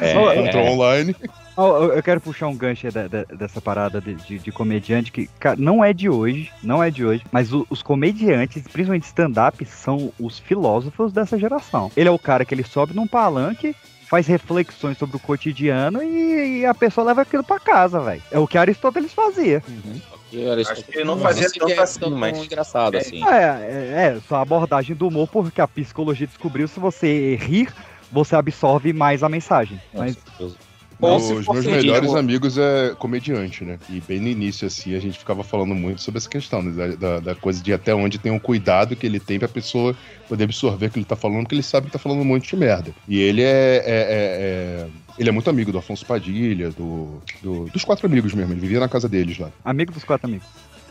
É, 0.00 0.70
online. 0.70 1.14
Eu, 1.56 2.02
quero 2.02 2.20
puxar 2.20 2.46
um 2.48 2.56
gancho 2.56 2.86
aí 2.86 2.92
da- 2.92 3.06
da- 3.06 3.24
dessa 3.24 3.60
parada 3.60 4.00
de, 4.00 4.14
de- 4.14 4.38
de 4.38 4.50
comediante 4.52 5.12
que, 5.12 5.26
cara, 5.38 5.56
não 5.58 5.84
é 5.84 5.92
de 5.92 6.08
hoje, 6.08 6.50
não 6.62 6.82
é 6.82 6.90
de 6.90 7.04
hoje, 7.04 7.22
mas 7.30 7.52
o- 7.52 7.66
os 7.68 7.82
comediantes, 7.82 8.62
principalmente 8.62 9.04
stand-up, 9.04 9.62
são 9.66 10.10
os 10.18 10.38
filósofos 10.38 11.12
dessa 11.12 11.38
geração. 11.38 11.90
Ele 11.96 12.08
é 12.08 12.12
o 12.12 12.18
cara 12.18 12.44
que 12.46 12.54
ele 12.54 12.64
sobe 12.64 12.94
num 12.94 13.06
palanque, 13.06 13.76
faz 14.08 14.26
reflexões 14.26 14.96
sobre 14.96 15.16
o 15.16 15.20
cotidiano 15.20 16.02
e, 16.02 16.60
e 16.60 16.66
a 16.66 16.74
pessoa 16.74 17.06
leva 17.06 17.22
aquilo 17.22 17.44
pra 17.44 17.60
casa, 17.60 18.00
velho. 18.00 18.22
É 18.30 18.38
o 18.38 18.46
que 18.46 18.56
Aristóteles 18.56 19.12
fazia. 19.12 19.62
Isso 20.32 20.72
Acho 20.72 20.84
que 20.84 20.96
ele 20.98 21.04
não 21.04 21.18
fazia 21.18 21.48
tanto 21.50 21.66
que 21.66 21.72
é 21.72 21.80
assim, 21.82 22.10
mas- 22.10 22.38
engraçado 22.38 22.94
É. 22.94 22.98
assim. 23.00 23.22
É, 23.24 23.36
é, 23.36 24.14
é, 24.16 24.20
só 24.28 24.36
a 24.36 24.42
abordagem 24.42 24.94
do 24.96 25.08
humor, 25.08 25.28
porque 25.28 25.60
a 25.60 25.66
psicologia 25.68 26.26
descobriu 26.26 26.66
se 26.68 26.78
você 26.80 27.34
rir 27.36 27.68
você 28.12 28.34
absorve 28.36 28.92
mais 28.92 29.22
a 29.22 29.28
mensagem. 29.28 29.80
Mas 29.94 30.16
Nossa, 31.00 31.28
se 31.28 31.32
Os 31.32 31.46
meus 31.48 31.64
melhores 31.64 32.08
digo- 32.08 32.18
amigos 32.18 32.58
é 32.58 32.94
comediante, 32.98 33.64
né? 33.64 33.78
E 33.88 34.02
bem 34.02 34.20
no 34.20 34.28
início, 34.28 34.66
assim, 34.66 34.94
a 34.94 35.00
gente 35.00 35.18
ficava 35.18 35.42
falando 35.42 35.74
muito 35.74 36.02
sobre 36.02 36.18
essa 36.18 36.28
questão, 36.28 36.60
né? 36.62 36.72
da, 36.72 36.94
da- 36.96 37.20
da 37.20 37.34
coisa 37.34 37.62
de 37.62 37.72
até 37.72 37.94
onde 37.94 38.18
tem 38.18 38.30
um 38.30 38.38
cuidado 38.38 38.94
que 38.94 39.06
ele 39.06 39.18
tem 39.18 39.38
pra 39.38 39.48
pessoa 39.48 39.96
poder 40.28 40.44
absorver 40.44 40.86
o 40.86 40.90
que 40.90 40.98
ele 40.98 41.06
tá 41.06 41.16
falando, 41.16 41.44
porque 41.44 41.54
ele 41.54 41.62
sabe 41.62 41.86
que 41.86 41.92
tá 41.94 41.98
falando 41.98 42.20
um 42.20 42.24
monte 42.24 42.50
de 42.50 42.56
merda. 42.56 42.92
E 43.08 43.18
ele 43.18 43.40
é. 43.42 43.46
é- 43.46 43.82
é- 43.86 43.86
é- 43.86 44.86
ele 45.18 45.28
é 45.28 45.32
muito 45.32 45.48
amigo 45.48 45.72
do 45.72 45.78
Afonso 45.78 46.04
Padilha, 46.04 46.70
do, 46.70 47.22
do- 47.42 47.64
dos 47.70 47.82
quatro 47.82 48.06
amigos 48.06 48.34
mesmo. 48.34 48.52
Ele 48.52 48.60
vivia 48.60 48.80
na 48.80 48.88
casa 48.88 49.08
deles 49.08 49.38
lá. 49.38 49.50
amigo 49.64 49.92
dos 49.92 50.04
quatro 50.04 50.26
amigos. 50.28 50.46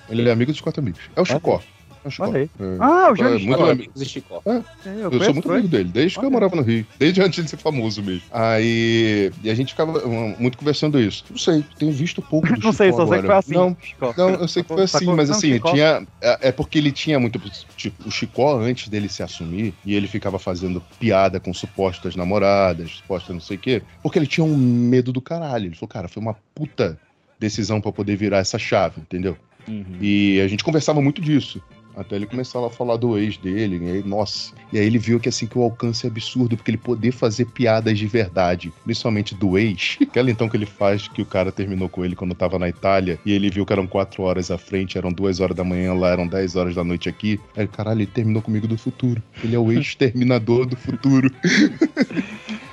Ele 0.10 0.28
é 0.28 0.32
amigo 0.32 0.52
dos 0.52 0.60
quatro 0.62 0.82
amigos. 0.82 1.02
É 1.16 1.22
o 1.22 1.26
Chicó. 1.26 1.62
É 1.64 1.79
o 2.10 2.12
Chicó. 2.12 2.28
Olha. 2.30 2.44
É. 2.44 2.78
Ah, 2.80 3.10
o 3.10 3.14
É, 3.14 3.16
Jorge 3.18 3.46
muito 3.48 3.58
Chicó. 3.60 3.72
amigo. 3.72 4.06
Chicó. 4.06 4.42
É, 4.46 4.52
Eu, 4.52 5.02
sou 5.02 5.10
conheço 5.12 5.34
muito 5.34 5.52
amigo 5.52 5.68
dele, 5.68 5.90
desde 5.94 6.14
que 6.20 6.20
eu 6.20 6.28
Olha. 6.28 6.32
morava 6.32 6.56
no 6.56 6.62
Rio. 6.62 6.86
Desde 7.00 7.22
antes 7.22 7.44
de 7.44 7.50
ser 7.50 7.58
famoso 7.58 8.04
mesmo. 8.04 8.24
Aí. 8.32 9.32
E 9.44 9.50
a 9.50 9.56
gente 9.56 9.70
ficava 9.74 10.06
um, 10.08 10.36
muito 10.40 10.58
conversando 10.58 11.00
isso. 11.00 11.24
Não 11.30 11.38
sei, 11.38 11.64
tenho 11.78 11.92
visto 11.92 12.22
pouco 12.22 12.48
do 12.48 12.60
Não 12.62 12.74
sei, 12.74 12.88
Chicó 12.92 12.98
só 13.06 13.08
sei 13.08 13.22
que 13.22 13.28
foi 13.28 13.36
agora. 13.36 13.38
assim. 13.40 13.54
Não, 13.54 13.78
Chicó. 13.82 14.14
não, 14.18 14.30
eu 14.32 14.48
sei 14.48 14.64
que 14.64 14.70
foi 14.70 14.84
assim, 14.84 15.06
mas 15.14 15.30
assim, 15.30 15.54
Chicó. 15.54 15.72
tinha. 15.72 16.08
É, 16.22 16.50
é 16.50 16.52
porque 16.52 16.78
ele 16.78 16.92
tinha 16.92 17.20
muito. 17.20 17.40
Tipo, 17.78 18.08
o 18.08 18.12
Chicó, 18.12 18.58
antes 18.60 18.88
dele 18.90 19.08
se 19.10 19.24
assumir, 19.24 19.74
e 19.86 19.96
ele 19.96 20.08
ficava 20.08 20.38
fazendo 20.40 20.82
piada 21.00 21.40
com 21.40 21.54
supostas 21.54 22.16
namoradas, 22.16 22.92
supostas 22.98 23.34
não 23.34 23.42
sei 23.42 23.58
o 23.58 23.60
quê, 23.60 23.82
porque 24.04 24.20
ele 24.20 24.28
tinha 24.28 24.44
um 24.44 24.58
medo 24.58 25.12
do 25.14 25.22
caralho. 25.22 25.66
Ele 25.68 25.76
falou, 25.76 25.88
cara, 25.90 26.08
foi 26.08 26.22
uma 26.22 26.36
puta 26.54 27.00
decisão 27.40 27.80
pra 27.80 27.92
poder 27.92 28.16
virar 28.18 28.40
essa 28.40 28.60
chave, 28.60 29.00
entendeu? 29.00 29.38
Uhum. 29.68 29.86
E 30.02 30.42
a 30.42 30.48
gente 30.48 30.64
conversava 30.64 31.02
muito 31.02 31.22
disso. 31.22 31.62
Até 31.96 32.16
ele 32.16 32.26
começava 32.26 32.68
a 32.68 32.70
falar 32.70 32.96
do 32.96 33.18
ex 33.18 33.36
dele, 33.38 33.78
e 33.84 33.92
aí, 33.92 34.04
nossa. 34.04 34.54
E 34.72 34.78
aí 34.80 34.86
ele 34.86 34.98
viu 34.98 35.20
que 35.20 35.28
assim 35.28 35.46
que 35.48 35.58
o 35.58 35.62
alcance 35.64 36.06
é 36.06 36.10
absurdo, 36.10 36.56
porque 36.56 36.72
ele 36.72 36.78
poder 36.78 37.12
fazer 37.12 37.46
piadas 37.46 37.98
de 37.98 38.08
verdade, 38.08 38.72
principalmente 38.86 39.36
do 39.36 39.58
ex. 39.58 39.98
Aquela 40.04 40.32
então 40.32 40.48
que 40.48 40.56
ele 40.56 40.66
faz 40.66 41.08
que 41.08 41.22
o 41.22 41.26
cara 41.26 41.52
terminou 41.52 41.90
com 41.90 42.06
ele 42.06 42.16
quando 42.16 42.34
tava 42.34 42.58
na 42.58 42.70
Itália, 42.70 43.20
e 43.26 43.32
ele 43.34 43.50
viu 43.50 43.66
que 43.66 43.74
eram 43.74 43.86
quatro 43.88 44.24
horas 44.24 44.50
à 44.50 44.58
frente, 44.58 44.98
eram 44.98 45.12
duas 45.12 45.40
horas 45.40 45.56
da 45.56 45.64
manhã 45.64 45.94
lá, 45.94 46.10
eram 46.12 46.26
10 46.28 46.56
horas 46.56 46.76
da 46.76 46.84
noite 46.84 47.10
aqui. 47.10 47.40
Aí, 47.58 47.68
caralho, 47.68 48.00
ele 48.00 48.08
terminou 48.08 48.42
comigo 48.42 48.68
do 48.68 48.78
futuro. 48.78 49.22
Ele 49.44 49.56
é 49.56 49.60
o 49.60 49.72
ex-terminador 49.72 50.66
do 50.66 50.76
futuro. 50.78 51.30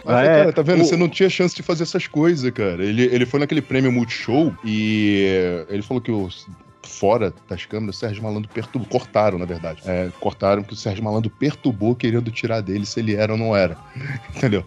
Ah, 0.09 0.23
é? 0.23 0.27
cara, 0.39 0.53
tá 0.53 0.63
vendo? 0.63 0.83
O- 0.83 0.85
Você 0.85 0.97
não 0.97 1.09
tinha 1.09 1.29
chance 1.29 1.53
de 1.55 1.65
fazer 1.65 1.83
essas 1.83 2.07
coisas, 2.07 2.49
cara. 2.53 2.85
Ele, 2.85 3.03
ele 3.07 3.27
foi 3.27 3.41
naquele 3.41 3.61
prêmio 3.61 3.91
Multishow 3.91 4.55
e 4.65 5.65
ele 5.69 5.83
falou 5.83 6.01
que 6.01 6.13
os 6.13 6.47
fora 6.99 7.33
das 7.49 7.67
câmeras, 7.67 7.97
o 7.97 7.99
Sérgio 7.99 8.23
Malandro 8.23 8.49
perturbou. 8.53 8.89
Cortaram, 8.89 9.39
na 9.39 9.45
verdade. 9.45 9.83
É, 9.85 10.11
cortaram 10.21 10.63
que 10.63 10.73
o 10.73 10.77
Sérgio 10.77 11.05
Malandro 11.05 11.31
perturbou 11.31 11.95
querendo 11.95 12.31
tirar 12.31 12.61
dele 12.61 12.87
se 12.87 13.01
ele 13.01 13.15
era 13.15 13.33
ou 13.33 13.39
não 13.39 13.55
era. 13.55 13.77
Entendeu? 14.35 14.65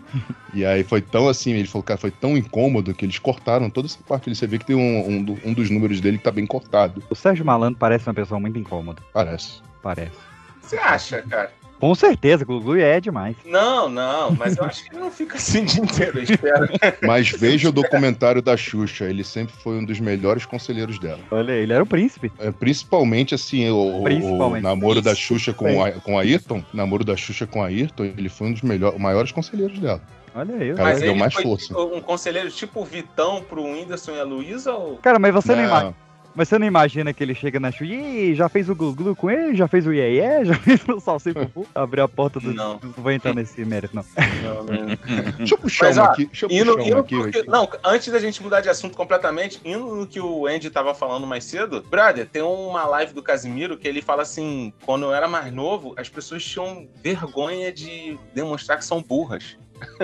E 0.54 0.66
aí 0.66 0.84
foi 0.84 1.02
tão 1.02 1.28
assim, 1.28 1.52
ele 1.52 1.68
falou, 1.68 1.84
cara, 1.84 2.00
foi 2.00 2.12
tão 2.12 2.38
incômodo 2.38 2.94
que 2.94 3.06
eles 3.06 3.20
cortaram 3.20 3.70
toda 3.70 3.88
essa 3.88 4.00
parte. 4.08 4.34
Você 4.34 4.48
vê 4.48 4.58
que 4.58 4.66
tem 4.66 4.76
um, 4.76 5.08
um, 5.08 5.38
um 5.46 5.54
dos 5.54 5.70
números 5.70 6.00
dele 6.00 6.18
que 6.18 6.24
tá 6.24 6.32
bem 6.32 6.46
cortado. 6.46 7.04
O 7.10 7.16
Sérgio 7.16 7.46
Malandro 7.46 7.80
parece 7.80 8.08
uma 8.08 8.14
pessoa 8.14 8.40
muito 8.40 8.58
incômoda. 8.58 9.02
Parece. 9.14 9.62
Parece. 9.82 10.18
Você 10.62 10.78
acha, 10.78 11.22
cara? 11.24 11.52
Com 11.80 11.96
certeza, 11.96 12.44
Gugu 12.44 12.76
é 12.76 13.00
demais. 13.00 13.36
Não, 13.46 13.88
não, 13.88 14.32
mas 14.32 14.58
eu 14.58 14.66
acho 14.66 14.84
que 14.84 14.92
ele 14.92 15.00
não 15.00 15.10
fica 15.10 15.38
assim 15.38 15.62
o 15.62 15.66
dia 15.66 15.84
inteiro, 15.84 16.20
eu 16.20 16.24
espero. 16.24 16.68
Mas 17.02 17.30
veja 17.30 17.70
o 17.70 17.72
documentário 17.72 18.42
da 18.42 18.58
Xuxa. 18.58 19.06
Ele 19.06 19.24
sempre 19.24 19.56
foi 19.56 19.78
um 19.78 19.86
dos 19.86 20.00
melhores 20.00 20.46
conselheiros 20.46 21.00
dela. 21.00 21.20
Olha, 21.32 21.54
ele 21.54 21.72
era 21.72 21.82
o 21.82 21.86
príncipe. 21.86 22.32
É, 22.38 22.52
principalmente 22.52 23.34
assim, 23.34 23.70
o, 23.70 24.02
Principalmente. 24.04 24.64
o 24.64 24.68
namoro 24.68 25.02
da 25.02 25.16
Xuxa 25.16 25.54
com, 25.54 25.84
a, 25.84 25.92
com 25.92 26.18
a 26.18 26.22
Ayrton, 26.22 26.64
namoro 26.74 27.04
da 27.04 27.16
Xuxa 27.16 27.48
com 27.48 27.64
a 27.64 27.68
Ayrton, 27.68 28.04
ele 28.04 28.30
foi 28.30 28.48
um 28.48 28.54
dos 28.54 28.62
melhores, 28.62 29.00
maiores 29.00 29.32
conselheiros 29.32 29.80
dela. 29.80 30.02
Olha 30.36 30.56
aí. 30.56 30.74
Cara, 30.74 30.90
mas 30.90 31.00
deu 31.02 31.12
ele 31.12 31.20
mais 31.20 31.34
foi 31.34 31.44
força. 31.44 31.68
tipo 31.68 31.96
um 31.96 32.02
conselheiro 32.02 32.52
tipo 32.52 32.82
o 32.82 32.86
Vitão 32.86 33.42
pro 33.42 33.64
Whindersson 33.64 34.12
e 34.12 34.20
a 34.20 34.24
Luísa 34.24 34.74
ou. 34.74 34.98
Cara, 34.98 35.18
mas 35.18 35.34
você 35.34 35.56
não, 35.56 35.68
Não. 35.68 35.96
Mas 36.36 36.48
você 36.48 36.58
não 36.60 36.66
imagina 36.68 37.12
que 37.14 37.24
ele 37.24 37.34
chega 37.36 37.60
na 37.60 37.72
Xuxa 37.72 37.94
e 37.94 38.36
já 38.36 38.48
fez 38.48 38.70
o 38.70 38.76
Gugu 38.76 39.16
com 39.16 39.30
ele, 39.30 39.56
já 39.56 39.68
fez 39.68 39.86
o 39.86 39.92
Iê 39.94 40.16
Iê, 40.22 40.46
já 40.46 40.54
fez 40.56 40.82
o 40.88 41.00
Salsi 41.00 41.34
Pupu. 41.34 41.68
Abriu 41.76 42.04
a 42.04 42.08
porta 42.08 42.40
do. 42.40 42.54
Não. 42.54 42.80
Não 42.82 42.92
vou 42.92 43.12
entrar 43.12 43.34
nesse 43.34 43.66
mérito, 43.66 43.96
não. 43.96 44.06
Não, 44.44 44.64
não. 44.64 44.96
Deixa 45.38 45.56
eu 45.56 45.58
puxar 45.58 45.88
Mas, 45.88 45.98
uma 45.98 46.08
ó, 46.08 46.12
aqui. 46.12 46.26
Deixa 46.28 46.46
eu 46.46 46.50
Indo, 46.52 46.72
puxar 46.76 46.88
indo 46.88 46.96
uma 46.96 47.02
aqui. 47.02 47.16
porque- 47.16 47.38
aqui. 47.40 47.50
não, 47.50 47.68
antes 47.84 48.08
da 48.12 48.20
gente 48.20 48.42
mudar 48.44 48.62
de 48.62 48.70
assunto 48.70 48.96
completamente, 48.96 49.60
indo 49.66 49.96
no 49.96 50.08
que 50.08 50.20
o 50.20 50.46
Andy 50.48 50.70
tava 50.70 50.94
falando 50.94 51.26
mais 51.28 51.44
cedo, 51.44 51.82
brother, 51.90 52.28
tem 52.28 52.42
uma 52.42 52.86
live 52.86 53.14
do 53.14 53.24
Casimiro 53.24 53.78
que 53.78 53.88
ele 53.88 54.02
fala 54.02 54.22
assim: 54.22 54.72
quando 54.86 55.06
eu 55.06 55.14
era 55.14 55.28
mais 55.28 55.52
novo, 55.52 55.94
as 55.98 56.08
pessoas 56.10 56.44
tinham 56.44 56.88
vergonha 57.04 57.72
de 57.74 58.18
demonstrar 58.34 58.78
que 58.78 58.86
são 58.86 59.02
burras. 59.02 59.58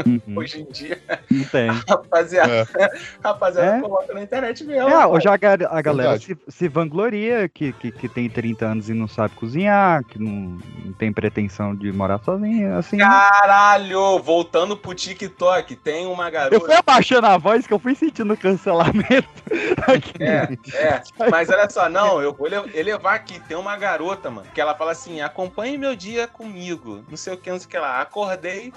Uhum. 0.05 0.37
Hoje 0.37 0.61
em 0.61 0.65
dia, 0.71 1.01
Não 1.29 1.43
tem. 1.45 1.69
rapaziada, 1.87 2.67
rapaziada 3.23 3.77
É. 3.77 3.81
coloca 3.81 4.13
na 4.13 4.21
internet 4.23 4.63
mesmo. 4.63 4.89
É, 4.89 5.05
hoje 5.05 5.27
a, 5.27 5.37
ga- 5.37 5.67
a 5.69 5.81
galera 5.81 6.17
Verdade. 6.17 6.25
se, 6.25 6.37
se 6.51 6.67
vangloria 6.67 7.47
que, 7.49 7.71
que, 7.73 7.91
que 7.91 8.07
tem 8.09 8.29
30 8.29 8.65
anos 8.65 8.89
e 8.89 8.93
não 8.93 9.07
sabe 9.07 9.35
cozinhar, 9.35 10.03
que 10.05 10.19
não, 10.19 10.57
não 10.83 10.93
tem 10.93 11.11
pretensão 11.11 11.75
de 11.75 11.91
morar 11.91 12.19
sozinha, 12.23 12.77
assim. 12.77 12.97
Caralho, 12.97 14.19
voltando 14.19 14.75
pro 14.77 14.93
TikTok, 14.93 15.75
tem 15.75 16.05
uma 16.05 16.25
Eu 16.29 16.59
fui 16.59 16.67
garota. 16.69 16.79
abaixando 16.79 17.27
a 17.27 17.37
voz 17.37 17.65
que 17.67 17.73
eu 17.73 17.79
fui 17.79 17.95
sentindo 17.95 18.35
cancelamento. 18.37 19.27
aqui. 19.87 20.23
É, 20.23 20.57
é. 20.75 21.01
Mas 21.29 21.49
olha 21.49 21.69
só, 21.69 21.89
não, 21.89 22.21
eu 22.21 22.33
vou 22.33 22.47
ele- 22.47 22.71
elevar 22.77 23.15
aqui. 23.15 23.39
Tem 23.47 23.55
uma 23.57 23.75
garota, 23.77 24.29
mano, 24.29 24.47
que 24.53 24.59
ela 24.61 24.75
fala 24.75 24.91
assim: 24.91 25.21
acompanhe 25.21 25.77
meu 25.77 25.95
dia 25.95 26.27
comigo. 26.27 27.03
Não 27.09 27.17
sei 27.17 27.33
o 27.33 27.37
que, 27.37 27.49
não 27.49 27.57
sei 27.59 27.67
o 27.67 27.69
que 27.69 27.77
lá. 27.77 28.01
Acordei, 28.01 28.73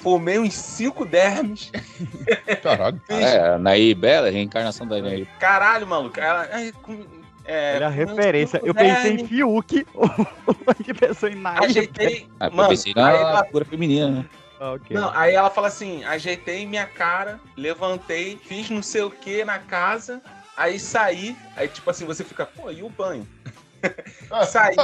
fumei 0.00 0.38
uns 0.38 0.54
cinco 0.54 1.04
dermes. 1.04 1.70
Caralho. 2.62 3.00
Fiz, 3.06 3.18
É, 3.18 3.50
a 3.54 3.58
Nair 3.58 3.96
Bela, 3.96 4.30
reencarnação 4.30 4.86
da 4.86 5.00
Nair. 5.00 5.26
Caralho, 5.38 5.86
maluco. 5.86 6.18
Ela. 6.18 6.48
é, 7.44 7.74
Olha 7.76 7.86
a 7.86 7.90
fumei 7.90 8.04
uns 8.04 8.08
referência. 8.08 8.60
Eu 8.64 8.74
pensei 8.74 9.14
em 9.14 9.26
Fiuk, 9.26 9.86
o 9.94 10.04
de 10.84 10.94
pessoa 10.94 11.30
em 11.30 11.36
Nair. 11.36 11.62
Ajeitei. 11.64 12.28
Ah, 12.38 12.46
eu 12.46 12.52
Mano, 12.52 12.68
pensei 12.68 12.92
na 12.94 13.12
ela, 13.12 13.44
figura 13.44 13.64
feminina, 13.64 14.10
né? 14.10 14.24
Ah, 14.58 14.72
ok. 14.72 14.94
não, 14.94 15.10
aí 15.14 15.34
ela 15.34 15.48
fala 15.50 15.68
assim: 15.68 16.04
ajeitei 16.04 16.66
minha 16.66 16.86
cara, 16.86 17.40
levantei, 17.56 18.38
fiz 18.44 18.68
não 18.68 18.82
sei 18.82 19.02
o 19.02 19.10
que 19.10 19.42
na 19.44 19.58
casa, 19.58 20.20
aí 20.56 20.78
saí. 20.78 21.34
Aí, 21.56 21.66
tipo 21.68 21.88
assim, 21.88 22.04
você 22.04 22.22
fica, 22.22 22.44
pô, 22.44 22.70
e 22.70 22.82
o 22.82 22.90
banho? 22.90 23.26
Saí, 24.46 24.76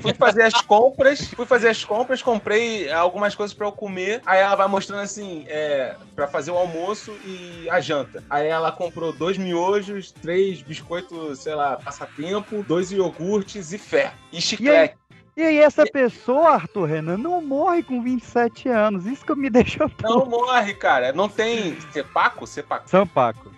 fui 0.00 0.14
fazer 0.14 0.42
as 0.42 0.60
compras, 0.62 1.28
fui 1.28 1.46
fazer 1.46 1.68
as 1.68 1.84
compras, 1.84 2.22
comprei 2.22 2.90
algumas 2.90 3.34
coisas 3.34 3.54
pra 3.54 3.66
eu 3.66 3.72
comer. 3.72 4.20
Aí 4.24 4.40
ela 4.40 4.54
vai 4.54 4.68
mostrando 4.68 5.02
assim, 5.02 5.44
é, 5.48 5.96
para 6.14 6.26
fazer 6.28 6.50
o 6.50 6.56
almoço 6.56 7.12
e 7.24 7.68
a 7.70 7.80
janta. 7.80 8.22
Aí 8.30 8.46
ela 8.46 8.72
comprou 8.72 9.12
dois 9.12 9.36
miojos, 9.36 10.12
três 10.12 10.62
biscoitos, 10.62 11.40
sei 11.40 11.54
lá, 11.54 11.76
passatempo, 11.76 12.62
dois 12.62 12.92
iogurtes 12.92 13.72
e 13.72 13.78
fé. 13.78 14.12
E 14.32 14.40
chiclete. 14.40 14.96
E 15.34 15.42
aí, 15.42 15.58
essa 15.58 15.86
pessoa, 15.86 16.50
Arthur 16.50 16.84
Renan, 16.84 17.16
não 17.16 17.40
morre 17.40 17.82
com 17.82 18.02
27 18.02 18.68
anos. 18.68 19.06
Isso 19.06 19.24
que 19.24 19.34
me 19.34 19.48
deixa 19.50 19.90
Não 20.02 20.26
morre, 20.26 20.74
cara. 20.74 21.10
Não 21.10 21.26
tem 21.26 21.80
sepaco? 21.90 22.46
Sepaco. 22.46 22.88
Sampaco. 22.88 23.50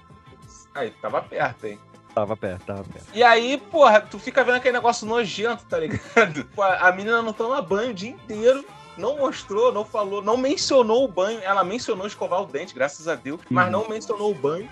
Aí, 0.72 0.92
tava 1.02 1.20
perto, 1.20 1.66
hein? 1.66 1.78
Tava 2.14 2.36
perto, 2.36 2.64
tava 2.64 2.84
perto. 2.84 3.06
E 3.12 3.22
aí, 3.22 3.58
porra, 3.58 4.00
tu 4.00 4.18
fica 4.18 4.44
vendo 4.44 4.54
aquele 4.56 4.76
negócio 4.76 5.06
nojento, 5.06 5.64
tá 5.64 5.78
ligado? 5.78 6.46
A 6.80 6.92
menina 6.92 7.20
não 7.22 7.32
toma 7.32 7.60
banho 7.60 7.90
o 7.90 7.94
dia 7.94 8.10
inteiro. 8.10 8.64
Não 8.96 9.16
mostrou, 9.18 9.72
não 9.72 9.84
falou, 9.84 10.22
não 10.22 10.36
mencionou 10.36 11.04
o 11.04 11.08
banho. 11.08 11.40
Ela 11.42 11.64
mencionou 11.64 12.06
escovar 12.06 12.40
o 12.42 12.46
dente, 12.46 12.72
graças 12.72 13.08
a 13.08 13.16
Deus, 13.16 13.40
mas 13.50 13.64
Uhum. 13.66 13.72
não 13.72 13.88
mencionou 13.88 14.30
o 14.30 14.34
banho. 14.34 14.68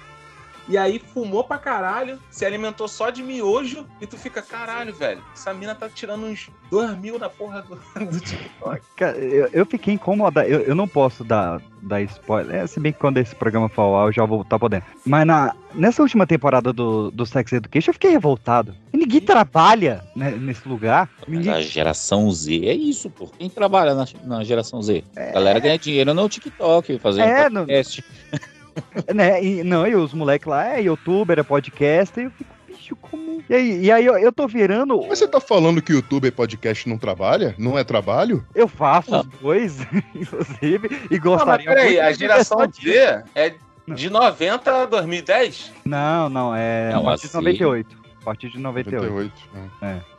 E 0.69 0.79
aí 0.79 0.99
fumou 1.13 1.43
pra 1.45 1.59
caralho, 1.59 2.19
se 2.31 2.45
alimentou 2.45 2.87
só 2.87 3.11
de 3.11 3.23
miojo 3.23 3.87
e 4.01 4.07
tu 4.07 4.17
fica, 4.17 4.41
caralho, 4.41 4.95
velho, 4.95 5.21
essa 5.35 5.53
mina 5.53 5.75
tá 5.75 5.89
tirando 5.89 6.25
uns 6.25 6.49
2 6.71 6.97
mil 6.99 7.19
na 7.19 7.29
porra 7.29 7.63
do, 7.63 7.75
do 8.07 8.21
TikTok. 8.21 8.81
Cara, 8.97 9.19
eu, 9.19 9.49
eu 9.53 9.67
fiquei 9.67 9.95
incomodado. 9.95 10.49
Eu, 10.49 10.61
eu 10.61 10.75
não 10.75 10.87
posso 10.87 11.25
dar, 11.25 11.61
dar 11.83 12.01
spoiler. 12.03 12.55
É, 12.63 12.67
se 12.67 12.79
bem 12.79 12.93
que 12.93 12.99
quando 12.99 13.19
esse 13.19 13.35
programa 13.35 13.69
for 13.69 13.83
ao 13.83 13.97
ar, 13.99 14.07
eu 14.09 14.13
já 14.13 14.25
vou 14.25 14.43
estar 14.43 14.59
podendo. 14.59 14.85
Mas 15.05 15.27
na, 15.27 15.55
nessa 15.75 16.01
última 16.01 16.27
temporada 16.27 16.73
do, 16.73 17.11
do 17.11 17.27
Sex 17.27 17.53
Education, 17.53 17.91
eu 17.91 17.95
fiquei 17.95 18.11
revoltado. 18.13 18.75
E 18.93 18.97
ninguém 18.97 19.21
trabalha 19.21 20.05
né, 20.15 20.31
nesse 20.31 20.67
lugar. 20.69 21.11
Ninguém, 21.27 21.53
a 21.53 21.61
geração 21.61 22.31
Z 22.31 22.55
é 22.67 22.73
isso, 22.75 23.11
pô. 23.11 23.27
Quem 23.37 23.51
trabalha 23.51 23.95
na, 23.95 24.07
na 24.25 24.45
geração 24.45 24.81
Z? 24.81 25.03
A 25.17 25.33
galera 25.33 25.59
ganha 25.59 25.79
dinheiro 25.79 26.15
no 26.15 26.29
TikTok, 26.29 26.99
fazendo 27.01 27.25
É, 27.27 27.51
no- 27.51 27.61
podcast. 27.67 28.05
né? 29.15 29.43
E, 29.43 29.63
não, 29.65 29.87
e 29.87 29.95
os 29.95 30.13
moleques 30.15 30.47
lá 30.49 30.77
é 30.77 30.83
youtuber, 30.83 31.39
é 31.39 31.43
podcast. 31.43 32.19
E 32.21 32.25
eu 32.25 32.31
fico, 32.31 32.51
bicho, 32.69 32.97
como. 32.97 33.43
E 33.49 33.55
aí, 33.55 33.85
e 33.85 33.93
aí 33.93 34.07
eu, 34.07 34.17
eu 34.19 34.33
tô 34.33 34.47
virando. 34.47 35.01
Mas 35.09 35.19
você 35.19 35.29
tá 35.29 35.41
falando 35.41 35.83
que 35.83 35.93
YouTube 35.93 36.27
e 36.27 36.31
podcast 36.31 36.89
não 36.89 36.97
trabalha? 36.99 37.55
Não 37.59 37.79
é 37.79 37.85
trabalho? 37.85 38.45
Eu 38.55 38.69
faço 38.69 39.11
Não. 39.11 39.21
os 39.21 39.27
dois, 39.41 39.79
inclusive, 40.15 40.89
e 41.11 41.19
Não, 41.19 41.21
mas 41.21 41.21
gostaria 41.21 41.67
peraí, 41.67 42.01
a 42.01 42.13
de 42.13 42.19
geração. 42.19 42.59
Z 42.73 43.25
é 43.35 43.55
de 43.89 44.09
90 44.09 44.83
a 44.83 44.87
2010? 44.87 45.73
Não, 45.85 46.29
não, 46.29 46.55
é 46.55 46.93
Não, 46.93 47.01
a 47.01 47.05
partir 47.05 47.23
de 47.23 47.27
assim- 47.29 47.37
98. 47.39 47.97
A 48.21 48.25
partir 48.25 48.49
de 48.51 48.59
98. 48.59 49.11
98. 49.13 49.33
né? 49.81 50.01
É 50.09 50.12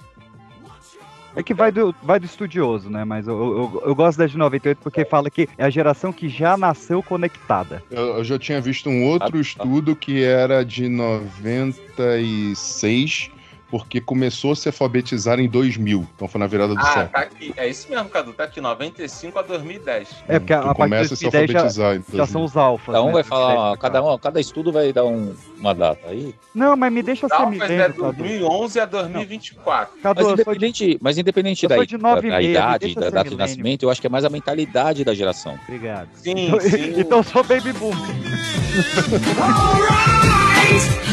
que 1.41 1.53
vai 1.53 1.71
do, 1.71 1.95
vai 2.03 2.19
do 2.19 2.25
estudioso, 2.25 2.89
né? 2.89 3.05
Mas 3.05 3.27
eu, 3.27 3.35
eu, 3.35 3.83
eu 3.87 3.95
gosto 3.95 4.17
da 4.17 4.27
de 4.27 4.37
98 4.37 4.77
porque 4.83 5.05
fala 5.05 5.29
que 5.29 5.47
é 5.57 5.65
a 5.65 5.69
geração 5.69 6.13
que 6.13 6.29
já 6.29 6.55
nasceu 6.57 7.01
conectada. 7.01 7.81
Eu, 7.89 8.17
eu 8.17 8.23
já 8.23 8.37
tinha 8.37 8.61
visto 8.61 8.89
um 8.89 9.05
outro 9.05 9.39
estudo 9.39 9.95
que 9.95 10.23
era 10.23 10.63
de 10.63 10.87
96, 10.89 13.31
porque 13.73 13.99
começou 13.99 14.51
a 14.51 14.55
se 14.55 14.69
alfabetizar 14.69 15.39
em 15.39 15.49
2000. 15.49 16.07
Então 16.15 16.27
foi 16.27 16.37
na 16.39 16.45
virada 16.45 16.75
do 16.75 16.79
Ah, 16.79 16.85
século. 16.85 17.09
tá 17.09 17.19
aqui. 17.21 17.51
É 17.57 17.67
isso 17.67 17.89
mesmo, 17.89 18.07
Cadu. 18.07 18.31
Tá 18.31 18.43
aqui, 18.43 18.61
95 18.61 19.39
a 19.39 19.41
2010. 19.41 20.09
É, 20.27 20.37
porque 20.37 20.53
a, 20.53 20.57
Que 20.59 20.61
a 20.61 20.65
partir 20.67 20.81
começa 20.83 21.13
a 21.15 21.17
se 21.17 21.23
2010 21.23 21.73
já, 21.73 21.83
alfabetizar. 21.87 21.95
em 22.13 22.17
já 22.17 22.25
são 22.27 22.41
2000. 22.41 22.45
os 22.45 22.55
alfas. 22.57 22.85
Cada 22.93 23.01
um 23.01 23.07
né? 23.07 23.13
vai 23.13 23.23
falar, 23.23 23.47
2010 23.55 23.79
cada, 23.81 24.03
um, 24.03 24.17
cada 24.19 24.39
estudo 24.39 24.71
vai 24.71 24.93
dar 24.93 25.05
um- 25.05 25.33
uma 25.59 25.73
data 25.73 26.07
aí. 26.07 26.35
Não, 26.53 26.75
mas 26.75 26.93
me 26.93 27.01
deixa 27.01 27.27
ser 27.27 27.33
Alphas 27.33 27.61
é 27.61 27.67
milênio, 27.67 27.95
Cadu. 27.95 28.13
2011 28.13 28.79
a 28.79 28.85
2024. 28.85 29.97
Cadu, 30.03 30.19
Mas 30.19 30.27
sou 30.27 30.35
de 30.35 30.41
independente, 30.43 30.97
mas 31.01 31.17
independente 31.17 31.67
da, 31.67 31.75
da, 31.75 31.83
da 31.83 32.21
me 32.21 32.49
idade, 32.51 32.93
da 32.93 33.09
data 33.09 33.29
de 33.31 33.35
nascimento, 33.35 33.81
eu 33.83 33.89
acho 33.89 33.99
que 33.99 34.05
é 34.05 34.09
mais 34.11 34.23
a 34.23 34.29
mentalidade 34.29 35.03
da 35.03 35.15
geração. 35.15 35.57
Obrigado. 35.67 36.09
Sim, 36.13 36.33
Então, 36.45 36.59
sim. 36.61 36.93
então 36.95 37.17
eu 37.17 37.23
sou 37.23 37.43
baby 37.43 37.73
boom. 37.73 37.91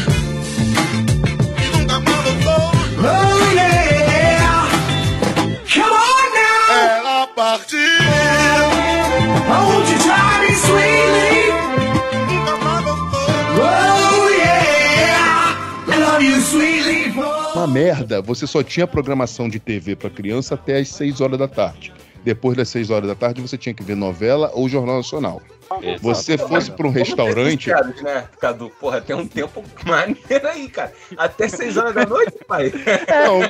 You 7.41 7.47
try 9.97 10.45
me 10.45 10.53
sweetly? 10.53 11.49
Oh 13.57 14.29
yeah! 14.37 15.57
I 15.87 15.97
love 15.97 16.23
you 16.23 16.39
sweetly 16.39 17.11
Uma 17.55 17.65
merda, 17.65 18.21
você 18.21 18.45
só 18.45 18.61
tinha 18.61 18.85
programação 18.85 19.49
de 19.49 19.59
TV 19.59 19.95
pra 19.95 20.11
criança 20.11 20.53
até 20.53 20.77
as 20.77 20.89
6 20.89 21.19
horas 21.19 21.39
da 21.39 21.47
tarde. 21.47 21.91
Depois 22.23 22.55
das 22.55 22.69
6 22.69 22.91
horas 22.91 23.07
da 23.07 23.15
tarde, 23.15 23.41
você 23.41 23.57
tinha 23.57 23.73
que 23.73 23.81
ver 23.81 23.95
novela 23.95 24.51
ou 24.53 24.69
Jornal 24.69 24.97
Nacional. 24.97 25.41
Você 26.01 26.37
fosse 26.37 26.71
pra 26.71 26.87
um 26.87 26.91
restaurante, 26.91 27.69
né, 28.03 28.25
Cadu? 28.39 28.69
Porra, 28.79 29.01
tem 29.01 29.15
um 29.15 29.27
tempo 29.27 29.63
maneiro 29.85 30.47
aí, 30.47 30.67
cara. 30.69 30.91
Até 31.17 31.47
6 31.47 31.77
horas 31.77 31.93
da 31.93 32.05
noite, 32.05 32.33
pai. 32.47 32.71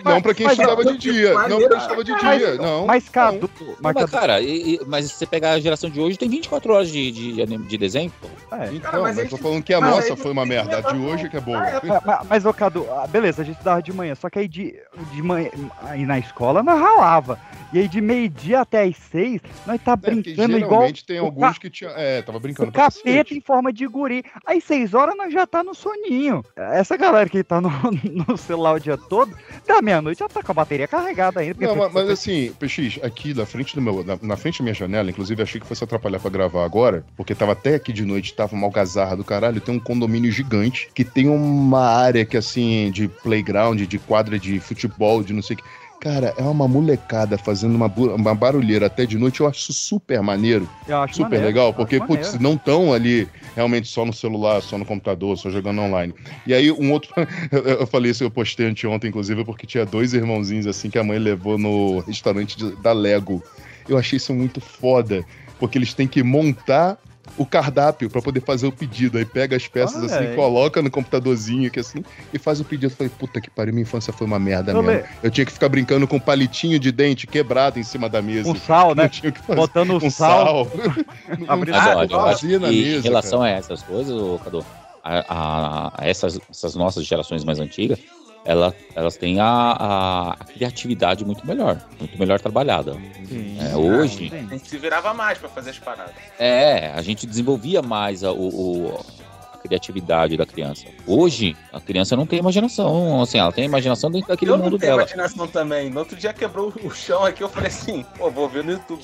Não, 0.03 0.13
não 0.13 0.21
pra 0.21 0.33
quem 0.33 0.45
mas- 0.45 0.57
estudava 0.57 0.83
de 0.85 0.97
dia. 0.97 1.33
Não 1.47 1.59
pra 1.59 1.67
quem 1.69 1.77
estudava 1.77 2.03
de 2.03 2.15
dia. 2.19 2.55
Não. 2.55 2.85
Mas, 2.85 3.09
Cadu, 3.09 3.49
mas, 3.81 4.09
cara, 4.09 4.41
e- 4.41 4.75
e- 4.75 4.79
mas 4.87 5.05
se 5.05 5.13
você 5.15 5.25
pegar 5.25 5.51
a 5.51 5.59
geração 5.59 5.89
de 5.89 5.99
hoje, 5.99 6.17
tem 6.17 6.29
24 6.29 6.73
horas 6.73 6.89
de, 6.89 7.11
de, 7.11 7.45
de 7.57 7.77
desenho. 7.77 8.11
pô. 8.21 8.27
é. 8.55 8.67
Então, 8.67 8.79
Cara, 8.91 9.03
mas 9.03 9.15
mas 9.15 9.19
aí- 9.25 9.29
tô 9.29 9.37
falando 9.37 9.63
que 9.63 9.73
a 9.73 9.81
nossa 9.81 10.15
foi 10.15 10.31
uma 10.31 10.45
merda. 10.45 10.77
A 10.77 10.81
de 10.93 10.97
hoje 10.99 11.29
que 11.29 11.37
é 11.37 11.41
boa. 11.41 11.59
Ah, 11.61 11.69
é, 11.69 11.81
Mas, 12.05 12.27
mas, 12.29 12.45
ô 12.45 12.53
Cadu, 12.53 12.87
ah, 12.91 13.05
beleza, 13.07 13.41
a 13.41 13.45
gente 13.45 13.55
estudava 13.55 13.81
de 13.81 13.91
manhã, 13.93 14.15
só 14.15 14.29
que 14.29 14.39
aí 14.39 14.47
de, 14.47 14.75
de 15.13 15.21
manhã, 15.21 15.49
aí 15.83 16.05
na 16.05 16.17
escola 16.19 16.61
nós 16.63 16.79
ralava. 16.79 17.39
E 17.73 17.79
aí 17.79 17.87
de 17.87 18.01
meio-dia 18.01 18.61
até 18.61 18.83
as 18.83 18.97
seis, 18.97 19.39
nós 19.65 19.79
tá 19.81 19.93
É, 19.93 19.95
brincando 19.95 20.57
igual 20.57 20.69
geralmente 20.71 21.05
tem 21.05 21.17
alguns 21.19 21.57
que 21.57 21.69
tinha. 21.69 21.89
É, 21.91 22.10
tava 22.25 22.39
brincando 22.39 22.69
o 22.69 22.73
capeta 22.73 23.33
em 23.33 23.41
forma 23.41 23.71
de 23.71 23.85
guri. 23.85 24.23
Aí 24.45 24.59
seis 24.59 24.93
horas 24.93 25.15
nós 25.15 25.31
já 25.31 25.45
tá 25.45 25.63
no 25.63 25.75
soninho. 25.75 26.43
Essa 26.55 26.97
galera 26.97 27.29
que 27.29 27.43
tá 27.43 27.61
no, 27.61 27.69
no 28.27 28.37
celular 28.37 28.73
o 28.73 28.79
dia 28.79 28.97
todo, 28.97 29.31
da 29.67 29.81
meia-noite 29.81 30.19
já 30.19 30.27
tá 30.27 30.41
com 30.41 30.51
a 30.51 30.55
bateria 30.55 30.87
carregada 30.87 31.39
ainda. 31.39 31.67
Não, 31.67 31.75
mas, 31.75 31.93
mas 31.93 32.09
assim, 32.09 32.51
PX, 32.53 32.99
aqui 33.03 33.33
na 33.33 33.45
frente 33.45 33.75
do 33.75 33.81
meu, 33.81 34.03
na, 34.03 34.17
na 34.21 34.37
frente 34.37 34.59
da 34.59 34.63
minha 34.63 34.73
janela, 34.73 35.09
inclusive 35.09 35.43
achei 35.43 35.61
que 35.61 35.67
fosse 35.67 35.83
atrapalhar 35.83 36.19
pra 36.19 36.29
gravar 36.29 36.65
agora, 36.65 37.05
porque 37.15 37.35
tava 37.35 37.51
até 37.51 37.75
aqui 37.75 37.93
de 37.93 38.05
noite, 38.05 38.33
tava 38.33 38.55
uma 38.55 38.65
algazarra 38.65 39.15
do 39.15 39.23
caralho, 39.23 39.61
tem 39.61 39.75
um 39.75 39.79
condomínio 39.79 40.31
gigante 40.31 40.89
que 40.93 41.03
tem 41.03 41.29
uma 41.29 41.85
área 41.85 42.25
que 42.25 42.37
assim, 42.37 42.89
de 42.91 43.07
playground, 43.07 43.81
de 43.81 43.99
quadra 43.99 44.39
de 44.39 44.59
futebol, 44.59 45.21
de 45.23 45.33
não 45.33 45.41
sei 45.41 45.55
o 45.55 45.57
que. 45.57 45.63
Cara, 46.01 46.33
é 46.35 46.41
uma 46.41 46.67
molecada 46.67 47.37
fazendo 47.37 47.75
uma, 47.75 47.85
uma 47.85 48.33
barulheira 48.33 48.87
até 48.87 49.05
de 49.05 49.19
noite, 49.19 49.39
eu 49.39 49.47
acho 49.47 49.71
super 49.71 50.19
maneiro, 50.23 50.67
eu 50.87 50.97
acho 50.97 51.13
super 51.13 51.25
maneiro, 51.25 51.45
legal, 51.45 51.71
porque, 51.71 51.99
putz, 51.99 52.25
maneiro. 52.33 52.41
não 52.43 52.53
estão 52.55 52.91
ali 52.91 53.29
realmente 53.55 53.87
só 53.87 54.03
no 54.03 54.11
celular, 54.11 54.63
só 54.63 54.79
no 54.79 54.85
computador, 54.85 55.37
só 55.37 55.51
jogando 55.51 55.79
online. 55.79 56.11
E 56.47 56.55
aí, 56.55 56.71
um 56.71 56.91
outro. 56.91 57.13
eu, 57.51 57.59
eu 57.61 57.85
falei 57.85 58.09
isso, 58.09 58.23
eu 58.23 58.31
postei 58.31 58.65
anteontem, 58.65 59.09
inclusive, 59.09 59.45
porque 59.45 59.67
tinha 59.67 59.85
dois 59.85 60.15
irmãozinhos 60.15 60.65
assim 60.65 60.89
que 60.89 60.97
a 60.97 61.03
mãe 61.03 61.19
levou 61.19 61.55
no 61.59 61.99
restaurante 61.99 62.57
de- 62.57 62.75
da 62.77 62.93
Lego. 62.93 63.43
Eu 63.87 63.95
achei 63.95 64.17
isso 64.17 64.33
muito 64.33 64.59
foda, 64.59 65.23
porque 65.59 65.77
eles 65.77 65.93
têm 65.93 66.07
que 66.07 66.23
montar 66.23 66.97
o 67.37 67.45
cardápio 67.45 68.09
pra 68.09 68.21
poder 68.21 68.41
fazer 68.41 68.67
o 68.67 68.71
pedido. 68.71 69.17
Aí 69.17 69.25
pega 69.25 69.55
as 69.55 69.67
peças 69.67 69.97
Olha 69.97 70.05
assim, 70.05 70.27
aí. 70.29 70.35
coloca 70.35 70.81
no 70.81 70.89
computadorzinho 70.91 71.67
aqui 71.67 71.79
assim 71.79 72.03
e 72.33 72.37
faz 72.39 72.59
o 72.59 72.65
pedido. 72.65 72.91
Eu 72.91 72.95
falei, 72.95 73.11
puta 73.17 73.39
que 73.39 73.49
pariu, 73.49 73.73
minha 73.73 73.83
infância 73.83 74.11
foi 74.11 74.27
uma 74.27 74.39
merda 74.39 74.71
Eu 74.71 74.81
mesmo. 74.83 75.07
Eu 75.23 75.31
tinha 75.31 75.45
que 75.45 75.51
ficar 75.51 75.69
brincando 75.69 76.07
com 76.07 76.17
um 76.17 76.19
palitinho 76.19 76.79
de 76.79 76.91
dente 76.91 77.27
quebrado 77.27 77.79
em 77.79 77.83
cima 77.83 78.09
da 78.09 78.21
mesa. 78.21 78.51
Com 78.51 78.55
sal, 78.59 78.89
Eu 78.89 78.95
né? 78.95 79.07
tinha 79.09 79.31
que 79.31 79.39
fazer 79.39 79.55
Botando 79.59 79.99
com 79.99 80.09
sal. 80.09 80.65
sal. 80.65 80.67
Abrindo 81.47 81.75
Ah, 81.75 81.95
na 81.95 82.07
que 82.07 82.13
mesa, 82.47 82.67
em 82.67 83.01
relação 83.01 83.41
a 83.41 83.49
essas 83.49 83.81
coisas, 83.81 84.13
ô, 84.15 84.39
Cadu, 84.43 84.65
a, 85.03 85.19
a- 85.27 85.91
a 85.97 86.07
essas, 86.07 86.39
essas 86.49 86.75
nossas 86.75 87.05
gerações 87.05 87.43
mais 87.43 87.59
antigas, 87.59 87.99
ela, 88.43 88.75
elas 88.95 89.17
têm 89.17 89.39
a, 89.39 89.45
a- 89.47 90.31
a 90.39 90.45
criatividade 90.45 91.23
muito 91.23 91.45
melhor, 91.45 91.79
muito 91.99 92.17
melhor 92.19 92.39
trabalhada. 92.39 92.93
Sim. 93.27 93.57
É, 93.59 93.75
hoje, 93.75 94.29
Sim. 94.29 94.45
A 94.47 94.53
gente 94.55 94.67
se 94.67 94.77
virava 94.77 95.13
mais 95.13 95.37
pra 95.37 95.47
fazer 95.49 95.69
as 95.71 95.79
paradas. 95.79 96.13
é, 96.39 96.91
a 96.91 97.01
gente 97.01 97.25
desenvolvia 97.27 97.81
mais 97.81 98.23
a, 98.23 98.31
o, 98.31 98.47
o- 98.87 98.99
a 98.99 99.20
criatividade 99.61 100.35
da 100.37 100.45
criança. 100.45 100.85
Hoje, 101.07 101.55
a 101.71 101.79
criança 101.79 102.15
não 102.15 102.25
tem 102.25 102.39
imaginação, 102.39 103.21
assim, 103.21 103.37
ela 103.37 103.51
tem 103.51 103.65
imaginação 103.65 104.09
dentro 104.11 104.27
daquele 104.29 104.51
eu 104.51 104.57
não 104.57 104.65
mundo 104.65 104.77
tenho 104.77 104.91
dela. 104.91 105.01
imaginação 105.03 105.47
também. 105.47 105.89
No 105.89 105.99
outro 105.99 106.15
dia 106.17 106.33
quebrou 106.33 106.73
o 106.83 106.89
chão 106.91 107.23
aqui, 107.23 107.43
eu 107.43 107.49
falei 107.49 107.67
assim, 107.69 108.05
pô, 108.17 108.29
vou 108.29 108.49
ver 108.49 108.63
no 108.63 108.71
YouTube. 108.73 109.01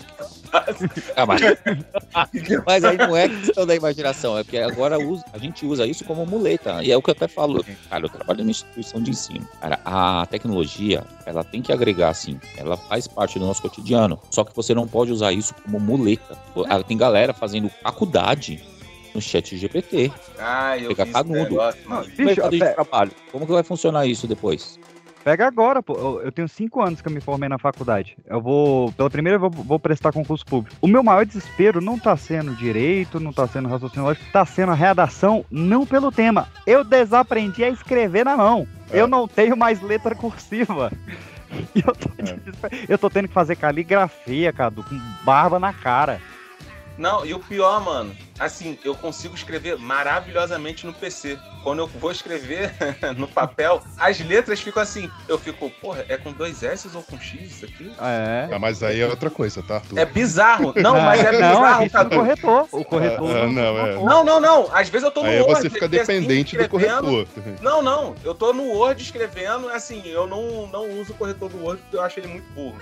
Ah, 1.15 1.25
mas, 1.25 1.41
mas 2.65 2.83
aí 2.83 2.97
não 2.97 3.15
é 3.15 3.27
questão 3.29 3.65
da 3.65 3.75
imaginação, 3.75 4.37
é 4.37 4.43
porque 4.43 4.57
agora 4.57 4.97
usa- 4.99 5.23
a 5.33 5.37
gente 5.37 5.65
usa 5.65 5.85
isso 5.85 6.03
como 6.05 6.25
muleta. 6.25 6.83
E 6.83 6.91
é 6.91 6.97
o 6.97 7.01
que 7.01 7.09
eu 7.09 7.13
até 7.13 7.27
falo. 7.27 7.63
Cara, 7.89 8.05
eu 8.05 8.09
trabalho 8.09 8.39
numa 8.39 8.51
instituição 8.51 9.01
de 9.01 9.11
ensino. 9.11 9.47
Cara, 9.61 9.79
a 9.85 10.25
tecnologia, 10.29 11.03
ela 11.25 11.43
tem 11.43 11.61
que 11.61 11.71
agregar, 11.71 12.13
sim. 12.13 12.39
Ela 12.57 12.77
faz 12.77 13.07
parte 13.07 13.37
do 13.39 13.45
nosso 13.45 13.61
cotidiano. 13.61 14.19
Só 14.31 14.43
que 14.43 14.55
você 14.55 14.73
não 14.73 14.87
pode 14.87 15.11
usar 15.11 15.31
isso 15.31 15.53
como 15.63 15.79
muleta. 15.79 16.37
Ah, 16.69 16.81
Tem 16.81 16.97
galera 16.97 17.33
fazendo 17.33 17.69
faculdade 17.83 18.63
no 19.17 19.21
chat 19.21 19.57
GPT. 19.57 20.11
Ah, 20.37 20.77
eu 20.77 20.91
esse 20.91 21.05
canudo. 21.05 21.57
Não, 21.89 22.03
bicho, 22.03 22.21
mercado 22.23 22.51
de 22.51 22.59
trabalho. 22.59 23.11
Como 23.31 23.45
que 23.47 23.51
vai 23.51 23.63
funcionar 23.63 24.05
isso 24.05 24.27
depois? 24.27 24.79
pega 25.23 25.45
agora, 25.45 25.83
pô. 25.83 26.21
Eu, 26.23 26.31
tenho 26.31 26.47
cinco 26.47 26.81
anos 26.81 27.01
que 27.01 27.07
eu 27.09 27.11
me 27.11 27.19
formei 27.19 27.49
na 27.49 27.57
faculdade. 27.57 28.15
Eu 28.25 28.39
vou, 28.39 28.93
pela 28.93 29.09
primeira 29.09 29.37
vez, 29.37 29.51
eu 29.51 29.57
vou, 29.57 29.65
vou 29.65 29.77
prestar 29.79 30.13
concurso 30.13 30.45
público. 30.45 30.73
O 30.81 30.87
meu 30.87 31.03
maior 31.03 31.25
desespero 31.25 31.81
não 31.81 31.99
tá 31.99 32.15
sendo 32.15 32.55
direito, 32.55 33.19
não 33.19 33.33
tá 33.33 33.45
sendo 33.45 33.67
raciocínio 33.67 34.05
lógico, 34.05 34.25
tá 34.31 34.45
sendo 34.45 34.71
a 34.71 34.75
redação, 34.75 35.43
não 35.51 35.85
pelo 35.85 36.13
tema. 36.13 36.47
Eu 36.65 36.81
desaprendi 36.81 37.61
a 37.61 37.69
escrever 37.69 38.23
na 38.23 38.37
mão. 38.37 38.65
É. 38.89 39.01
Eu 39.01 39.05
não 39.07 39.27
tenho 39.27 39.57
mais 39.57 39.81
letra 39.81 40.15
cursiva. 40.15 40.91
E 41.73 41.79
eu 41.79 41.95
tô, 41.95 42.09
É. 42.19 42.85
eu 42.89 42.97
tô 42.97 43.09
tendo 43.09 43.29
que 43.29 43.33
fazer 43.33 43.55
caligrafia, 43.55 44.51
Cadu, 44.51 44.83
com 44.83 44.99
barba 45.23 45.57
na 45.57 45.71
cara. 45.71 46.19
Não, 46.97 47.25
e 47.25 47.33
o 47.33 47.39
pior, 47.39 47.79
mano, 47.79 48.15
assim, 48.39 48.77
eu 48.83 48.95
consigo 48.95 49.35
escrever 49.35 49.77
maravilhosamente 49.77 50.85
no 50.85 50.93
PC. 50.93 51.37
Quando 51.63 51.79
eu 51.79 51.87
vou 51.87 52.11
escrever 52.11 52.73
no 53.17 53.27
papel, 53.27 53.81
as 53.97 54.19
letras 54.19 54.59
ficam 54.59 54.81
assim. 54.81 55.11
Eu 55.27 55.37
fico, 55.37 55.69
porra, 55.81 56.05
é 56.09 56.17
com 56.17 56.31
dois 56.31 56.63
S 56.63 56.89
ou 56.93 57.03
com 57.03 57.19
X 57.19 57.41
isso 57.41 57.65
aqui? 57.65 57.91
É. 58.01 58.49
Ah, 58.51 58.57
mas 58.57 58.81
aí 58.81 59.01
é 59.01 59.07
outra 59.07 59.29
coisa, 59.29 59.61
tá, 59.61 59.75
Arthur? 59.75 59.99
É 59.99 60.05
bizarro. 60.05 60.73
Não, 60.75 60.99
mas 60.99 61.19
é 61.21 61.31
não, 61.31 61.49
bizarro, 61.49 61.83
é 61.83 61.85
do 61.85 61.91
Cadu. 61.91 62.15
corretor. 62.15 62.67
O 62.71 62.83
corretor. 62.85 63.35
Ah, 63.35 63.43
ah, 63.43 63.47
não, 63.47 63.85
é. 63.85 63.93
Não, 63.95 64.23
não, 64.23 64.39
não. 64.39 64.75
Às 64.75 64.89
vezes 64.89 65.05
eu 65.05 65.11
tô 65.11 65.21
no 65.21 65.29
Aí 65.29 65.39
Word. 65.41 65.61
você 65.61 65.69
fica 65.69 65.85
assim, 65.85 65.97
dependente 65.97 66.55
do 66.55 66.63
escrevendo. 66.63 67.01
corretor. 67.01 67.27
Não, 67.61 67.81
não. 67.81 68.15
Eu 68.23 68.33
tô 68.33 68.53
no 68.53 68.63
Word 68.63 69.01
escrevendo, 69.01 69.69
assim, 69.69 70.01
eu 70.07 70.25
não, 70.25 70.67
não 70.67 70.89
uso 70.99 71.11
o 71.11 71.15
corretor 71.15 71.49
do 71.49 71.61
Word 71.63 71.81
porque 71.81 71.97
eu 71.97 72.01
acho 72.01 72.19
ele 72.19 72.27
muito 72.27 72.49
burro. 72.53 72.77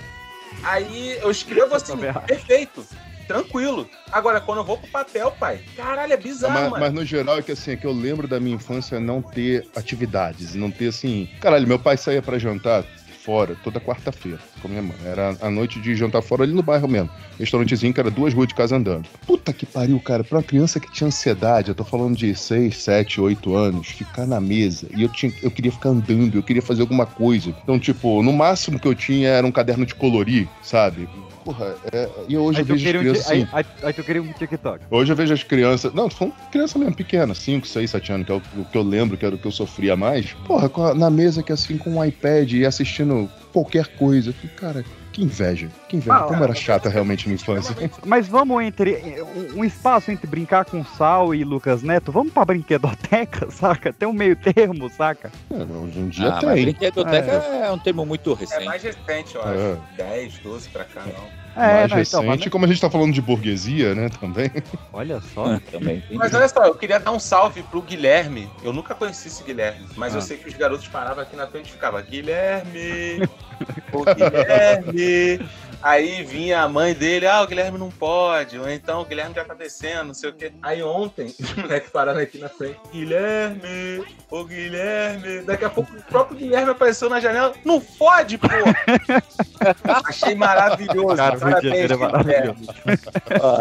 Aí 0.64 1.18
eu 1.22 1.30
escrevo 1.30 1.76
assim, 1.76 1.98
perfeito, 2.26 2.86
tranquilo. 3.28 3.90
Agora, 4.12 4.40
quando 4.40 4.60
eu 4.60 4.64
vou 4.64 4.78
pro 4.78 4.90
papel, 4.90 5.32
pai, 5.32 5.60
caralho, 5.76 6.14
é 6.14 6.18
bizarro, 6.18 6.54
mas, 6.54 6.70
mano. 6.70 6.84
mas 6.86 6.94
no 6.94 7.06
geral 7.06 7.38
é 7.38 7.42
que 7.42 7.52
assim, 7.52 7.72
é 7.72 7.76
que 7.76 7.86
eu 7.86 7.92
lembro 7.92 8.28
da 8.28 8.40
minha 8.40 8.56
infância 8.56 9.00
não 9.00 9.22
ter 9.22 9.68
atividades, 9.76 10.56
não 10.56 10.72
ter 10.72 10.88
assim. 10.88 11.30
Caralho, 11.40 11.68
meu 11.68 11.80
pai 11.80 11.98
saía 11.98 12.22
pra 12.22 12.38
jantar 12.38 12.86
fora 13.26 13.58
toda 13.64 13.80
quarta-feira 13.80 14.40
com 14.62 14.68
minha 14.68 14.84
mãe. 14.84 14.96
Era 15.04 15.36
a 15.42 15.50
noite 15.50 15.82
de 15.82 15.96
jantar 15.96 16.22
fora 16.22 16.44
ali 16.44 16.54
no 16.54 16.62
bairro 16.62 16.88
mesmo. 16.88 17.10
Restaurantezinho 17.40 17.92
que 17.92 18.00
era 18.00 18.12
duas 18.12 18.34
ruas 18.34 18.48
de 18.48 18.54
casa 18.54 18.76
andando. 18.76 19.08
Puta 19.26 19.52
que 19.52 19.66
pariu, 19.66 20.00
cara. 20.00 20.24
Pra 20.24 20.38
uma 20.38 20.44
criança 20.44 20.80
que 20.80 20.92
tinha 20.92 21.08
ansiedade, 21.08 21.70
eu 21.70 21.76
tô 21.76 21.84
falando 21.84 22.16
de 22.16 22.36
6, 22.36 22.78
7, 22.78 23.20
8 23.20 23.56
anos, 23.56 23.88
ficar 23.88 24.28
na 24.28 24.40
mesa. 24.40 24.88
E 24.96 25.02
eu, 25.02 25.10
tinha, 25.10 25.34
eu 25.42 25.50
queria 25.50 25.72
ficar 25.72 25.90
andando, 25.90 26.36
eu 26.36 26.44
queria 26.44 26.62
fazer 26.62 26.82
alguma 26.82 27.08
coisa. 27.08 27.50
Então, 27.64 27.80
tipo, 27.80 28.22
no 28.22 28.32
máximo 28.32 28.80
que 28.80 28.88
eu 28.88 28.94
tinha 28.94 29.30
era 29.30 29.46
um 29.46 29.52
caderno 29.52 29.86
de 29.86 29.96
colorir, 29.96 30.48
sabe? 30.62 31.10
Porra, 31.46 31.76
é, 31.94 32.10
e 32.28 32.36
hoje 32.36 32.58
Aí 32.58 32.64
eu 32.64 32.66
tu, 32.66 32.74
vejo 32.74 32.90
as 32.90 32.96
um, 32.96 33.00
crianças 33.00 33.26
ti- 33.26 33.32
assim. 33.32 33.48
aí, 33.54 33.66
aí- 33.66 33.66
aí 33.84 33.94
tu 33.94 34.04
queria 34.04 34.22
um 34.24 34.32
TikTok. 34.34 34.80
Hoje 34.90 35.12
eu 35.12 35.16
vejo 35.16 35.32
as 35.34 35.44
crianças. 35.44 35.94
Não, 35.94 36.10
tô 36.10 36.16
falando 36.16 36.34
criança 36.52 36.80
mesmo, 36.80 36.96
pequena, 36.96 37.36
5, 37.36 37.68
6, 37.68 37.92
7 37.92 38.12
anos, 38.12 38.26
que 38.26 38.32
é 38.32 38.36
o, 38.36 38.42
o 38.58 38.66
que 38.66 38.76
eu 38.78 38.82
lembro, 38.82 39.16
que 39.16 39.24
era 39.26 39.36
o 39.36 39.38
que 39.38 39.46
eu 39.46 39.52
sofria 39.52 39.96
mais. 39.96 40.34
Porra, 40.48 40.96
na 40.96 41.10
mesa 41.12 41.44
que 41.44 41.52
assim, 41.54 41.78
com 41.78 41.92
um 41.98 42.04
iPad 42.04 42.52
e 42.52 42.66
assistindo 42.66 43.30
qualquer 43.54 43.86
coisa. 43.96 44.32
Eu 44.32 44.34
falei, 44.34 44.56
cara, 44.56 44.86
que 45.14 45.22
inveja. 45.24 45.70
Que 46.02 46.10
inveja. 46.10 46.16
Ah, 46.26 46.28
Como 46.28 46.44
era 46.44 46.54
chata 46.56 46.90
realmente 46.90 47.28
minha 47.28 47.36
infância. 47.36 47.76
Mas 48.06 48.28
vamos 48.28 48.62
entre. 48.64 49.22
Um, 49.56 49.64
espaço 49.64 50.12
entre 50.12 50.28
brincar 50.28 50.66
com 50.66 50.84
Sal 50.84 51.34
e 51.34 51.44
Lucas 51.44 51.82
Neto. 51.84 52.12
Vamos 52.12 52.32
pra 52.34 52.46
brinquedoteca, 52.46 53.50
saca? 53.52 53.92
Tem 53.94 54.08
um 54.08 54.14
meio 54.14 54.36
termo, 54.36 54.90
saca? 54.90 55.32
Cara, 55.50 55.64
hoje 55.66 56.00
em 56.00 56.10
dia 56.10 56.28
Ah, 56.30 56.40
mas 56.44 56.54
tem. 56.56 56.64
brinquedoteca 56.64 57.32
é. 57.32 57.72
um 57.72 57.80
termo 57.80 58.06
muito 58.06 58.32
É 58.32 58.36
recente. 58.36 58.66
mais 58.66 58.84
recente, 58.84 59.36
eu 59.36 59.42
É. 59.42 59.72
acho. 59.74 59.82
10, 59.98 60.38
12 60.40 60.70
pra 60.70 60.84
cá, 60.84 61.02
não. 61.02 61.46
É, 61.58 61.88
mais 61.88 61.92
não, 61.92 62.00
então, 62.02 62.22
recente, 62.22 62.40
mas- 62.44 62.52
como 62.52 62.66
a 62.66 62.68
gente 62.68 62.82
tá 62.82 62.90
falando 62.90 63.14
de 63.14 63.22
burguesia, 63.22 63.96
né, 63.96 64.10
também. 64.20 64.52
Olha 64.92 65.22
só. 65.34 65.54
Ah, 65.54 65.62
também. 65.72 66.04
Mas 66.12 66.34
olha 66.34 66.50
só, 66.50 66.66
eu 66.66 66.76
queria 66.76 67.00
dar 67.00 67.12
um 67.14 67.20
salve 67.20 67.64
pro 67.64 67.82
Guilherme. 67.82 68.50
Eu 68.62 68.74
nunca 68.74 68.94
conheci 68.94 69.30
esse 69.30 69.42
Guilherme, 69.42 69.86
mas 69.96 70.14
Ah. 70.14 70.18
eu 70.18 70.22
sei 70.22 70.36
que 70.38 70.50
os 70.50 70.54
garotos 70.54 70.86
paravam 70.90 71.24
aqui 71.24 71.36
na 71.38 71.48
frente 71.48 71.70
e 71.70 71.72
ficavam 71.72 72.02
Guilherme, 72.02 73.22
o 73.94 74.04
Guilherme. 74.14 75.48
Aí 75.86 76.24
vinha 76.24 76.62
a 76.62 76.68
mãe 76.68 76.96
dele, 76.96 77.28
ah, 77.28 77.44
o 77.44 77.48
Guilherme 77.48 77.78
não 77.78 77.92
pode, 77.92 78.58
ou 78.58 78.68
então 78.68 79.02
o 79.02 79.06
Guilherme 79.06 79.36
já 79.36 79.46
tá 79.46 79.54
descendo, 79.54 80.06
não 80.06 80.14
sei 80.16 80.32
o 80.32 80.34
quê. 80.34 80.52
Aí 80.60 80.82
ontem, 80.82 81.28
os 81.40 81.54
moleques 81.54 81.92
pararam 81.92 82.20
aqui 82.20 82.40
na 82.40 82.50
frente, 82.50 82.80
Guilherme, 82.92 84.04
ô 84.32 84.44
Guilherme. 84.44 85.42
Daqui 85.44 85.64
a 85.64 85.70
pouco 85.70 85.94
o 85.96 86.02
próprio 86.02 86.38
Guilherme 86.40 86.72
apareceu 86.72 87.08
na 87.08 87.20
janela, 87.20 87.54
não 87.64 87.80
fode, 87.80 88.36
pô! 88.40 88.48
Achei 90.06 90.34
maravilhoso. 90.34 91.18
Cara, 91.18 91.38
Janeiro 91.38 91.94
é 91.94 91.98
Guilherme. 91.98 91.98
maravilhoso. 92.12 92.74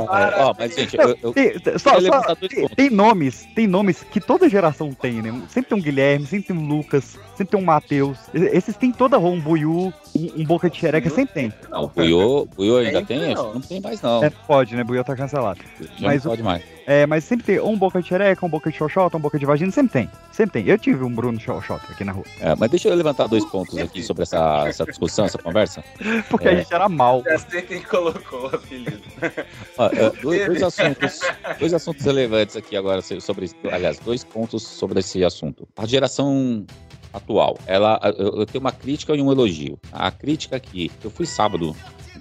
Ah, 0.08 0.30
é, 0.34 0.42
ó, 0.44 0.54
mas, 0.58 0.74
gente, 0.74 0.96
eu, 0.96 1.18
eu 1.22 1.32
Tem, 1.34 1.52
só- 1.78 1.94
queria 1.96 2.22
só- 2.22 2.34
tem, 2.34 2.68
tem 2.68 2.90
nomes, 2.90 3.46
tem 3.54 3.66
nomes 3.66 4.02
que 4.02 4.18
toda 4.20 4.48
geração 4.48 4.94
tem, 4.94 5.20
né? 5.20 5.42
Sempre 5.48 5.68
tem 5.70 5.78
um 5.78 5.82
Guilherme, 5.82 6.26
sempre 6.26 6.48
tem 6.48 6.56
um 6.56 6.66
Lucas, 6.66 7.18
sempre 7.36 7.46
tem 7.52 7.60
um 7.60 7.64
Matheus. 7.64 8.16
Esses 8.32 8.76
tem 8.78 8.90
toda 8.92 9.18
um 9.18 9.38
Buiú, 9.38 9.92
um, 10.14 10.32
um 10.40 10.44
Boca 10.44 10.70
de 10.70 10.78
Xereca, 10.78 11.10
sempre 11.10 11.34
tem. 11.34 11.52
Não, 11.70 11.84
o 11.84 11.88
Buiô, 12.16 12.46
Buiô 12.56 12.76
ainda 12.78 13.02
Tem, 13.04 13.18
tem? 13.18 13.34
não. 13.34 13.42
Acho 13.42 13.48
que 13.48 13.54
não 13.54 13.60
tem 13.62 13.80
mais, 13.80 14.02
não. 14.02 14.24
É, 14.24 14.30
pode, 14.30 14.74
né? 14.76 14.84
Buiú 14.84 15.02
tá 15.04 15.14
cancelado. 15.16 15.60
Já 15.80 15.88
mas 16.06 16.24
não 16.24 16.30
o- 16.32 16.34
pode 16.36 16.42
mais. 16.42 16.62
É, 16.86 17.06
mas 17.06 17.24
sempre 17.24 17.46
tem 17.46 17.60
um 17.60 17.78
Boca 17.78 18.02
de 18.02 18.08
Xereca, 18.08 18.44
um 18.44 18.48
Boca 18.48 18.70
de 18.70 18.76
Xoxota, 18.76 19.16
um 19.16 19.20
Boca 19.20 19.38
de 19.38 19.46
Vagina, 19.46 19.70
sempre 19.72 19.92
tem. 19.92 20.10
Sempre 20.30 20.62
tem. 20.62 20.70
Eu 20.70 20.78
tive 20.78 21.02
um 21.02 21.10
Bruno 21.14 21.40
Xoxota 21.40 21.84
aqui 21.90 22.04
na 22.04 22.12
rua. 22.12 22.24
É, 22.40 22.54
mas 22.54 22.70
deixa 22.70 22.88
eu 22.88 22.94
levantar 22.94 23.26
dois 23.26 23.44
pontos 23.46 23.78
aqui 23.78 24.02
sobre 24.02 24.24
essa, 24.24 24.64
essa 24.68 24.84
discussão, 24.84 25.24
essa 25.24 25.38
conversa. 25.38 25.82
Porque 26.28 26.46
a 26.48 26.52
É. 26.52 26.56
gente 26.58 26.74
era 26.74 26.88
mal. 26.88 27.22
Já 27.24 27.38
sei 27.38 27.62
quem 27.62 27.80
colocou 27.82 28.42
o 28.50 28.54
apelido. 28.54 29.00
É, 29.22 30.10
dois, 30.20 30.46
dois 30.46 30.62
assuntos, 30.62 31.20
dois 31.58 31.72
assuntos 31.74 32.04
relevantes 32.04 32.54
aqui 32.56 32.76
agora 32.76 33.00
so- 33.00 33.20
sobre, 33.20 33.50
aliás, 33.72 33.98
dois 33.98 34.22
pontos 34.22 34.62
sobre 34.62 35.00
esse 35.00 35.24
assunto. 35.24 35.66
A 35.76 35.86
geração 35.86 36.66
atual, 37.14 37.56
ela, 37.66 37.98
eu, 38.18 38.40
eu 38.40 38.46
tenho 38.46 38.60
uma 38.60 38.72
crítica 38.72 39.14
e 39.14 39.22
um 39.22 39.30
elogio. 39.32 39.78
A 39.92 40.10
crítica 40.10 40.56
aqui, 40.56 40.90
eu 41.02 41.10
fui 41.10 41.24
sábado 41.24 41.74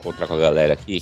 encontrar 0.03 0.27
com 0.27 0.33
a 0.33 0.39
galera 0.39 0.73
aqui. 0.73 1.01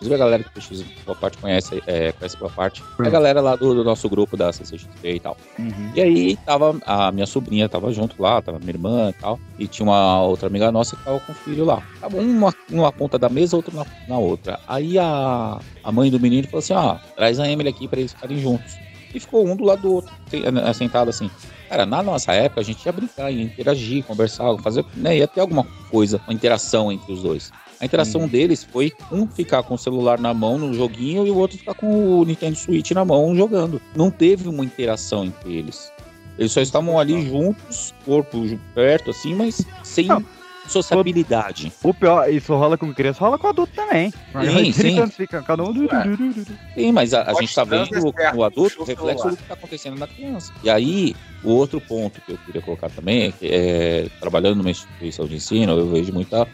Inclusive 0.00 0.14
a 0.14 0.18
galera 0.18 0.42
que 0.42 0.84
boa 1.04 1.14
parte 1.14 1.36
conhece, 1.36 1.82
é, 1.86 2.10
conhece 2.12 2.34
boa 2.38 2.50
parte. 2.50 2.82
É 3.00 3.06
a 3.06 3.10
galera 3.10 3.42
lá 3.42 3.54
do, 3.54 3.74
do 3.74 3.84
nosso 3.84 4.08
grupo 4.08 4.34
da 4.34 4.50
CCXP 4.50 5.16
e 5.16 5.20
tal. 5.20 5.36
Uhum. 5.58 5.92
E 5.94 6.00
aí 6.00 6.36
tava 6.38 6.80
a 6.86 7.12
minha 7.12 7.26
sobrinha 7.26 7.68
tava 7.68 7.92
junto 7.92 8.20
lá, 8.20 8.40
tava 8.40 8.58
minha 8.58 8.70
irmã 8.70 9.10
e 9.10 9.12
tal. 9.20 9.38
E 9.58 9.66
tinha 9.66 9.84
uma 9.84 10.22
outra 10.22 10.46
amiga 10.46 10.72
nossa 10.72 10.96
que 10.96 11.04
tava 11.04 11.20
com 11.20 11.32
o 11.32 11.34
filho 11.34 11.66
lá. 11.66 11.82
Tava 12.00 12.16
uma 12.16 12.54
numa 12.70 12.90
ponta 12.90 13.18
da 13.18 13.28
mesa, 13.28 13.56
outra 13.56 13.74
na, 13.74 13.86
na 14.08 14.18
outra. 14.18 14.58
Aí 14.66 14.98
a, 14.98 15.60
a 15.84 15.92
mãe 15.92 16.10
do 16.10 16.18
menino 16.18 16.48
falou 16.48 16.60
assim: 16.60 16.72
ó, 16.72 16.96
traz 17.14 17.38
a 17.38 17.46
Emily 17.46 17.68
aqui 17.68 17.86
pra 17.86 18.00
eles 18.00 18.14
ficarem 18.14 18.38
juntos. 18.38 18.78
E 19.14 19.20
ficou 19.20 19.46
um 19.46 19.54
do 19.54 19.64
lado 19.64 19.82
do 19.82 19.92
outro, 19.92 20.14
eh, 20.32 20.72
sentado 20.72 21.10
assim. 21.10 21.30
Cara, 21.68 21.84
na 21.84 22.02
nossa 22.02 22.32
época 22.32 22.62
a 22.62 22.64
gente 22.64 22.84
ia 22.86 22.92
brincar, 22.92 23.30
ia 23.30 23.42
interagir, 23.42 24.02
conversar, 24.04 24.56
fazer, 24.62 24.84
né? 24.94 25.18
Ia 25.18 25.28
ter 25.28 25.40
alguma 25.40 25.64
coisa, 25.90 26.20
uma 26.26 26.32
interação 26.32 26.90
entre 26.90 27.12
os 27.12 27.22
dois. 27.22 27.52
A 27.80 27.86
interação 27.86 28.28
deles 28.28 28.62
foi 28.62 28.92
um 29.10 29.26
ficar 29.26 29.62
com 29.62 29.74
o 29.74 29.78
celular 29.78 30.20
na 30.20 30.34
mão 30.34 30.58
no 30.58 30.74
joguinho 30.74 31.26
e 31.26 31.30
o 31.30 31.36
outro 31.36 31.56
ficar 31.56 31.72
com 31.72 32.20
o 32.20 32.24
Nintendo 32.26 32.54
Switch 32.54 32.90
na 32.90 33.06
mão 33.06 33.34
jogando. 33.34 33.80
Não 33.96 34.10
teve 34.10 34.48
uma 34.50 34.62
interação 34.62 35.24
entre 35.24 35.56
eles. 35.56 35.90
Eles 36.38 36.52
só 36.52 36.60
estavam 36.60 36.98
ali 36.98 37.26
juntos, 37.26 37.94
corpo 38.04 38.42
perto, 38.74 39.10
assim, 39.10 39.34
mas 39.34 39.64
sem 39.82 40.06
Não. 40.06 40.22
sociabilidade. 40.68 41.72
O 41.82 41.94
pior, 41.94 42.30
isso 42.30 42.54
rola 42.54 42.76
com 42.76 42.92
criança, 42.92 43.20
rola 43.20 43.38
com 43.38 43.46
adulto 43.46 43.72
também. 43.74 44.10
Sim, 44.10 44.72
sim. 44.72 45.06
Fica 45.08 45.42
cada 45.42 45.62
um. 45.62 45.74
Sim, 46.74 46.92
mas 46.92 47.14
a, 47.14 47.30
a 47.30 47.34
gente 47.34 47.54
tá 47.54 47.64
vendo 47.64 47.88
no 48.34 48.44
adulto 48.44 48.80
o 48.80 48.82
o 48.82 48.84
reflexo 48.86 49.30
do 49.30 49.36
que 49.38 49.42
tá 49.44 49.54
acontecendo 49.54 49.98
na 49.98 50.06
criança. 50.06 50.52
E 50.62 50.68
aí, 50.68 51.16
o 51.42 51.50
outro 51.50 51.80
ponto 51.80 52.20
que 52.20 52.32
eu 52.32 52.38
queria 52.44 52.60
colocar 52.60 52.90
também 52.90 53.28
é 53.28 53.32
que, 53.32 53.46
é, 53.46 54.08
trabalhando 54.20 54.56
numa 54.56 54.70
instituição 54.70 55.26
de 55.26 55.36
ensino, 55.36 55.72
eu 55.72 55.88
vejo 55.88 56.12
muita 56.12 56.46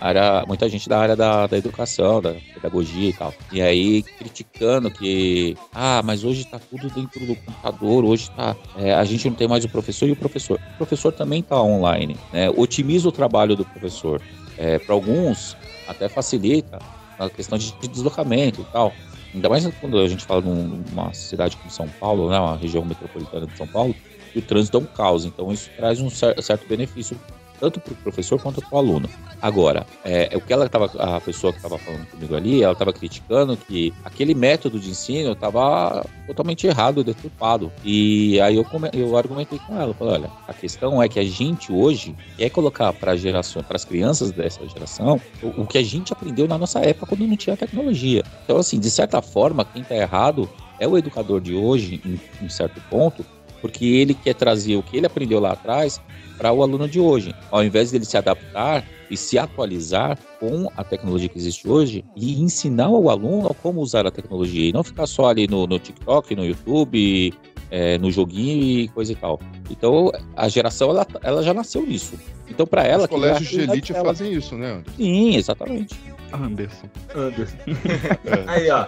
área, 0.00 0.44
muita 0.46 0.68
gente 0.68 0.88
da 0.88 0.98
área 0.98 1.16
da, 1.16 1.46
da 1.46 1.56
educação, 1.56 2.20
da 2.20 2.34
pedagogia 2.52 3.08
e 3.08 3.12
tal. 3.12 3.34
E 3.50 3.60
aí, 3.62 4.02
criticando 4.18 4.90
que, 4.90 5.56
ah, 5.72 6.02
mas 6.04 6.24
hoje 6.24 6.44
tá 6.46 6.58
tudo 6.58 6.88
dentro 6.90 7.20
do 7.26 7.34
computador, 7.36 8.04
hoje 8.04 8.30
tá, 8.30 8.56
é, 8.76 8.94
a 8.94 9.04
gente 9.04 9.28
não 9.28 9.36
tem 9.36 9.48
mais 9.48 9.64
o 9.64 9.68
professor 9.68 10.06
e 10.08 10.12
o 10.12 10.16
professor. 10.16 10.58
O 10.74 10.76
professor 10.78 11.12
também 11.12 11.42
tá 11.42 11.60
online, 11.60 12.16
né? 12.32 12.50
Otimiza 12.50 13.08
o 13.08 13.12
trabalho 13.12 13.56
do 13.56 13.64
professor. 13.64 14.20
É, 14.56 14.78
Para 14.78 14.94
alguns, 14.94 15.56
até 15.88 16.08
facilita 16.08 16.78
a 17.18 17.28
questão 17.30 17.56
de 17.58 17.72
de 17.80 17.88
deslocamento 17.88 18.60
e 18.60 18.64
tal. 18.64 18.94
Ainda 19.34 19.48
mais 19.48 19.66
quando 19.80 19.98
a 19.98 20.06
gente 20.08 20.24
fala 20.24 20.40
de 20.42 20.48
um- 20.48 20.82
uma 20.92 21.12
cidade 21.12 21.56
como 21.56 21.70
São 21.70 21.88
Paulo, 21.88 22.30
né, 22.30 22.38
uma 22.38 22.56
região 22.56 22.84
metropolitana 22.84 23.46
de 23.46 23.56
São 23.56 23.66
Paulo, 23.66 23.94
e 24.34 24.38
o 24.38 24.42
trânsito 24.42 24.76
é 24.76 24.80
um 24.80 24.84
caos. 24.84 25.24
Então 25.24 25.52
isso 25.52 25.70
traz 25.76 26.00
um 26.00 26.08
cer- 26.10 26.40
certo 26.42 26.66
benefício 26.68 27.16
tanto 27.58 27.80
para 27.80 27.92
o 27.92 27.96
professor 27.96 28.40
quanto 28.40 28.60
para 28.60 28.74
o 28.74 28.78
aluno. 28.78 29.08
Agora, 29.40 29.86
é, 30.04 30.28
é 30.32 30.36
o 30.36 30.40
que 30.40 30.52
ela 30.52 30.68
tava, 30.68 30.90
a 30.98 31.20
pessoa 31.20 31.52
que 31.52 31.58
estava 31.58 31.78
falando 31.78 32.06
comigo 32.06 32.34
ali, 32.34 32.62
ela 32.62 32.72
estava 32.72 32.92
criticando 32.92 33.56
que 33.56 33.92
aquele 34.04 34.34
método 34.34 34.80
de 34.80 34.90
ensino 34.90 35.32
estava 35.32 36.04
totalmente 36.26 36.66
errado, 36.66 37.04
deturpado. 37.04 37.70
E 37.84 38.40
aí 38.40 38.56
eu, 38.56 38.66
eu 38.92 39.16
argumentei 39.16 39.58
com 39.58 39.78
ela, 39.78 39.92
falei, 39.94 40.14
olha, 40.14 40.30
a 40.48 40.54
questão 40.54 41.02
é 41.02 41.08
que 41.08 41.18
a 41.18 41.24
gente 41.24 41.72
hoje 41.72 42.14
quer 42.36 42.50
colocar 42.50 42.92
para 42.92 43.16
geração, 43.16 43.62
para 43.62 43.76
as 43.76 43.84
crianças 43.84 44.30
dessa 44.30 44.66
geração, 44.66 45.20
o, 45.42 45.62
o 45.62 45.66
que 45.66 45.78
a 45.78 45.82
gente 45.82 46.12
aprendeu 46.12 46.48
na 46.48 46.56
nossa 46.56 46.80
época 46.80 47.06
quando 47.06 47.26
não 47.26 47.36
tinha 47.36 47.56
tecnologia. 47.56 48.22
Então, 48.44 48.56
assim, 48.56 48.78
de 48.78 48.90
certa 48.90 49.20
forma, 49.20 49.64
quem 49.64 49.82
está 49.82 49.94
errado 49.94 50.48
é 50.78 50.88
o 50.88 50.98
educador 50.98 51.40
de 51.40 51.54
hoje, 51.54 52.00
em, 52.04 52.44
em 52.44 52.48
certo 52.48 52.80
ponto, 52.90 53.24
porque 53.64 53.86
ele 53.86 54.12
quer 54.12 54.34
trazer 54.34 54.76
o 54.76 54.82
que 54.82 54.94
ele 54.94 55.06
aprendeu 55.06 55.40
lá 55.40 55.52
atrás 55.52 55.98
para 56.36 56.52
o 56.52 56.62
aluno 56.62 56.86
de 56.86 57.00
hoje, 57.00 57.34
ao 57.50 57.64
invés 57.64 57.90
dele 57.90 58.04
se 58.04 58.14
adaptar 58.14 58.84
e 59.10 59.16
se 59.16 59.38
atualizar 59.38 60.18
com 60.38 60.70
a 60.76 60.84
tecnologia 60.84 61.30
que 61.30 61.38
existe 61.38 61.66
hoje 61.66 62.04
e 62.14 62.42
ensinar 62.42 62.86
ao 62.86 63.08
aluno 63.08 63.54
como 63.62 63.80
usar 63.80 64.06
a 64.06 64.10
tecnologia 64.10 64.68
e 64.68 64.72
não 64.72 64.84
ficar 64.84 65.06
só 65.06 65.28
ali 65.30 65.46
no, 65.48 65.66
no 65.66 65.78
TikTok, 65.78 66.36
no 66.36 66.44
YouTube, 66.44 67.32
é, 67.70 67.96
no 67.96 68.10
joguinho 68.10 68.80
e 68.80 68.88
coisa 68.88 69.12
e 69.12 69.16
tal. 69.16 69.40
Então 69.70 70.12
a 70.36 70.46
geração 70.46 70.90
ela, 70.90 71.06
ela 71.22 71.42
já 71.42 71.54
nasceu 71.54 71.86
nisso. 71.86 72.18
Então 72.50 72.66
para 72.66 72.82
ela 72.82 73.04
Os 73.04 73.04
é 73.04 73.08
colégios 73.08 73.48
de 73.48 73.60
elite 73.62 73.92
dela. 73.94 74.04
fazem 74.08 74.30
isso, 74.34 74.56
né? 74.56 74.72
Anderson? 74.72 74.96
Sim, 74.98 75.36
exatamente. 75.36 75.94
Anderson. 76.34 76.88
É. 78.26 78.44
Aí, 78.46 78.70
ó. 78.70 78.86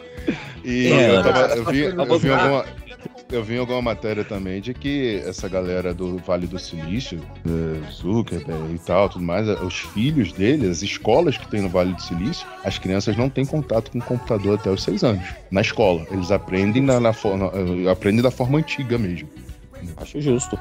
E 0.64 0.86
É, 0.88 1.16
eu, 1.16 1.22
tava- 1.22 1.54
eu 1.54 1.64
vi, 1.64 1.80
eu 1.84 2.18
vi 2.18 2.30
alguma, 2.30 2.64
eu 3.30 3.42
vi 3.42 3.58
alguma 3.58 3.82
matéria 3.82 4.24
também 4.24 4.60
de 4.60 4.72
que 4.72 5.22
essa 5.26 5.48
galera 5.48 5.92
do 5.92 6.18
Vale 6.18 6.46
do 6.46 6.58
Silício, 6.58 7.20
eh, 7.44 7.90
Zuckerberg 7.90 8.74
e 8.74 8.78
tal, 8.78 9.08
tudo 9.08 9.24
mais, 9.24 9.48
eh, 9.48 9.54
os 9.54 9.80
filhos 9.80 10.32
deles, 10.32 10.70
as 10.70 10.82
escolas 10.82 11.36
que 11.36 11.48
tem 11.48 11.60
no 11.60 11.68
Vale 11.68 11.92
do 11.92 12.00
Silício, 12.00 12.46
as 12.64 12.78
crianças 12.78 13.16
não 13.16 13.28
têm 13.28 13.44
contato 13.44 13.90
com 13.90 13.98
o 13.98 14.02
computador 14.02 14.58
até 14.58 14.70
os 14.70 14.82
seis 14.82 15.02
anos. 15.02 15.24
Na 15.50 15.60
escola. 15.60 16.06
Eles 16.10 16.30
aprendem, 16.30 16.82
na, 16.82 17.00
na 17.00 17.12
forma, 17.12 17.50
eh, 17.52 17.90
aprendem 17.90 18.22
da 18.22 18.30
forma 18.30 18.58
antiga 18.58 18.96
mesmo. 18.96 19.28
Acho 19.96 20.20
justo. 20.20 20.58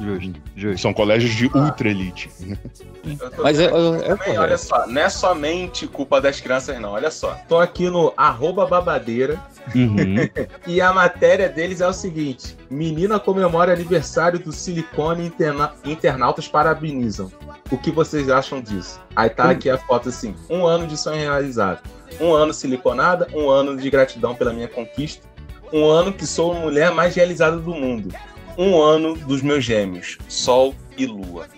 Justo, 0.00 0.40
justo. 0.56 0.82
São 0.82 0.92
colégios 0.92 1.34
de 1.34 1.46
ultra 1.46 1.88
elite. 1.88 2.28
Mas 3.42 3.58
é, 3.58 3.64
é, 3.64 3.66
é 3.66 4.16
também, 4.16 4.38
olha 4.38 4.58
só, 4.58 4.86
não 4.88 5.02
é 5.02 5.08
somente 5.08 5.86
culpa 5.86 6.20
das 6.20 6.40
crianças, 6.40 6.80
não. 6.80 6.90
Olha 6.90 7.10
só. 7.10 7.38
Tô 7.48 7.58
aqui 7.58 7.88
no 7.88 8.12
arroba 8.16 8.66
babadeira 8.66 9.40
Uhum. 9.74 10.16
e 10.66 10.80
a 10.80 10.92
matéria 10.92 11.48
deles 11.48 11.80
é 11.80 11.86
o 11.86 11.92
seguinte: 11.92 12.56
Menina 12.70 13.18
comemora 13.18 13.72
aniversário 13.72 14.38
do 14.38 14.52
silicone 14.52 15.26
interna 15.26 15.72
internautas 15.84 16.48
parabenizam. 16.48 17.30
O 17.70 17.78
que 17.78 17.90
vocês 17.90 18.28
acham 18.28 18.60
disso? 18.60 19.00
Aí 19.16 19.30
tá 19.30 19.50
aqui 19.50 19.70
a 19.70 19.78
foto 19.78 20.08
assim: 20.08 20.34
um 20.50 20.66
ano 20.66 20.86
de 20.86 20.96
sonho 20.96 21.20
realizado. 21.20 21.82
Um 22.20 22.32
ano 22.32 22.52
siliconada, 22.52 23.26
um 23.34 23.48
ano 23.48 23.76
de 23.76 23.88
gratidão 23.90 24.34
pela 24.34 24.52
minha 24.52 24.68
conquista. 24.68 25.26
Um 25.72 25.88
ano 25.88 26.12
que 26.12 26.26
sou 26.26 26.52
a 26.52 26.60
mulher 26.60 26.92
mais 26.92 27.14
realizada 27.14 27.56
do 27.56 27.74
mundo. 27.74 28.14
Um 28.56 28.80
ano 28.80 29.16
dos 29.16 29.42
meus 29.42 29.64
gêmeos, 29.64 30.18
Sol 30.28 30.74
e 30.96 31.06
Lua. 31.06 31.46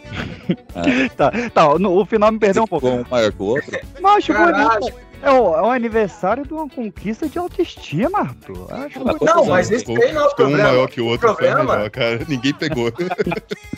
Tá, 1.53 1.79
no, 1.79 1.99
o 2.01 2.05
final 2.05 2.31
me 2.31 2.39
perdeu 2.39 2.63
um 2.63 2.67
pouco. 2.67 2.87
Um 2.87 3.05
maior 3.11 3.33
que 3.33 3.43
o 3.43 3.47
outro. 3.47 3.79
Mas 4.01 4.17
acho 4.17 4.33
Caralho. 4.33 4.81
bonito. 4.81 5.06
É 5.23 5.31
o, 5.31 5.55
é 5.57 5.63
o 5.63 5.71
aniversário 5.71 6.47
de 6.47 6.53
uma 6.53 6.69
conquista 6.69 7.29
de 7.29 7.39
autoestima, 7.39 8.21
Arthur. 8.21 8.67
Acho 8.71 8.99
Não, 9.05 9.15
Quantos 9.17 9.49
mas 9.49 9.71
esse 9.71 9.91
aí 9.91 10.13
não 10.13 10.23
é 10.23 10.27
o 10.27 10.31
Ficou 10.31 10.47
um 10.47 10.49
problema. 10.51 10.69
maior 10.71 10.89
que 10.89 11.01
o 11.01 11.07
outro, 11.07 11.29
foi 11.35 11.37
problema? 11.47 11.75
melhor, 11.77 11.91
cara. 11.91 12.21
Ninguém 12.29 12.55
pegou. 12.55 12.93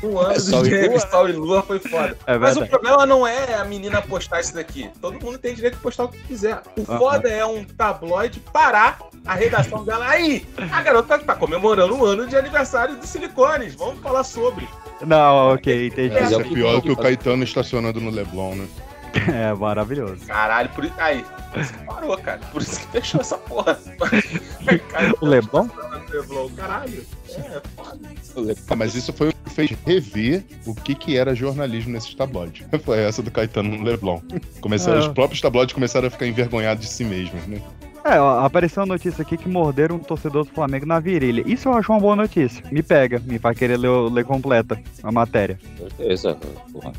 Um 0.03 0.17
ano 0.19 0.33
É 0.33 0.37
de 0.39 0.55
e 0.55 0.71
James? 0.83 1.03
Sol 1.11 1.29
e 1.29 1.33
Lua 1.33 1.63
foi 1.63 1.79
foda. 1.81 2.17
É 2.27 2.39
Mas 2.39 2.57
o 2.57 2.65
problema 2.67 3.05
não 3.05 3.27
é 3.27 3.55
a 3.55 3.65
menina 3.65 4.01
postar 4.01 4.41
isso 4.41 4.55
daqui. 4.55 4.89
Todo 5.01 5.21
mundo 5.21 5.39
tem 5.39 5.55
direito 5.55 5.75
de 5.75 5.81
postar 5.81 6.05
o 6.05 6.09
que 6.09 6.19
quiser. 6.19 6.63
O 6.77 6.83
Aham. 6.89 6.99
foda 6.99 7.29
é 7.29 7.45
um 7.45 7.65
tabloide 7.65 8.39
parar 8.53 8.99
a 9.27 9.35
redação 9.35 9.85
dela. 9.85 10.07
Aí, 10.09 10.47
a 10.73 10.81
garota 10.83 11.19
tá 11.19 11.35
comemorando 11.35 11.97
o 11.97 12.05
ano 12.05 12.27
de 12.29 12.37
aniversário 12.37 12.95
do 12.97 13.05
Silicones. 13.07 13.75
Vamos 13.75 14.01
falar 14.01 14.23
sobre. 14.23 14.69
Não, 15.05 15.55
ok, 15.55 15.89
entendi. 15.89 16.15
Mas 16.15 16.23
é 16.23 16.27
Isso 16.27 16.39
o 16.39 16.41
é 16.43 16.45
pior 16.45 16.73
do 16.75 16.75
tem 16.75 16.83
que 16.83 16.91
o 16.93 16.97
fazer. 16.97 17.09
Caetano 17.17 17.43
estacionando 17.45 18.01
no 18.01 18.11
Leblon, 18.11 18.55
né? 18.55 18.69
É 19.33 19.53
maravilhoso. 19.55 20.27
Caralho, 20.27 20.69
por 20.71 20.85
isso. 20.85 20.95
Aí, 20.99 21.25
por 21.53 21.61
isso 21.61 21.73
que 21.73 21.85
parou, 21.85 22.17
cara. 22.19 22.39
Por 22.53 22.63
isso 22.63 22.81
que 22.81 22.87
fechou 22.89 23.21
essa 23.21 23.37
porra. 23.39 23.79
Cara, 24.91 25.15
O 25.21 25.27
Leblon? 25.27 25.69
Leblon, 26.11 26.49
Caralho. 26.51 27.05
É, 27.37 27.63
foda. 27.77 28.55
Ah, 28.69 28.77
mas 28.77 28.95
isso 28.95 29.13
foi 29.13 29.29
o 29.29 29.33
que 29.33 29.51
fez 29.51 29.71
rever 29.87 30.45
o 30.67 30.75
que, 30.75 30.95
que 30.95 31.17
era 31.17 31.35
jornalismo 31.35 31.93
nesses 31.93 32.15
tabloides. 32.15 32.67
Foi 32.85 32.99
essa 33.01 33.23
do 33.23 33.31
Caetano 33.31 33.77
no 33.77 33.83
Leblon. 33.83 34.21
Começaram, 34.61 34.99
É. 34.99 35.01
Os 35.01 35.09
próprios 35.09 35.41
tabloides 35.41 35.75
começaram 35.75 36.09
a 36.09 36.11
ficar 36.11 36.27
envergonhados 36.27 36.85
de 36.87 36.91
si 36.93 37.05
mesmos, 37.05 37.47
né? 37.47 37.61
É, 38.09 38.19
ó, 38.19 38.45
apareceu 38.45 38.83
uma 38.83 38.95
notícia 38.95 39.21
aqui 39.21 39.37
que 39.37 39.49
morderam 39.51 39.97
um 39.97 39.99
torcedor 39.99 40.45
do 40.45 40.51
Flamengo 40.51 40.87
na 40.87 40.99
virilha. 40.99 41.43
Isso 41.47 41.69
eu 41.69 41.75
acho 41.75 41.93
uma 41.93 42.01
boa 42.01 42.17
notícia. 42.17 42.65
Me 42.73 42.83
pega, 42.83 43.21
me 43.27 43.39
faz 43.39 43.59
querer 43.59 43.77
ler, 43.77 43.91
ler 44.11 44.25
completa 44.25 44.81
a 45.03 45.13
matéria. 45.13 45.59
Certeza, 45.77 46.35
porra. 46.73 46.93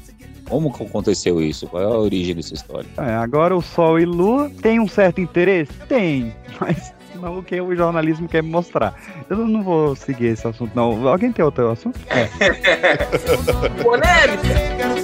Como 0.48 0.72
que 0.72 0.84
aconteceu 0.84 1.42
isso? 1.42 1.66
Qual 1.68 1.82
é 1.82 1.86
a 1.86 1.98
origem 1.98 2.36
dessa 2.36 2.54
história? 2.54 2.88
É, 2.98 3.16
agora 3.16 3.56
o 3.56 3.62
Sol 3.62 4.00
e 4.00 4.06
Lua 4.06 4.52
tem 4.62 4.80
um 4.80 4.88
certo 4.88 5.20
interesse? 5.20 5.72
Tem, 5.88 6.32
mas 6.62 6.94
não 7.16 7.40
o 7.40 7.44
que 7.44 7.60
o 7.60 7.76
jornalismo 7.76 8.28
quer 8.28 8.44
me 8.44 8.50
mostrar. 8.50 8.94
Eu 9.30 9.38
não 9.38 9.64
vou 9.64 9.96
seguir 9.96 10.28
esse 10.28 10.48
assunto, 10.48 10.72
não. 10.76 11.08
Alguém 11.08 11.32
tem 11.32 11.44
outro 11.44 11.72
assunto? 11.72 12.00
Polêmica. 13.82 14.99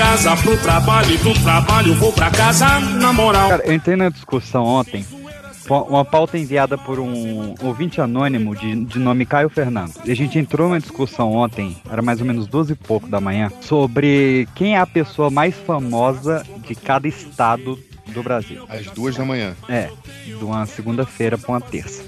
Casa 0.00 0.34
pro 0.34 0.56
trabalho 0.56 1.12
e 1.12 1.18
do 1.18 1.34
trabalho 1.42 1.94
vou 1.94 2.10
pra 2.10 2.30
casa 2.30 2.80
na 2.80 3.12
moral. 3.12 3.50
Cara, 3.50 3.66
eu 3.66 3.74
entrei 3.74 3.96
na 3.96 4.08
discussão 4.08 4.64
ontem. 4.64 5.04
Uma 5.68 6.06
pauta 6.06 6.38
enviada 6.38 6.78
por 6.78 6.98
um 6.98 7.54
ouvinte 7.60 8.00
anônimo 8.00 8.56
de, 8.56 8.86
de 8.86 8.98
nome 8.98 9.26
Caio 9.26 9.50
Fernando. 9.50 9.92
E 10.06 10.10
a 10.10 10.16
gente 10.16 10.38
entrou 10.38 10.68
numa 10.68 10.80
discussão 10.80 11.30
ontem, 11.34 11.76
era 11.88 12.00
mais 12.00 12.18
ou 12.18 12.26
menos 12.26 12.46
12 12.46 12.72
e 12.72 12.76
pouco 12.76 13.08
da 13.08 13.20
manhã, 13.20 13.52
sobre 13.60 14.48
quem 14.54 14.74
é 14.74 14.78
a 14.78 14.86
pessoa 14.86 15.28
mais 15.28 15.54
famosa 15.54 16.46
de 16.66 16.74
cada 16.74 17.06
estado 17.06 17.78
do 18.06 18.22
Brasil. 18.22 18.64
Às 18.70 18.86
duas 18.86 19.14
da 19.14 19.24
manhã. 19.26 19.54
É, 19.68 19.90
de 20.24 20.42
uma 20.42 20.64
segunda-feira 20.64 21.36
pra 21.36 21.52
uma 21.52 21.60
terça. 21.60 22.02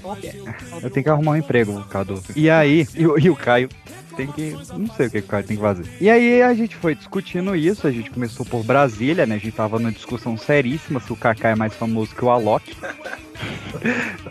Eu 0.81 0.89
tenho 0.89 1.03
que 1.03 1.09
arrumar 1.09 1.33
um 1.33 1.37
emprego, 1.37 1.79
Cadu. 1.83 2.21
E 2.35 2.49
aí, 2.49 2.87
e, 2.95 3.03
e 3.03 3.29
o 3.29 3.35
Caio 3.35 3.69
tem 4.15 4.27
que. 4.31 4.51
Não 4.77 4.87
sei 4.95 5.07
o 5.07 5.11
que 5.11 5.17
o 5.19 5.23
Caio 5.23 5.43
tem 5.43 5.57
que 5.57 5.61
fazer. 5.63 5.85
E 5.99 6.09
aí 6.09 6.41
a 6.41 6.53
gente 6.53 6.75
foi 6.75 6.95
discutindo 6.95 7.55
isso, 7.55 7.85
a 7.87 7.91
gente 7.91 8.09
começou 8.09 8.45
por 8.45 8.63
Brasília, 8.63 9.25
né? 9.25 9.35
A 9.35 9.37
gente 9.37 9.51
tava 9.55 9.77
numa 9.79 9.91
discussão 9.91 10.37
seríssima 10.37 10.99
se 10.99 11.11
o 11.11 11.15
Kaká 11.15 11.49
é 11.49 11.55
mais 11.55 11.73
famoso 11.73 12.13
que 12.15 12.23
o 12.23 12.29
Alok. 12.29 12.75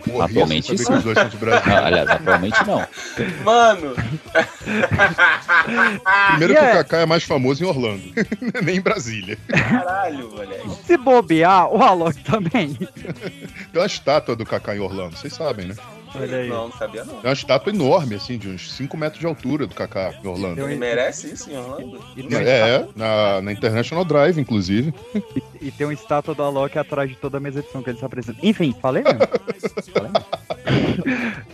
Porra, 0.04 0.24
Atualmente 0.24 0.74
isso. 0.74 0.90
Ah, 0.90 1.86
aliás, 1.86 2.08
atualmente 2.08 2.56
não. 2.66 2.86
Mano, 3.44 3.94
Primeiro 6.30 6.52
E 6.54 6.56
que 6.56 6.64
é- 6.64 6.70
o 6.70 6.76
Kaká 6.76 6.98
é 7.00 7.06
mais 7.06 7.24
famoso 7.24 7.62
em 7.62 7.66
Orlando, 7.66 8.02
nem 8.62 8.76
em 8.76 8.80
Brasília. 8.80 9.36
caralho, 9.48 10.30
moleque. 10.30 10.70
Se 10.86 10.96
bobear, 10.96 11.68
o 11.68 11.82
Alok 11.82 12.22
também. 12.24 12.74
Tem 12.74 13.80
uma 13.80 13.86
estátua 13.86 14.34
do 14.36 14.46
Kaká 14.46 14.74
em 14.76 14.80
Orlando, 14.80 15.16
vocês 15.16 15.32
sabem, 15.34 15.66
né? 15.66 15.74
Olha 16.14 16.36
aí. 16.38 16.48
Não, 16.48 16.68
não 16.68 16.72
sabia 16.76 17.04
não. 17.04 17.20
É 17.22 17.28
uma 17.28 17.32
estátua 17.32 17.72
enorme, 17.72 18.14
assim, 18.16 18.36
de 18.38 18.48
uns 18.48 18.72
5 18.72 18.96
metros 18.96 19.20
de 19.20 19.26
altura 19.26 19.66
do 19.66 19.74
Kaká 19.74 20.14
em 20.22 20.26
Orlando. 20.26 20.60
Ele 20.62 20.76
merece 20.76 21.32
isso 21.32 21.50
em 21.50 21.56
Orlando? 21.56 22.00
E 22.16 22.34
É, 22.34 22.86
na, 22.96 23.40
na 23.42 23.52
International 23.52 24.04
Drive, 24.04 24.38
inclusive. 24.38 24.92
estátua, 25.14 25.42
e 25.60 25.70
tem 25.70 25.86
uma 25.86 25.92
estátua 25.94 26.34
do 26.34 26.42
Alok 26.42 26.78
atrás 26.78 27.08
de 27.08 27.16
toda 27.16 27.38
a 27.38 27.40
mesa 27.40 27.62
de 27.62 27.70
som 27.70 27.82
que 27.82 27.90
ele 27.90 27.98
se 27.98 28.04
apresenta. 28.04 28.38
Enfim, 28.42 28.74
falei 28.80 29.02
mesmo. 29.02 29.18
falei 29.92 30.10
mesmo. 30.10 30.26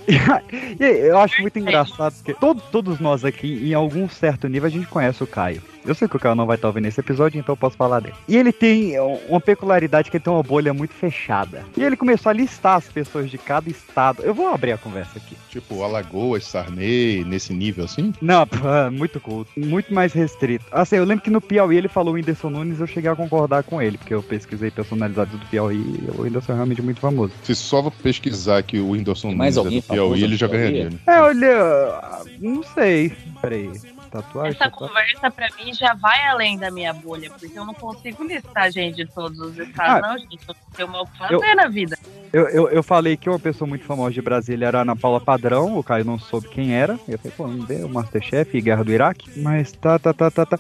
E 0.81 0.85
aí, 0.85 1.01
eu 1.01 1.19
acho 1.19 1.41
muito 1.43 1.59
engraçado 1.59 2.15
porque 2.15 2.33
todo- 2.35 2.63
todos 2.73 2.99
nós 2.99 3.25
aqui, 3.25 3.69
em 3.69 3.75
algum 3.75 4.09
certo 4.09 4.49
nível, 4.49 4.67
a 4.67 4.71
gente 4.71 4.87
conhece 4.87 5.23
o 5.23 5.27
Caio. 5.27 5.63
Eu 5.85 5.95
sei 5.95 6.07
que 6.09 6.17
o 6.17 6.19
Caio 6.19 6.35
não 6.35 6.47
vai 6.47 6.57
estar 6.57 6.69
ouvindo 6.69 6.87
esse 6.87 7.01
episódio, 7.01 7.39
então 7.39 7.53
eu 7.53 7.57
posso 7.57 7.77
falar 7.77 8.01
dele. 8.01 8.15
E 8.29 8.37
ele 8.37 8.53
tem 8.53 8.95
uma 9.29 9.41
peculiaridade 9.41 10.11
que 10.11 10.17
ele 10.17 10.25
tem 10.25 10.33
uma 10.33 10.43
bolha 10.43 10.75
muito 10.75 10.93
fechada. 10.95 11.65
E 11.77 11.83
ele 11.83 11.97
começou 11.97 12.31
a 12.31 12.33
listar 12.33 12.77
as 12.77 12.87
pessoas 12.89 13.31
de 13.31 13.39
cada 13.39 13.69
estado. 13.71 14.23
Eu 14.23 14.35
vou 14.35 14.49
abrir 14.49 14.73
a 14.73 14.79
conversa 14.79 15.19
aqui. 15.19 15.37
Tipo, 15.51 15.83
Alagoas, 15.83 16.45
Sarney, 16.45 17.25
nesse 17.25 17.53
nível 17.53 17.85
assim. 17.85 18.13
Não, 18.21 18.47
pô, 18.47 18.57
muito 18.93 19.21
culto. 19.21 19.51
Muito 19.57 19.93
mais 19.93 20.13
restrito. 20.13 20.65
Assim, 20.71 20.97
eu 20.97 21.05
lembro 21.05 21.25
que 21.25 21.31
no 21.31 21.41
Piauí 21.41 21.77
ele 21.77 21.89
falou 21.89 22.13
o 22.13 22.17
Whindersson 22.17 22.51
Nunes 22.51 22.81
eu 22.81 22.87
cheguei 22.87 23.11
a 23.11 23.17
concordar 23.17 23.63
com 23.63 23.81
ele, 23.81 23.99
porque 23.99 24.15
eu 24.15 24.23
pesquisei 24.23 24.71
personalidades 24.71 25.33
do 25.39 25.47
Piauí 25.47 25.77
e 25.77 26.11
o 26.11 26.23
Whindersson 26.23 26.53
é 26.53 26.57
realmente 26.57 26.83
muito 26.83 27.01
famoso. 27.01 27.33
Se 27.43 27.55
só 27.55 27.89
pesquisar 27.91 28.63
que 28.63 28.79
o 28.79 28.91
Whindersson 28.91 29.33
Nunes 29.33 29.57
é 29.57 29.63
do 29.63 29.83
Piauí, 29.83 30.23
ele 30.23 30.37
já 30.37 30.47
ganharia. 30.47 30.91
né? 30.91 30.99
É, 31.07 31.21
olha. 31.21 32.23
Não 32.41 32.63
sei. 32.63 33.13
Peraí. 33.41 33.71
Tatuagem? 34.11 34.51
Essa 34.55 34.71
tatuagem? 34.71 34.89
conversa 35.17 35.31
pra 35.31 35.49
mim 35.57 35.73
já 35.75 35.95
vai 35.95 36.27
além 36.27 36.59
da 36.59 36.71
minha 36.71 36.93
bolha, 36.93 37.31
porque 37.31 37.59
eu 37.59 37.65
não 37.65 37.75
consigo 37.75 38.25
listar 38.25 38.71
gente 38.71 38.97
de 38.97 39.07
todos 39.07 39.39
os 39.39 39.59
estados, 39.59 39.95
Ah, 39.97 40.01
não, 40.01 40.19
gente. 40.19 40.39
Eu 40.49 40.55
tenho 40.75 40.89
uma 40.89 41.07
fazer 41.07 41.55
na 41.55 41.69
vida. 41.69 41.99
Eu, 42.33 42.47
eu, 42.49 42.69
eu 42.69 42.83
falei 42.83 43.17
que 43.17 43.29
uma 43.29 43.39
pessoa 43.39 43.67
muito 43.69 43.85
famosa 43.85 44.13
de 44.13 44.21
Brasília 44.21 44.67
era 44.67 44.79
a 44.79 44.83
Ana 44.83 44.95
Paula 44.95 45.21
Padrão, 45.21 45.79
o 45.79 45.83
Caio 45.83 46.05
não 46.05 46.19
soube 46.19 46.49
quem 46.49 46.75
era. 46.75 46.99
Eu 47.09 47.19
falei, 47.19 47.33
pô, 47.37 47.47
vamos 47.47 47.67
ver 47.67 47.85
o 47.85 47.89
Masterchef 47.89 48.57
e 48.57 48.61
Guerra 48.61 48.85
do 48.85 48.93
Iraque. 48.93 49.31
Mas 49.41 49.73
tá, 49.73 49.99
tá, 49.99 50.13
tá, 50.13 50.31
tá, 50.31 50.45
tá. 50.47 50.59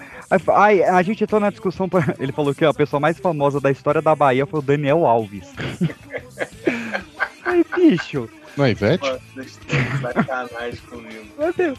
Aí, 0.56 0.82
a 0.82 1.02
gente 1.02 1.22
entrou 1.24 1.40
na 1.40 1.50
discussão, 1.50 1.88
pra- 1.88 2.14
ele 2.18 2.32
falou 2.32 2.54
que 2.54 2.64
a 2.64 2.72
pessoa 2.72 2.98
mais 3.00 3.18
famosa 3.18 3.60
da 3.60 3.70
história 3.70 4.00
da 4.00 4.14
Bahia 4.14 4.46
foi 4.46 4.60
o 4.60 4.62
Daniel 4.62 5.04
Alves. 5.06 5.52
Aí, 7.44 7.64
bicho, 7.76 8.28
Não 8.58 8.64
é 8.64 8.72
Ivete? 8.72 9.06
Sacanagem 10.02 10.80
comigo. 10.90 11.24
meu 11.38 11.52
Deus. 11.52 11.78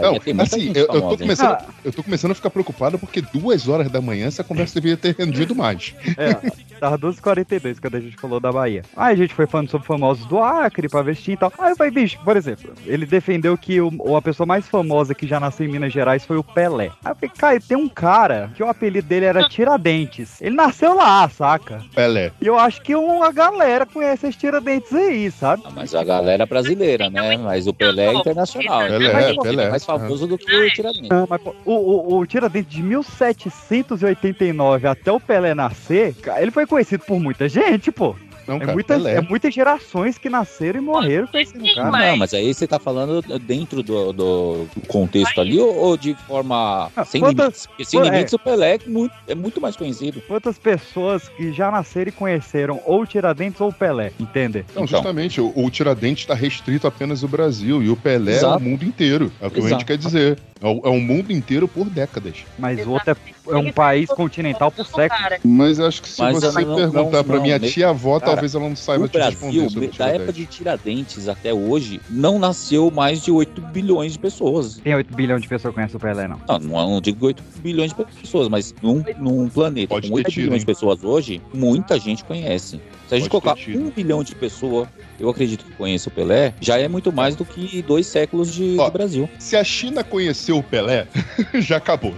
Não, 0.00 0.12
muita 0.12 0.42
assim, 0.44 0.72
eu, 0.76 0.86
eu 0.86 0.86
tô 1.02 1.18
começando, 1.18 1.50
Ah. 1.50 1.66
eu 1.84 1.92
tô 1.92 2.02
começando 2.04 2.30
a 2.30 2.34
ficar 2.36 2.50
preocupado 2.50 2.98
porque 3.00 3.20
duas 3.20 3.68
horas 3.68 3.90
da 3.90 4.00
manhã 4.00 4.28
essa 4.28 4.44
conversa 4.44 4.74
deveria 4.76 4.96
ter 4.96 5.16
rendido 5.18 5.56
mais. 5.56 5.92
É, 6.16 6.30
tava 6.82 6.98
12h42 6.98 7.78
quando 7.80 7.94
a 7.94 8.00
gente 8.00 8.16
falou 8.16 8.40
da 8.40 8.50
Bahia. 8.50 8.82
Aí 8.96 9.14
a 9.14 9.16
gente 9.16 9.32
foi 9.32 9.46
falando 9.46 9.70
sobre 9.70 9.86
famosos 9.86 10.26
do 10.26 10.40
Acre, 10.40 10.88
pra 10.88 11.00
vestir 11.00 11.34
e 11.34 11.36
tal. 11.36 11.52
Aí 11.56 11.70
eu 11.70 11.76
falei, 11.76 11.92
bicho, 11.92 12.18
por 12.24 12.36
exemplo, 12.36 12.72
ele 12.84 13.06
defendeu 13.06 13.56
que 13.56 13.80
o, 13.80 14.16
a 14.16 14.20
pessoa 14.20 14.44
mais 14.44 14.66
famosa 14.66 15.14
que 15.14 15.24
já 15.24 15.38
nasceu 15.38 15.64
em 15.64 15.70
Minas 15.70 15.92
Gerais 15.92 16.26
foi 16.26 16.36
o 16.36 16.42
Pelé. 16.42 16.90
Aí 17.04 17.12
eu 17.12 17.14
falei, 17.14 17.30
cara, 17.38 17.60
tem 17.60 17.76
um 17.76 17.88
cara 17.88 18.50
que 18.56 18.64
o 18.64 18.68
apelido 18.68 19.06
dele 19.06 19.26
era 19.26 19.48
Tiradentes. 19.48 20.42
Ele 20.42 20.56
nasceu 20.56 20.96
lá, 20.96 21.28
saca? 21.28 21.84
Pelé. 21.94 22.32
E 22.40 22.48
eu 22.48 22.58
acho 22.58 22.82
que 22.82 22.96
uma 22.96 23.30
galera 23.30 23.86
conhece 23.86 24.26
esse 24.26 24.38
Tiradentes 24.38 24.92
aí, 24.92 25.30
sabe? 25.30 25.62
Ah, 25.64 25.70
Mas 25.72 25.94
a 25.94 26.02
galera 26.02 26.42
é 26.42 26.46
brasileira, 26.46 27.08
né? 27.08 27.36
Mas 27.36 27.68
o 27.68 27.72
Pelé 27.72 28.06
é 28.06 28.14
internacional. 28.14 28.88
Pelé, 28.88 29.12
Mas, 29.12 29.36
pô, 29.36 29.42
Pelé. 29.42 29.66
É 29.66 29.70
mais 29.70 29.84
famoso 29.84 30.26
do 30.26 30.36
que 30.36 30.52
o 30.52 30.72
Tiradentes. 30.72 31.08
Não, 31.08 31.28
mas 31.30 31.40
pô, 31.40 31.54
o, 31.64 31.74
o, 31.74 32.18
o 32.18 32.26
Tiradentes 32.26 32.74
de 32.74 32.82
1789 32.82 34.88
até 34.88 35.12
o 35.12 35.20
Pelé 35.20 35.54
nascer, 35.54 36.16
ele 36.40 36.50
foi 36.50 36.66
conhecido 36.72 37.04
por 37.04 37.20
muita 37.20 37.48
gente, 37.48 37.92
pô. 37.92 38.16
Não, 38.48 38.56
É, 38.56 38.60
cara, 38.60 38.72
muitas, 38.72 38.96
Pelé. 38.96 39.14
é 39.14 39.20
muitas 39.20 39.54
gerações 39.54 40.18
que 40.18 40.28
nasceram 40.28 40.80
e 40.80 40.82
morreram 40.82 41.28
conhecendo 41.28 41.64
o 41.64 41.74
cara. 41.76 41.90
Não, 42.10 42.16
mas 42.16 42.34
aí 42.34 42.52
você 42.52 42.66
tá 42.66 42.76
falando 42.76 43.22
dentro 43.38 43.84
do, 43.84 44.12
do 44.12 44.66
contexto 44.88 45.40
ali 45.40 45.60
ou, 45.60 45.72
ou 45.76 45.96
de 45.96 46.12
forma 46.26 46.90
Ah, 46.96 47.04
sem 47.04 47.20
quantas- 47.20 47.38
limites? 47.44 47.66
Porque 47.66 47.84
sem 47.84 48.00
é. 48.00 48.02
limites 48.02 48.32
o 48.32 48.38
Pelé 48.40 48.74
é 48.74 48.78
muito, 48.88 49.14
é 49.28 49.34
muito 49.36 49.60
mais 49.60 49.76
conhecido. 49.76 50.20
Quantas 50.26 50.58
pessoas 50.58 51.28
que 51.28 51.52
já 51.52 51.70
nasceram 51.70 52.08
e 52.08 52.12
conheceram 52.12 52.80
ou 52.84 53.02
o 53.02 53.06
Tiradentes 53.06 53.60
ou 53.60 53.68
o 53.68 53.72
Pelé, 53.72 54.10
entende? 54.18 54.64
Não, 54.74 54.82
Então. 54.82 54.86
justamente, 54.88 55.40
o, 55.40 55.52
o 55.54 55.70
Tiradentes 55.70 56.24
está 56.24 56.34
restrito 56.34 56.88
apenas 56.88 57.22
ao 57.22 57.28
Brasil 57.28 57.80
e 57.80 57.88
o 57.90 57.94
Pelé 57.96 58.32
é 58.32 58.36
Exato. 58.38 58.58
o 58.58 58.60
mundo 58.60 58.84
inteiro. 58.84 59.30
É 59.40 59.46
o 59.46 59.50
que 59.52 59.58
a 59.60 59.62
Exato. 59.62 59.74
gente 59.74 59.84
quer 59.86 59.96
dizer. 59.98 60.36
É 60.60 60.66
o, 60.66 60.80
é 60.84 60.88
o 60.88 61.00
mundo 61.00 61.32
inteiro 61.32 61.66
por 61.68 61.88
décadas. 61.88 62.44
Mas 62.58 62.84
o 62.86 62.90
outro 62.92 63.10
é, 63.10 63.16
é 63.48 63.56
um 63.56 63.72
país 63.72 64.08
continental 64.10 64.70
por 64.70 64.86
séculos. 64.86 65.08
Cara, 65.22 65.40
Mas 65.44 65.78
eu 65.78 65.86
acho 65.86 66.02
que 66.02 66.08
se 66.08 66.20
Mas 66.22 66.34
você 66.40 66.64
não- 66.64 66.76
perguntar 66.76 67.02
não- 67.18 67.24
pra 67.24 67.36
não, 67.36 67.42
minha 67.42 67.58
tia-avó, 67.58 68.18
cara, 68.20 68.32
talvez 68.32 68.54
ela 68.54 68.68
não 68.68 68.76
saiba 68.76 69.04
O 69.04 69.08
te 69.08 69.18
responder 69.18 69.52
Brasil, 69.60 69.70
sobre 69.70 69.86
o 69.88 69.92
da 69.98 70.08
época 70.08 70.32
de 70.32 70.46
Tiradentes 70.46 71.28
até 71.28 71.52
hoje, 71.52 72.00
não 72.08 72.38
nasceu 72.38 72.90
mais 72.90 73.22
de 73.22 73.30
8 73.30 73.60
bilhões 73.60 74.12
de 74.12 74.18
pessoas. 74.18 74.76
Tem 74.78 74.94
8 74.94 75.14
bilhões 75.14 75.42
de 75.42 75.48
pessoas 75.48 75.72
que 75.72 75.74
conhecem 75.76 75.96
o 75.96 76.00
Pelé, 76.00 76.28
não. 76.28 76.40
Não, 76.48 76.58
não, 76.58 76.90
não 76.92 77.00
digo 77.00 77.26
8 77.26 77.42
bilhões 77.58 77.92
de 77.92 78.04
pessoas, 78.04 78.48
mas 78.48 78.74
num, 78.82 79.02
num 79.18 79.48
planeta 79.48 79.88
Pode 79.88 80.08
com 80.08 80.14
ter 80.16 80.20
8 80.20 80.30
tido, 80.30 80.36
bilhões 80.44 80.54
hein? 80.54 80.60
de 80.60 80.66
pessoas 80.66 81.02
hoje, 81.04 81.42
muita 81.52 81.98
gente 81.98 82.24
conhece. 82.24 82.80
Se 83.08 83.14
a 83.16 83.18
gente 83.18 83.28
Pode 83.28 83.42
colocar 83.42 83.60
tido. 83.60 83.78
um 83.78 83.90
bilhão 83.90 84.22
de 84.24 84.34
pessoas, 84.34 84.88
eu 85.22 85.30
acredito 85.30 85.64
que 85.64 85.70
conheça 85.72 86.08
o 86.08 86.12
Pelé, 86.12 86.52
já 86.60 86.78
é 86.78 86.88
muito 86.88 87.12
mais 87.12 87.36
do 87.36 87.44
que 87.44 87.80
dois 87.82 88.06
séculos 88.08 88.52
de, 88.52 88.76
Ó, 88.78 88.86
de 88.86 88.90
Brasil. 88.92 89.30
Se 89.38 89.56
a 89.56 89.62
China 89.62 90.02
conheceu 90.02 90.58
o 90.58 90.62
Pelé, 90.64 91.06
já 91.60 91.76
acabou. 91.76 92.12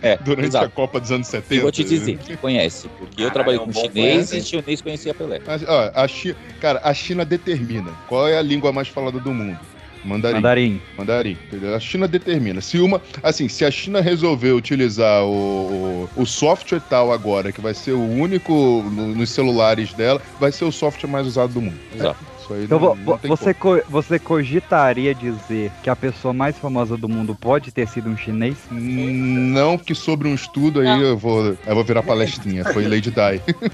É, 0.00 0.16
Durante 0.16 0.44
a 0.46 0.48
exato. 0.48 0.70
Copa 0.70 0.98
dos 0.98 1.12
anos 1.12 1.26
70. 1.26 1.54
Eu 1.54 1.62
vou 1.62 1.70
te 1.70 1.84
dizer, 1.84 2.16
que 2.16 2.36
conhece. 2.38 2.88
Porque 2.98 3.22
eu 3.22 3.30
trabalhei 3.30 3.58
é 3.60 3.62
um 3.62 3.66
com 3.66 3.72
chinês 3.74 3.92
conhece, 3.92 4.38
e 4.38 4.42
chinês 4.42 4.80
conhecia 4.80 5.12
Pelé. 5.12 5.40
Mas, 5.46 5.62
ó, 5.68 5.92
a 5.94 6.08
Chi... 6.08 6.34
Cara, 6.58 6.80
a 6.82 6.94
China 6.94 7.22
determina 7.24 7.90
qual 8.08 8.26
é 8.26 8.38
a 8.38 8.42
língua 8.42 8.72
mais 8.72 8.88
falada 8.88 9.20
do 9.20 9.32
mundo. 9.34 9.58
Mandarim. 10.04 10.36
Mandarim. 10.36 10.80
Mandarim, 10.96 11.36
entendeu? 11.48 11.74
A 11.74 11.80
China 11.80 12.06
determina. 12.08 12.60
Se 12.60 12.78
uma, 12.78 13.02
assim, 13.22 13.48
se 13.48 13.64
a 13.64 13.70
China 13.70 14.00
resolver 14.00 14.52
utilizar 14.52 15.24
o, 15.24 16.08
o, 16.16 16.22
o 16.22 16.24
software 16.24 16.80
tal 16.88 17.12
agora, 17.12 17.50
que 17.52 17.60
vai 17.60 17.74
ser 17.74 17.92
o 17.92 18.00
único 18.02 18.52
no- 18.92 19.14
nos 19.14 19.28
celulares 19.30 19.92
dela, 19.92 20.22
vai 20.40 20.52
ser 20.52 20.64
o 20.64 20.72
software 20.72 21.10
mais 21.10 21.26
usado 21.26 21.52
do 21.52 21.60
mundo. 21.60 21.78
Exato. 21.94 22.18
Isso 22.48 22.54
aí 22.54 22.64
Então 22.64 22.80
não, 22.80 22.94
vo- 22.94 23.20
não 23.22 23.36
você, 23.36 23.52
co- 23.52 23.82
você 23.88 24.18
cogitaria 24.18 25.14
dizer 25.14 25.70
que 25.82 25.90
a 25.90 25.96
pessoa 25.96 26.32
mais 26.32 26.56
famosa 26.56 26.96
do 26.96 27.08
mundo 27.08 27.34
pode 27.34 27.70
ter 27.72 27.86
sido 27.86 28.08
um 28.08 28.16
chinês? 28.16 28.56
Não, 28.70 29.76
que 29.76 29.94
sobre 29.94 30.28
um 30.28 30.34
estudo 30.34 30.80
aí 30.80 30.86
Não. 30.86 31.00
eu 31.02 31.16
vou, 31.16 31.56
eu 31.66 31.74
vou 31.74 31.84
virar 31.84 32.02
palestrinha. 32.02 32.64
Foi 32.64 32.86
Lady 32.88 33.10
Di. 33.10 33.40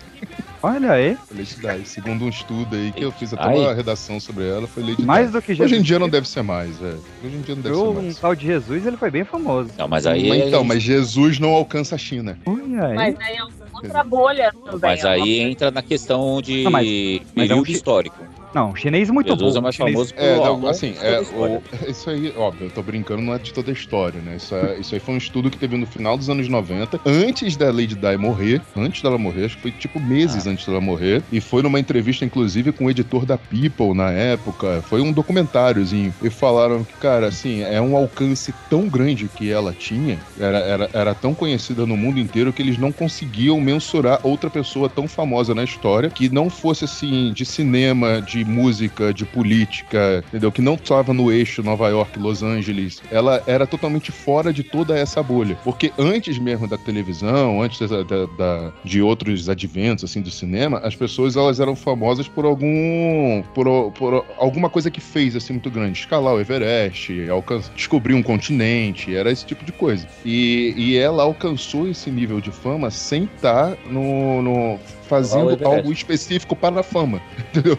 Olha 0.63 0.93
aí, 0.93 1.15
Foi 1.29 1.37
Lady 1.37 1.57
Di. 1.83 1.87
Segundo 1.89 2.25
um 2.25 2.29
estudo 2.31 2.75
aí 2.75 2.91
que 2.91 3.05
eu 3.05 3.13
fiz 3.13 3.35
até 3.35 3.45
Ai. 3.45 3.59
uma 3.59 3.75
redação 3.75 4.19
sobre 4.19 4.49
ela, 4.49 4.67
foi 4.67 4.83
Lady 4.83 5.03
mais 5.05 5.27
Di. 5.27 5.33
do 5.35 5.43
que 5.43 5.49
Jesus. 5.55 5.71
Hoje 5.71 5.81
em 5.81 5.83
dia 5.85 5.99
não 5.99 6.09
deve 6.09 6.27
ser 6.27 6.43
mais, 6.43 6.77
velho. 6.79 6.99
Hoje 7.23 7.37
em 7.37 7.41
dia 7.43 7.55
não 7.55 7.63
deve 7.63 7.75
ser 7.75 7.81
Eu, 7.83 7.91
um 7.91 7.95
mais. 8.03 8.19
tal 8.19 8.35
de 8.35 8.47
Jesus, 8.47 8.87
ele 8.87 8.97
foi 8.97 9.11
bem 9.11 9.25
famoso. 9.25 9.71
Não, 9.79 9.87
mas 9.87 10.07
aí. 10.07 10.27
Mas 10.29 10.41
é- 10.41 10.49
então, 10.49 10.65
mas 10.65 10.83
Jesus 10.83 11.39
não 11.39 11.51
alcança 11.51 11.95
a 11.95 11.99
China. 11.99 12.39
Olha 12.47 12.87
aí. 12.87 12.95
Mas 12.95 13.17
aí 13.21 13.37
é 13.37 13.45
outra 13.75 14.05
bolha 14.05 14.53
também. 14.65 14.79
Mas 14.81 15.05
é 15.05 15.07
uma 15.07 15.15
aí 15.15 15.39
entra 15.41 15.71
na 15.71 15.83
questão 15.83 16.41
de 16.41 16.65
Não, 16.65 16.71
mas- 16.71 17.21
mas 17.35 17.51
é 17.51 17.55
um 17.55 17.63
histórico. 17.63 18.17
Não, 18.55 18.75
chinês 18.77 19.11
muito 19.11 19.27
Jesus 19.33 19.53
bom. 19.55 19.59
é 19.59 19.63
mais 19.63 19.75
Chinês- 19.75 19.95
famoso 19.95 20.15
por 20.15 20.23
É, 20.23 20.37
não, 20.37 20.67
assim, 20.69 20.95
é, 21.01 21.21
o- 21.21 21.63
isso 21.91 22.09
aí, 22.09 22.33
óbvio, 22.37 22.67
eu 22.67 22.71
tô 22.71 22.83
brincando, 22.83 23.21
não 23.23 23.35
é 23.35 23.39
de 23.39 23.53
toda 23.53 23.71
a 23.71 23.75
história, 23.75 24.21
né? 24.21 24.37
Isso, 24.37 24.55
é- 24.55 24.79
isso 24.79 24.95
aí 24.95 25.01
foi 25.01 25.15
um 25.15 25.19
estudo 25.19 25.51
que 25.51 25.59
teve 25.59 25.77
no 25.77 25.87
final 25.87 26.17
dos 26.17 26.31
anos 26.31 26.49
90, 26.49 27.01
antes 27.05 27.57
da 27.57 27.67
Lady 27.67 27.95
Di 27.97 28.17
morrer, 28.17 28.61
antes 28.77 29.03
dela 29.03 29.19
morrer, 29.19 29.47
acho 29.47 29.57
que 29.57 29.63
foi 29.63 29.71
tipo 29.73 29.99
meses 30.01 30.47
antes 30.47 30.65
dela 30.67 30.81
morrer, 30.81 31.23
e 31.33 31.41
foi 31.41 31.63
numa 31.63 31.81
entrevista, 31.81 32.25
inclusive, 32.25 32.71
com 32.73 32.85
o 32.87 32.91
editor 32.91 33.27
da 33.27 33.37
People 33.37 33.95
na 33.95 34.11
época, 34.11 34.83
foi 34.89 35.01
um 35.01 35.13
documentáriozinho, 35.13 36.15
e 36.23 36.31
falaram 36.31 36.85
que, 36.85 36.93
cara, 36.95 37.27
assim, 37.27 37.63
é 37.63 37.81
um 37.81 37.97
alcance 37.97 38.55
tão 38.71 38.89
grande 38.89 39.29
que 39.29 39.51
ela 39.51 39.73
tinha, 39.73 40.19
era, 40.39 40.59
era, 40.59 40.91
era 40.93 41.15
tão 41.15 41.35
conhecida 41.35 41.85
no 41.87 41.97
mundo 41.97 42.19
inteiro 42.21 42.53
que 42.53 42.63
eles 42.63 42.79
não 42.79 42.93
conseguiam 42.93 43.61
mensurar 43.61 44.21
outra 44.23 44.49
pessoa 44.49 44.89
tão 44.89 45.09
famosa 45.09 45.55
na 45.55 45.65
história 45.65 46.09
que 46.09 46.29
não 46.29 46.49
fosse, 46.49 46.85
assim, 46.85 47.33
de 47.33 47.45
cinema, 47.45 48.23
de 48.23 48.44
música, 48.45 49.13
de 49.13 49.25
política, 49.25 50.23
entendeu? 50.29 50.53
Que 50.53 50.63
não 50.63 50.75
estava 50.75 51.13
no 51.13 51.31
eixo 51.33 51.63
Nova 51.63 51.89
York, 51.89 52.19
Los 52.19 52.43
Angeles. 52.43 53.03
Ela 53.11 53.43
era 53.47 53.67
totalmente 53.67 54.13
fora 54.13 54.53
de 54.53 54.63
toda 54.63 54.97
essa 54.99 55.23
bolha. 55.23 55.57
Porque 55.65 55.93
antes 55.99 56.39
mesmo 56.39 56.67
da 56.67 56.77
televisão, 56.79 57.63
antes 57.63 57.79
da, 57.89 58.03
da- 58.03 58.27
da- 58.27 58.73
de 58.85 59.01
outros 59.03 59.49
adventos, 59.49 60.05
assim, 60.05 60.21
do 60.21 60.31
cinema, 60.31 60.79
as 60.85 60.95
pessoas, 60.95 61.37
elas 61.37 61.61
eram 61.61 61.75
famosas 61.75 62.29
por 62.29 62.45
algum... 62.45 63.43
por, 63.55 63.93
por 63.93 64.25
alguma 64.39 64.69
coisa 64.69 64.91
que 64.91 65.01
fez, 65.01 65.35
assim, 65.37 65.55
muito 65.55 65.71
grande. 65.71 65.99
Escalar 65.99 66.35
o 66.35 66.41
Everest, 66.41 67.29
alcançar, 67.31 67.73
descobrir 67.75 68.15
um 68.15 68.23
continente, 68.23 69.15
era 69.15 69.31
esse 69.31 69.45
tipo 69.47 69.65
de 69.65 69.73
coisa. 69.73 70.07
E, 70.25 70.75
e 70.77 70.97
ela 70.97 71.23
alcançou 71.23 71.89
esse 71.89 72.11
nível 72.11 72.41
de 72.41 72.51
fama 72.51 72.91
sem 72.91 73.25
estar 73.25 73.77
no... 73.91 74.43
no 74.43 74.79
fazendo 75.09 75.59
algo 75.67 75.93
específico 75.93 76.57
para 76.57 76.81
a 76.81 76.83
fama, 76.83 77.21
entendeu? 77.51 77.79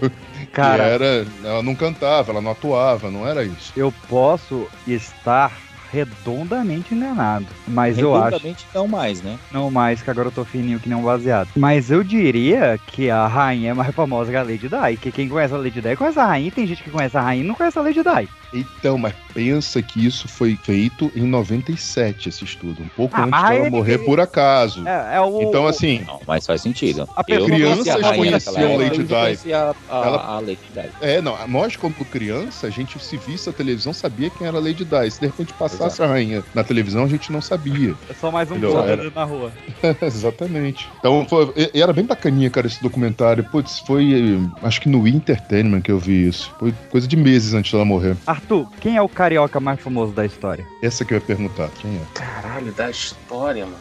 Cara, 0.52 0.84
era, 0.84 1.26
ela 1.44 1.62
não 1.62 1.76
cantava, 1.76 2.32
ela 2.32 2.42
não 2.42 2.52
atuava, 2.52 3.12
não 3.12 3.28
era 3.28 3.44
isso. 3.44 3.74
eu 3.76 3.94
posso 4.08 4.68
estar 4.88 5.52
redondamente 5.92 6.94
enganado. 6.94 7.46
Mas 7.68 7.98
eu 7.98 8.14
acho. 8.16 8.26
Redondamente 8.26 8.68
não 8.74 8.88
mais, 8.88 9.22
né? 9.22 9.38
Não 9.52 9.72
mais, 9.72 10.02
que 10.02 10.10
agora 10.10 10.28
eu 10.28 10.32
tô 10.32 10.44
fininho 10.44 10.80
que 10.80 10.90
nem 10.90 10.98
um 10.98 11.02
baseado. 11.02 11.50
Mas 11.56 11.90
eu 11.90 12.04
diria 12.04 12.78
que 12.88 13.10
a 13.10 13.28
rainha 13.28 13.72
é 13.72 13.74
mais 13.74 13.96
famosa 13.96 14.32
que 14.32 14.38
a 14.38 14.44
Lady 14.44 14.68
Di. 14.68 14.98
Que 14.98 15.12
quem 15.12 15.30
conhece 15.30 15.54
a 15.54 15.58
Lady 15.58 15.82
Di 15.82 15.96
conhece 15.96 16.20
a 16.20 16.26
rainha. 16.26 16.52
Tem 16.52 16.68
gente 16.68 16.84
que 16.84 16.90
conhece 16.90 17.18
a 17.18 17.22
rainha 17.22 17.44
e 17.44 17.48
não 17.48 17.56
conhece 17.56 17.80
a 17.80 17.82
Lady 17.82 18.02
Di. 18.02 18.30
Então, 18.56 18.98
mas 18.98 19.14
pensa 19.34 19.82
que 19.82 20.06
isso 20.06 20.28
foi 20.28 20.56
feito 20.64 21.12
em 21.16 21.24
97, 21.24 22.30
esse 22.30 22.44
estudo. 22.46 22.82
Um 22.82 22.88
pouco 22.88 23.16
Ah, 23.18 23.24
antes 23.26 23.42
dela 23.42 23.56
ele- 23.56 23.70
morrer 23.70 23.98
por 24.00 24.20
acaso. 24.20 24.88
É, 24.88 25.18
é 25.18 25.22
o. 25.22 25.42
Então, 25.42 25.68
assim, 25.68 26.04
Não, 26.08 26.22
mas 26.26 26.46
faz 26.46 26.62
sentido. 26.62 27.08
A 27.16 27.24
Eu 27.28 27.46
Crianças 27.46 27.88
a 28.04 28.16
conheciam 28.16 28.78
Lady 28.78 29.04
Di. 29.04 29.54
a, 29.54 29.76
a, 29.90 29.96
Ela- 30.06 30.26
a 30.26 30.40
Lady 30.40 30.58
Di. 30.74 30.90
é, 31.02 31.22
não, 31.22 31.36
nós, 31.48 31.76
quando 31.76 31.96
criança, 32.06 32.68
a 32.68 32.70
gente 32.70 32.98
se 33.04 33.18
visse 33.18 33.50
a 33.50 33.54
televisão, 33.54 33.92
sabia 33.94 34.30
quem 34.30 34.48
era 34.48 34.58
Lady 34.60 34.86
Di. 34.86 35.12
Se 35.12 35.20
de 35.20 35.26
repente 35.28 35.54
passasse 35.54 36.02
a 36.02 36.08
rainha 36.08 36.44
na 36.54 36.64
televisão, 36.64 37.04
a 37.04 37.08
gente 37.08 37.32
não 37.32 37.42
sabia. 37.42 37.94
É 38.10 38.14
só 38.14 38.32
mais 38.32 38.50
um 38.52 38.60
gordo 38.60 38.90
Era- 38.90 39.12
na 39.14 39.24
rua. 39.26 39.52
Exatamente. 40.02 40.88
Então, 41.00 41.26
foi- 41.28 41.54
era 41.74 41.92
bem 41.92 42.06
bacaninha, 42.06 42.50
cara, 42.50 42.68
esse 42.68 42.82
documentário. 42.82 43.44
Putz, 43.44 43.80
foi, 43.80 44.14
eh, 44.14 44.50
acho 44.66 44.80
que 44.82 44.90
no 44.90 45.08
Entertainment 45.08 45.82
que 45.82 45.92
eu 45.92 46.00
vi 46.00 46.28
isso. 46.28 46.54
Foi 46.60 46.74
coisa 46.90 47.08
de 47.08 47.16
meses 47.18 47.54
antes 47.54 47.72
dela 47.72 47.84
morrer. 47.86 48.16
Arthur, 48.26 48.45
quem 48.80 48.98
é 48.98 49.02
o 49.02 49.10
carioca 49.10 49.60
mais 49.60 49.80
famoso 49.80 50.14
da 50.14 50.26
história? 50.26 50.66
Essa 50.82 51.04
que 51.06 51.14
eu 51.14 51.18
ia 51.18 51.22
perguntar, 51.26 51.70
quem 51.72 51.98
é? 51.98 52.02
Caralho, 52.14 52.72
da 52.74 52.90
história, 52.90 53.66
mano. 53.66 53.80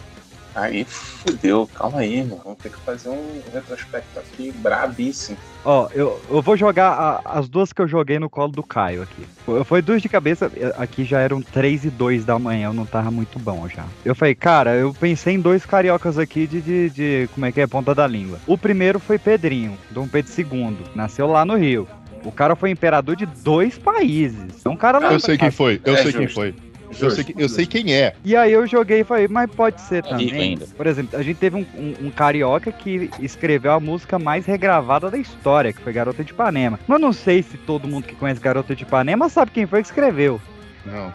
Aí 0.54 0.84
fudeu, 0.84 1.66
calma 1.74 1.98
aí, 1.98 2.22
mano. 2.22 2.40
Vamos 2.44 2.60
ter 2.60 2.70
que 2.70 2.78
fazer 2.84 3.08
um 3.08 3.42
retrospecto 3.52 4.20
aqui 4.20 4.52
brabíssimo. 4.52 5.36
Ó, 5.64 5.88
eu, 5.92 6.22
eu 6.30 6.40
vou 6.42 6.56
jogar 6.56 6.90
a- 6.92 7.22
as 7.38 7.48
duas 7.48 7.72
que 7.72 7.82
eu 7.82 7.88
joguei 7.88 8.18
no 8.20 8.30
colo 8.30 8.52
do 8.52 8.62
Caio 8.62 9.02
aqui. 9.02 9.26
Foi- 9.44 9.64
Foi 9.64 9.82
duas 9.82 10.00
de 10.00 10.08
cabeça, 10.08 10.52
eh, 10.54 10.72
aqui 10.76 11.04
já 11.04 11.18
eram 11.20 11.40
três 11.42 11.84
e 11.84 11.90
dois 11.90 12.24
da 12.24 12.38
manhã, 12.38 12.68
eu 12.68 12.72
não 12.72 12.86
tava 12.86 13.10
muito 13.10 13.36
bom 13.38 13.66
já. 13.68 13.84
Eu 14.04 14.14
falei, 14.14 14.34
cara, 14.36 14.76
eu 14.76 14.94
pensei 14.94 15.34
em 15.34 15.40
dois 15.40 15.66
cariocas 15.66 16.18
aqui 16.18 16.46
de, 16.46 16.60
de, 16.62 16.90
de- 16.90 17.28
como 17.32 17.46
é 17.46 17.50
que 17.50 17.60
é, 17.60 17.66
ponta 17.66 17.92
da 17.94 18.06
língua. 18.06 18.38
O 18.46 18.56
primeiro 18.56 19.00
foi 19.00 19.18
Pedrinho, 19.18 19.76
Dom 19.90 20.06
Pedro 20.06 20.30
II, 20.38 20.76
nasceu 20.94 21.26
lá 21.26 21.44
no 21.44 21.56
Rio. 21.56 21.88
O 22.24 22.32
cara 22.32 22.56
foi 22.56 22.70
imperador 22.70 23.16
de 23.16 23.26
dois 23.26 23.76
países. 23.78 24.64
É 24.64 24.68
um 24.68 24.76
cara 24.76 24.98
lá. 24.98 25.12
Eu 25.12 25.20
sei 25.20 25.36
quem 25.36 25.50
foi, 25.50 25.80
eu 25.84 25.94
É 25.94 26.02
sei 26.02 26.12
quem 26.12 26.22
justo. 26.22 26.34
foi. 26.34 26.54
Eu 27.00 27.10
sei, 27.10 27.24
que- 27.24 27.34
eu 27.36 27.48
sei 27.48 27.66
quem 27.66 27.92
é. 27.92 28.14
E 28.24 28.36
aí 28.36 28.52
eu 28.52 28.64
joguei 28.68 29.00
e 29.00 29.04
falei, 29.04 29.26
mas 29.26 29.50
pode 29.50 29.80
ser 29.80 29.96
É 30.04 30.08
também. 30.08 30.56
Por 30.76 30.86
exemplo, 30.86 31.18
a 31.18 31.22
gente 31.22 31.38
teve 31.38 31.56
um, 31.56 31.66
um- 31.76 32.06
um 32.06 32.10
carioca 32.10 32.70
que 32.70 33.10
escreveu 33.18 33.72
a 33.72 33.80
música 33.80 34.16
mais 34.16 34.46
regravada 34.46 35.10
da 35.10 35.18
história, 35.18 35.72
que 35.72 35.80
foi 35.80 35.92
Garota 35.92 36.22
de 36.22 36.30
Ipanema. 36.30 36.78
Mas 36.86 37.00
não 37.00 37.12
sei 37.12 37.42
se 37.42 37.56
todo 37.58 37.88
mundo 37.88 38.04
que 38.06 38.14
conhece 38.14 38.40
Garota 38.40 38.76
de 38.76 38.84
Ipanema 38.84 39.28
sabe 39.28 39.50
quem 39.50 39.66
foi 39.66 39.80
que 39.82 39.88
escreveu. 39.88 40.40
Não. 40.86 41.10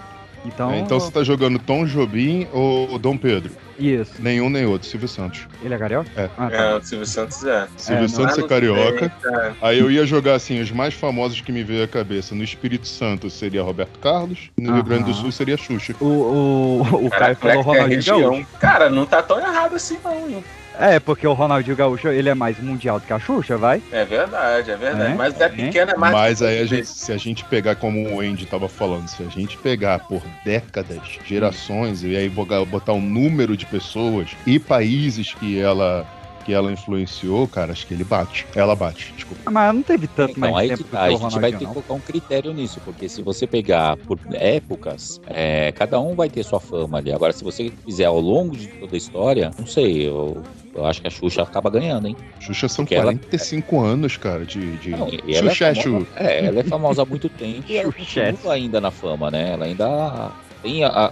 Então, 0.46 0.76
Então 0.76 1.00
você 1.00 1.12
tá 1.12 1.24
jogando 1.24 1.60
Tom 1.60 1.86
Jobim 1.86 2.48
ou 2.54 2.98
Dom 2.98 3.18
Pedro? 3.18 3.52
isso. 3.78 4.14
Nenhum 4.20 4.50
nem 4.50 4.66
outro, 4.66 4.88
Silvio 4.88 5.08
Santos. 5.08 5.48
Ele 5.64 5.74
é 5.74 5.78
carioca? 5.78 6.10
É. 6.16 6.30
Ah, 6.38 6.50
tá. 6.50 6.56
É, 6.58 6.76
o 6.76 6.82
Silvio 6.84 7.06
Santos 7.06 7.44
é. 7.46 7.68
Silvio 7.78 8.02
não, 8.02 8.10
Santos 8.10 8.38
é 8.38 8.42
não 8.42 8.48
carioca. 8.48 9.00
sei, 9.00 9.32
cara. 9.32 9.56
Aí 9.62 9.80
eu 9.80 9.90
ia 9.90 10.06
jogar 10.06 10.36
assim, 10.36 10.60
os 10.60 10.70
mais 10.72 10.94
famosos 10.94 11.40
que 11.42 11.52
me 11.52 11.64
veio 11.64 11.84
à 11.84 11.88
cabeça. 11.88 12.36
No 12.36 12.44
Espírito 12.44 12.88
Santo 12.88 13.30
seria 13.30 13.64
Roberto 13.64 13.98
Carlos, 14.00 14.50
no 14.58 14.74
Rio 14.74 14.84
Grande 14.84 15.06
do. 15.06 15.14
Sul 15.14 15.32
seria 15.32 15.56
Xuxa. 15.56 15.96
O, 16.02 16.06
o, 16.06 17.06
o 17.06 17.10
Cara, 17.10 17.36
Caio 17.36 17.64
falou 17.64 17.76
é 17.76 17.80
é 17.80 17.84
Ronaldinho? 17.84 18.20
Gaúcho. 18.32 18.48
Cara, 18.60 18.90
não 18.90 19.06
tá 19.06 19.22
tão 19.24 19.40
errado 19.40 19.76
assim, 19.76 19.98
não. 20.04 20.44
É, 20.80 21.00
porque 21.00 21.28
o 21.28 21.34
Ronaldinho 21.34 21.76
Gaúcho, 21.76 22.08
ele 22.08 22.30
é 22.30 22.34
mais 22.34 22.58
mundial 22.58 23.00
do 23.00 23.06
que 23.06 23.12
a 23.12 23.20
Xuxa, 23.20 23.58
vai? 23.58 23.82
É 23.92 24.06
verdade, 24.06 24.72
é 24.72 24.78
verdade. 24.78 25.12
É? 25.12 25.16
Mas 25.16 25.40
é 25.42 25.46
É? 25.46 25.50
pequeno, 25.50 25.92
é 25.92 25.98
mais. 25.98 26.14
Mas 26.14 26.42
aí 26.42 26.60
a 26.60 26.66
gente, 26.66 26.86
se 26.88 27.12
a 27.12 27.18
gente 27.18 27.44
pegar 27.46 27.76
como 27.76 28.16
o 28.16 28.22
Andy 28.22 28.46
tava 28.46 28.70
falando, 28.70 29.08
se 29.10 29.22
a 29.22 29.28
gente 29.28 29.58
pegar 29.58 30.00
por 30.00 30.22
décadas, 30.46 31.00
gerações, 31.26 32.04
e 32.04 32.16
aí 32.16 32.30
botar 32.30 32.64
botar 32.64 32.94
um 32.94 33.02
número 33.02 33.58
de 33.58 33.66
pessoas 33.66 34.30
e 34.48 34.58
países 34.58 35.34
que 35.34 35.60
ela 35.60 36.06
que 36.50 36.54
ela 36.56 36.72
influenciou, 36.72 37.48
cara, 37.48 37.74
acho 37.74 37.86
que 37.86 37.94
ele 37.94 38.04
bate. 38.04 38.48
Ela 38.56 38.76
bate, 38.76 39.14
desculpa. 39.14 39.44
Ah, 39.46 39.52
Mas 39.52 39.76
não 39.76 39.84
teve 39.84 40.08
tanto 40.08 40.32
Então, 40.32 40.42
mais 40.42 40.56
aí 40.56 40.70
tempo 40.70 40.84
que 40.84 40.90
tá, 40.90 41.04
a 41.06 41.08
que 41.10 41.14
o 41.14 41.18
gente 41.20 41.40
vai 41.40 41.52
ter 41.52 41.58
que 41.60 41.66
colocar 41.68 41.94
um 41.94 42.00
critério 42.00 42.52
nisso, 42.54 42.82
porque 42.84 43.08
se 43.08 43.22
você 43.22 43.46
pegar 43.46 43.96
por 43.98 44.18
épocas, 44.34 45.22
é, 45.28 45.72
cada 45.74 46.00
um 46.00 46.16
vai 46.16 46.28
ter 46.28 46.44
sua 46.44 46.60
fama 46.60 46.98
ali. 46.98 47.14
Agora, 47.14 47.32
se 47.34 47.44
você 47.44 47.72
fizer 47.86 48.06
ao 48.06 48.20
longo 48.20 48.58
de 48.58 48.68
toda 48.68 48.96
a 48.96 48.98
história, 48.98 49.52
não 49.60 49.68
sei, 49.68 50.08
eu, 50.08 50.42
eu 50.74 50.86
acho 50.88 51.02
que 51.02 51.08
a 51.08 51.12
Xuxa 51.12 51.44
acaba 51.44 51.70
ganhando, 51.70 52.08
hein? 52.08 52.18
Xuxa 52.40 52.68
são 52.68 52.84
Porque 52.84 52.96
ela- 52.96 53.04
45 53.14 53.80
anos, 53.82 54.18
cara, 54.18 54.44
de. 54.44 54.78
de... 54.78 54.90
Não, 54.90 55.08
e 55.08 55.36
ela 55.36 55.52
é, 55.52 55.52
Xuxa 55.52 55.66
é 55.68 55.76
famosa, 55.76 56.08
é, 56.16 56.46
ela 56.48 56.60
é 56.60 56.64
famosa 56.64 57.02
há 57.04 57.06
muito 57.06 57.30
tempo 57.30 57.64
e 57.70 57.78
ela 57.78 57.94
continua 57.94 58.54
ainda 58.54 58.82
na 58.82 58.90
fama, 58.90 59.30
né? 59.30 59.52
Ela 59.52 59.66
ainda 59.66 60.32
tem 60.64 60.84
a. 60.84 60.88
a- 60.90 61.12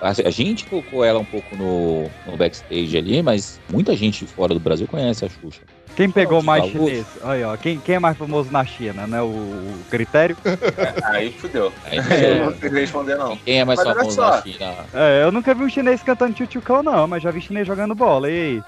a, 0.00 0.10
a 0.10 0.30
gente 0.30 0.64
colocou 0.64 1.04
ela 1.04 1.18
um 1.18 1.24
pouco 1.24 1.56
no, 1.56 2.08
no 2.24 2.36
backstage 2.36 2.96
ali, 2.96 3.22
mas 3.22 3.60
muita 3.70 3.96
gente 3.96 4.26
fora 4.26 4.54
do 4.54 4.60
Brasil 4.60 4.86
conhece 4.86 5.24
a 5.24 5.28
Xuxa. 5.28 5.62
Quem 5.94 6.10
pegou 6.10 6.40
de 6.40 6.46
mais 6.46 6.64
chinês? 6.66 7.06
Aí, 7.22 7.42
ó. 7.44 7.56
Quem, 7.56 7.78
quem 7.78 7.94
é 7.96 7.98
mais 7.98 8.16
famoso 8.16 8.50
na 8.50 8.64
China, 8.64 9.06
né? 9.06 9.22
O, 9.22 9.26
o 9.26 9.78
critério? 9.90 10.36
Aí 11.04 11.30
fudeu. 11.32 11.72
Aí, 11.84 11.98
Eu 11.98 12.44
não 12.46 12.50
é, 12.50 12.54
sei 12.54 12.68
responder, 12.70 13.16
não. 13.16 13.36
quem 13.36 13.60
é 13.60 13.64
mais 13.64 13.78
Mas 13.82 13.96
famoso 13.96 14.20
na 14.20 14.42
China? 14.42 14.74
É, 14.92 15.22
eu 15.24 15.32
nunca 15.32 15.54
vi 15.54 15.62
um 15.64 15.68
chinês 15.68 16.02
cantando 16.02 16.34
tchutchucão, 16.34 16.82
não, 16.82 17.06
mas 17.06 17.22
já 17.22 17.30
vi 17.30 17.40
chinês 17.40 17.66
jogando 17.66 17.94
bola. 17.94 18.30
E 18.30 18.34
aí? 18.34 18.62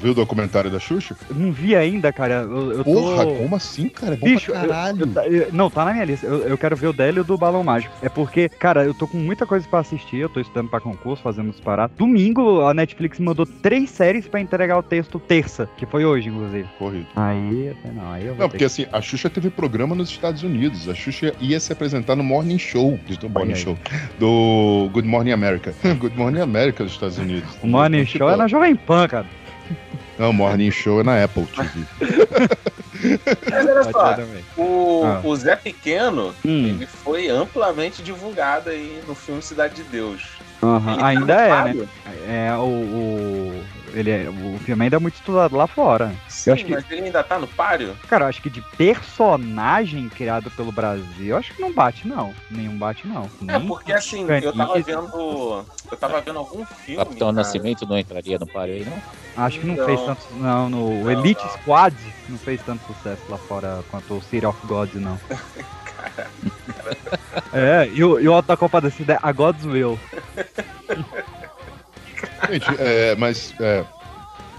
Viu 0.00 0.12
o 0.12 0.14
documentário 0.14 0.70
da 0.70 0.78
Xuxa? 0.78 1.16
Não 1.30 1.52
vi 1.52 1.76
ainda, 1.76 2.12
cara. 2.12 2.42
Eu, 2.42 2.72
eu 2.72 2.84
tô... 2.84 2.92
Porra, 2.92 3.26
como 3.26 3.56
assim, 3.56 3.88
cara? 3.88 4.14
É 4.14 4.16
bom 4.16 4.26
Bicho, 4.26 4.52
caralho. 4.52 5.02
eu 5.02 5.12
tá- 5.12 5.26
eu- 5.26 5.52
não, 5.52 5.70
tá 5.70 5.84
na 5.84 5.92
minha 5.92 6.04
lista. 6.04 6.26
Eu, 6.26 6.38
eu 6.48 6.58
quero 6.58 6.74
ver 6.76 6.86
o 6.88 6.92
dele 6.92 7.18
e 7.18 7.20
o 7.20 7.24
do 7.24 7.36
Balão 7.36 7.62
Mágico. 7.62 7.94
É 8.02 8.08
porque, 8.08 8.48
cara, 8.48 8.84
eu 8.84 8.94
tô 8.94 9.06
com 9.06 9.18
muita 9.18 9.46
coisa 9.46 9.66
pra 9.68 9.80
assistir. 9.80 10.16
Eu 10.18 10.28
tô 10.28 10.40
estudando 10.40 10.68
pra 10.70 10.80
concurso, 10.80 11.22
fazendo 11.22 11.50
os 11.50 11.60
paradas. 11.60 11.96
Domingo, 11.96 12.62
a 12.62 12.72
Netflix 12.74 13.18
mandou 13.18 13.46
três 13.46 13.90
séries 13.90 14.26
pra 14.26 14.40
entregar 14.40 14.78
o 14.78 14.82
texto 14.82 15.18
terça, 15.18 15.68
que 15.76 15.86
foi 15.86 16.04
hoje, 16.04 16.28
inclusive. 16.28 16.61
Corrido. 16.78 17.06
Aí, 17.16 17.74
não, 17.94 18.12
aí 18.12 18.22
eu 18.26 18.34
vou 18.34 18.42
Não, 18.42 18.48
ter 18.48 18.52
porque 18.52 18.64
assim, 18.64 18.86
a 18.92 19.00
Xuxa 19.00 19.28
teve 19.30 19.50
programa 19.50 19.94
nos 19.94 20.08
Estados 20.10 20.42
Unidos. 20.42 20.88
A 20.88 20.94
Xuxa 20.94 21.34
ia 21.40 21.58
se 21.60 21.72
apresentar 21.72 22.16
no 22.16 22.22
Morning 22.24 22.58
Show, 22.58 22.98
do 23.20 23.28
Morning 23.28 23.52
aí. 23.54 23.58
Show, 23.58 23.78
do 24.18 24.88
Good 24.92 25.06
Morning 25.08 25.32
America. 25.32 25.74
Good 25.98 26.16
Morning 26.16 26.40
America 26.40 26.82
dos 26.84 26.92
Estados 26.94 27.18
Unidos. 27.18 27.48
O 27.62 27.66
Morning 27.66 28.04
Tipo, 28.04 28.18
Show 28.18 28.30
é 28.30 28.36
na 28.36 28.46
Jovem 28.48 28.74
Pan, 28.76 29.08
cara. 29.08 29.26
Não, 30.18 30.32
Morning 30.32 30.70
Show 30.70 31.00
é 31.00 31.02
na 31.02 31.24
Apple 31.24 31.46
TV. 31.46 31.86
Mas 33.50 33.66
olha 33.66 33.84
só, 33.84 34.16
o, 34.56 35.02
Ah. 35.04 35.20
o 35.24 35.34
Zé 35.36 35.56
Pequeno, 35.56 36.34
Hum, 36.44 36.66
ele 36.68 36.86
foi 36.86 37.28
amplamente 37.28 38.02
divulgado 38.02 38.70
aí 38.70 39.00
no 39.08 39.14
filme 39.14 39.42
Cidade 39.42 39.74
de 39.76 39.82
Deus. 39.84 40.22
tá 40.60 41.06
Ainda 41.06 41.34
é, 41.34 41.74
né? 41.74 41.86
É, 42.28 42.54
o, 42.56 42.60
o, 42.62 43.64
ele 43.92 44.10
é, 44.10 44.28
o 44.28 44.58
filme 44.60 44.84
ainda 44.84 44.96
é 44.96 44.98
muito 44.98 45.14
estudado 45.14 45.56
lá 45.56 45.66
fora. 45.66 46.12
Sim, 46.28 46.50
acho 46.52 46.64
que- 46.64 46.72
mas 46.72 46.90
ele 46.90 47.02
ainda 47.06 47.22
tá 47.22 47.38
no 47.38 47.46
páreo? 47.46 47.96
Cara, 48.08 48.24
eu 48.24 48.28
acho 48.28 48.40
que 48.42 48.50
de 48.50 48.60
personagem 48.76 50.08
criado 50.08 50.50
pelo 50.52 50.72
Brasil, 50.72 51.26
eu 51.26 51.36
acho 51.36 51.54
que 51.54 51.60
não 51.62 51.72
bate, 51.72 52.06
não. 52.08 52.32
Nenhum 52.50 52.76
bate, 52.78 53.06
não. 53.06 53.24
É, 53.48 53.58
Nem 53.58 53.66
porque 53.66 53.92
assim, 53.92 54.26
eu 54.42 54.52
tava 54.52 54.80
vendo. 54.80 55.64
Eu 55.90 55.96
tava 55.98 56.20
vendo 56.20 56.38
algum 56.38 56.64
filme. 56.64 56.96
Capitão 57.04 57.28
cara. 57.28 57.32
Nascimento 57.32 57.86
não 57.86 57.98
entraria 57.98 58.38
no 58.38 58.46
páreo 58.46 58.74
aí, 58.74 58.84
não? 58.84 59.44
Acho 59.44 59.60
que 59.60 59.66
não, 59.66 59.76
Não. 59.76 59.84
fez 59.86 60.00
tanto. 60.02 60.22
Não, 60.32 60.68
no 60.68 61.04
Não, 61.04 61.10
Elite 61.10 61.44
não. 61.44 61.52
Squad 61.52 61.96
não 62.28 62.38
fez 62.38 62.60
tanto 62.62 62.82
sucesso 62.86 63.22
lá 63.28 63.38
fora 63.38 63.82
quanto 63.90 64.14
o 64.14 64.22
City 64.22 64.44
of 64.44 64.58
Gods, 64.66 65.00
não. 65.00 65.18
é, 67.52 67.88
e 67.92 68.02
o, 68.04 68.20
e 68.20 68.28
o 68.28 68.34
Auto 68.34 68.46
da 68.46 68.56
Copa 68.56 68.80
da 68.80 68.90
Cida 68.90 69.14
é 69.14 69.18
A 69.22 69.32
God's 69.32 69.64
Will. 69.64 69.98
Gente, 72.50 72.66
é, 72.78 73.14
mas, 73.16 73.54
é, 73.60 73.84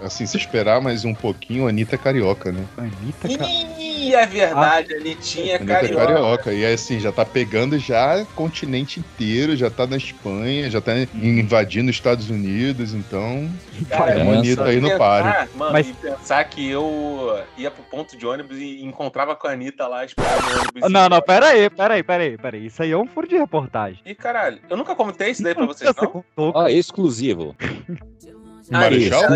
assim, 0.04 0.26
se 0.26 0.38
esperar 0.38 0.82
mais 0.82 1.06
um 1.06 1.14
pouquinho, 1.14 1.66
a 1.66 1.70
Anitta 1.70 1.96
é 1.96 1.98
carioca, 1.98 2.52
né? 2.52 2.64
Anitta, 2.78 3.38
cara. 3.38 3.50
Ih, 3.80 4.14
é 4.16 4.26
verdade, 4.26 4.94
ali 4.94 5.16
tinha 5.16 5.54
A 5.56 5.58
Anitta 5.58 5.74
é 5.74 5.76
carioca. 5.82 6.06
carioca. 6.08 6.54
E 6.54 6.66
assim, 6.66 7.00
já 7.00 7.12
tá 7.12 7.26
pegando 7.26 7.78
já 7.80 8.26
continente 8.36 9.00
inteiro, 9.00 9.56
já 9.56 9.70
tá 9.70 9.88
na 9.88 9.98
Espanha, 9.98 10.70
já 10.70 10.82
tá 10.82 10.92
invadindo 11.16 11.90
os 11.90 11.96
Estados 11.96 12.30
Unidos, 12.30 12.94
então. 12.94 13.50
Cara, 13.90 14.14
é 14.16 14.20
é 14.20 14.24
uma 14.24 14.34
Anitta 14.40 14.64
aí 14.66 14.80
no 14.80 14.88
pensar, 14.90 14.98
páreo. 15.00 15.50
Mano, 15.56 15.72
Mas- 15.74 15.90
e 15.90 15.94
pensar 15.94 16.44
que 16.46 16.70
eu 16.70 17.40
ia 17.58 17.72
pro 17.72 17.84
ponto 17.84 18.18
de 18.18 18.26
ônibus 18.26 18.58
e 18.58 18.84
encontrava 18.84 19.36
com 19.36 19.48
a 19.48 19.52
Anitta 19.52 19.88
lá 19.88 20.04
esperando 20.06 20.44
o 20.44 20.60
ônibus. 20.60 20.92
Não, 20.92 21.10
não, 21.10 21.22
pera 21.22 21.48
aí, 21.48 21.70
pera 21.70 21.94
aí, 21.96 22.04
pera 22.04 22.24
aí, 22.24 22.38
pera 22.38 22.58
aí. 22.58 22.66
Isso 22.66 22.84
aí 22.84 22.92
é 22.92 22.98
um 22.98 23.08
furo 23.08 23.28
de 23.28 23.38
reportagem. 23.38 24.00
E 24.06 24.14
caralho, 24.14 24.60
eu 24.70 24.76
nunca 24.78 24.96
comentei 24.96 25.30
isso 25.32 25.42
daí 25.44 25.56
pra 25.56 25.66
vocês, 25.66 25.90
Você 25.94 26.06
não? 26.06 26.24
Ó, 26.38 26.68
exclusivo. 26.68 27.56
Marechal? 28.70 29.36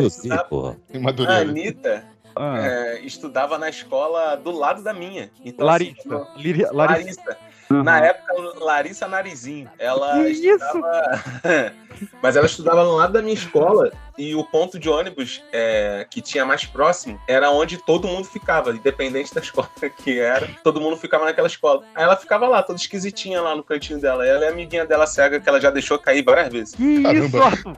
Em 0.94 1.06
A. 1.28 1.38
Anitta 1.40 2.04
Ah, 2.36 2.60
é, 2.60 3.00
estudava 3.02 3.58
na 3.58 3.68
escola 3.70 4.36
do 4.36 4.52
lado 4.52 4.84
da 4.84 4.94
minha. 4.94 5.32
Então, 5.44 5.66
Larissa. 5.66 6.02
assim, 6.02 6.10
Larissa. 6.44 6.74
Larissa. 6.74 7.38
Aham. 7.70 7.84
Na 7.84 8.00
época, 8.00 8.34
Larissa 8.64 9.08
Narizinho. 9.08 9.70
Ela 9.78 10.24
Que 10.24 10.30
estudava. 10.30 11.24
Mas 12.22 12.36
ela 12.36 12.46
estudava 12.46 12.84
no 12.84 12.96
lado 12.96 13.14
da 13.14 13.22
minha 13.22 13.34
escola 13.34 13.92
e 14.18 14.34
o 14.34 14.44
ponto 14.44 14.80
de 14.80 14.90
ônibus 14.90 15.44
é, 15.54 16.06
que 16.10 16.22
tinha 16.22 16.44
mais 16.44 16.66
próximo 16.66 17.22
era 17.28 17.52
onde 17.52 17.78
todo 17.78 18.08
mundo 18.08 18.26
ficava, 18.26 18.72
independente 18.72 19.34
da 19.34 19.42
escola 19.42 19.70
que 20.04 20.20
era. 20.20 20.50
Todo 20.64 20.82
mundo 20.82 20.98
ficava 20.98 21.26
naquela 21.26 21.48
escola. 21.48 21.84
Aí 21.94 22.04
ela 22.04 22.16
ficava 22.16 22.48
lá, 22.48 22.64
toda 22.64 22.80
esquisitinha 22.80 23.42
lá 23.42 23.56
no 23.56 23.64
cantinho 23.64 24.00
dela. 24.00 24.26
Ela 24.26 24.46
é 24.46 24.50
amiguinha 24.50 24.86
dela 24.86 25.06
cega 25.06 25.40
que 25.40 25.48
ela 25.48 25.62
já 25.62 25.70
deixou 25.70 26.00
cair 26.00 26.24
várias 26.24 26.52
vezes. 26.52 26.76
Que 26.76 26.84
isso, 26.84 27.38
Caramba. 27.38 27.76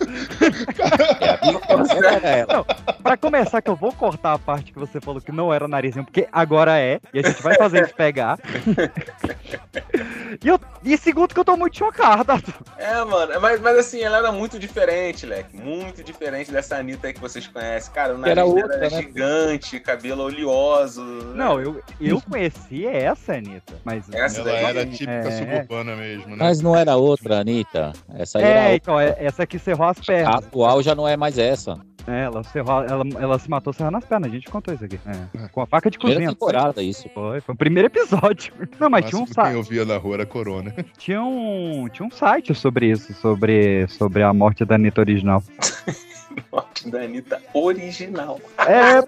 É 2.23 2.39
ela. 2.47 2.63
Pra 3.03 3.17
começar, 3.17 3.61
que 3.61 3.69
eu 3.69 3.75
vou 3.75 3.91
cortar 3.91 4.33
a 4.33 4.39
parte 4.39 4.71
que 4.71 4.79
você 4.79 5.01
falou 5.01 5.21
que 5.21 5.31
não 5.31 5.53
era 5.53 5.67
narizinho, 5.67 6.05
porque 6.05 6.27
agora 6.31 6.79
é, 6.79 6.99
e 7.13 7.19
a 7.19 7.21
gente 7.23 7.41
vai 7.41 7.55
fazer 7.55 7.79
eles 7.79 7.91
pegar. 7.91 8.39
e, 10.43 10.47
eu, 10.47 10.59
e 10.83 10.97
segundo 10.97 11.33
que 11.33 11.39
eu 11.39 11.45
tô 11.45 11.57
muito 11.57 11.77
chocado, 11.77 12.31
Arthur. 12.31 12.53
É, 12.77 13.03
mano, 13.03 13.41
mas, 13.41 13.59
mas 13.59 13.77
assim, 13.77 14.01
ela 14.01 14.17
era 14.17 14.31
muito 14.31 14.57
diferente, 14.57 15.25
leque. 15.25 15.57
Muito 15.57 16.03
diferente 16.03 16.28
dessa 16.51 16.77
Anitta 16.77 17.07
aí 17.07 17.13
que 17.13 17.19
vocês 17.19 17.47
conhecem. 17.47 17.91
Cara, 17.93 18.13
o 18.15 18.17
nariz 18.17 18.31
Era 18.37 18.43
dela 18.43 18.53
outra, 18.55 18.75
era 18.75 18.89
né? 18.89 19.01
gigante, 19.01 19.79
cabelo 19.79 20.23
oleoso. 20.23 21.01
Não, 21.35 21.59
eu, 21.59 21.81
eu 21.99 22.21
conheci 22.21 22.85
essa, 22.85 23.33
Anitta. 23.33 23.73
Mas. 23.83 24.03
Essa 24.11 24.41
Ela 24.41 24.51
era 24.51 24.81
é- 24.81 24.85
típica 24.85 25.11
é. 25.11 25.31
suburbana 25.31 25.95
mesmo, 25.95 26.29
né? 26.29 26.35
Mas 26.39 26.61
não 26.61 26.75
era 26.75 26.95
outra, 26.95 27.39
Anitta. 27.39 27.91
Essa 28.15 28.39
aí 28.39 28.43
era 28.45 28.53
É, 28.53 28.61
outra. 28.63 28.75
então, 28.75 28.99
é- 28.99 29.15
essa 29.19 29.43
aqui 29.43 29.57
cerrou 29.59 29.87
as 29.87 29.97
A 29.99 30.03
pernas. 30.03 30.35
atual 30.35 30.81
já 30.83 30.95
não 30.95 31.07
é 31.07 31.15
mais 31.17 31.37
essa. 31.37 31.77
É, 32.09 32.23
ela, 32.23 32.43
cerrou, 32.43 32.83
ela, 32.83 33.03
ela 33.19 33.37
se 33.39 33.49
matou 33.49 33.71
serrando 33.71 33.97
as 33.97 34.05
pernas, 34.05 34.31
a 34.31 34.33
gente 34.33 34.49
contou 34.49 34.73
isso 34.73 34.83
aqui. 34.85 34.99
É, 35.05 35.47
com 35.49 35.61
a 35.61 35.65
faca 35.67 35.89
de 35.91 35.97
Primeira 35.97 36.21
cozinha. 36.21 36.35
foi? 36.39 36.47
temporada, 36.51 36.81
isso. 36.81 37.07
Foi, 37.13 37.39
foi 37.41 37.53
o 37.53 37.57
primeiro 37.57 37.87
episódio. 37.87 38.53
Não, 38.79 38.89
mas 38.89 39.05
tinha 39.05 39.21
um, 39.21 39.27
sa- 39.27 39.43
quem 39.43 39.53
eu 39.53 39.63
via 39.63 39.85
na 39.85 39.97
rua 39.97 40.15
era 40.15 40.25
Corona. 40.25 40.73
tinha, 40.97 41.21
um, 41.21 41.87
tinha 41.91 42.07
um 42.07 42.11
site 42.11 42.53
sobre 42.55 42.87
isso, 42.91 43.13
sobre, 43.15 43.87
sobre 43.87 44.23
a 44.23 44.33
morte 44.33 44.65
da 44.65 44.75
Anitta 44.75 45.01
original. 45.01 45.43
Morte 46.51 46.89
da 46.89 46.99
Anitta 47.01 47.41
original. 47.53 48.39
É, 48.59 48.99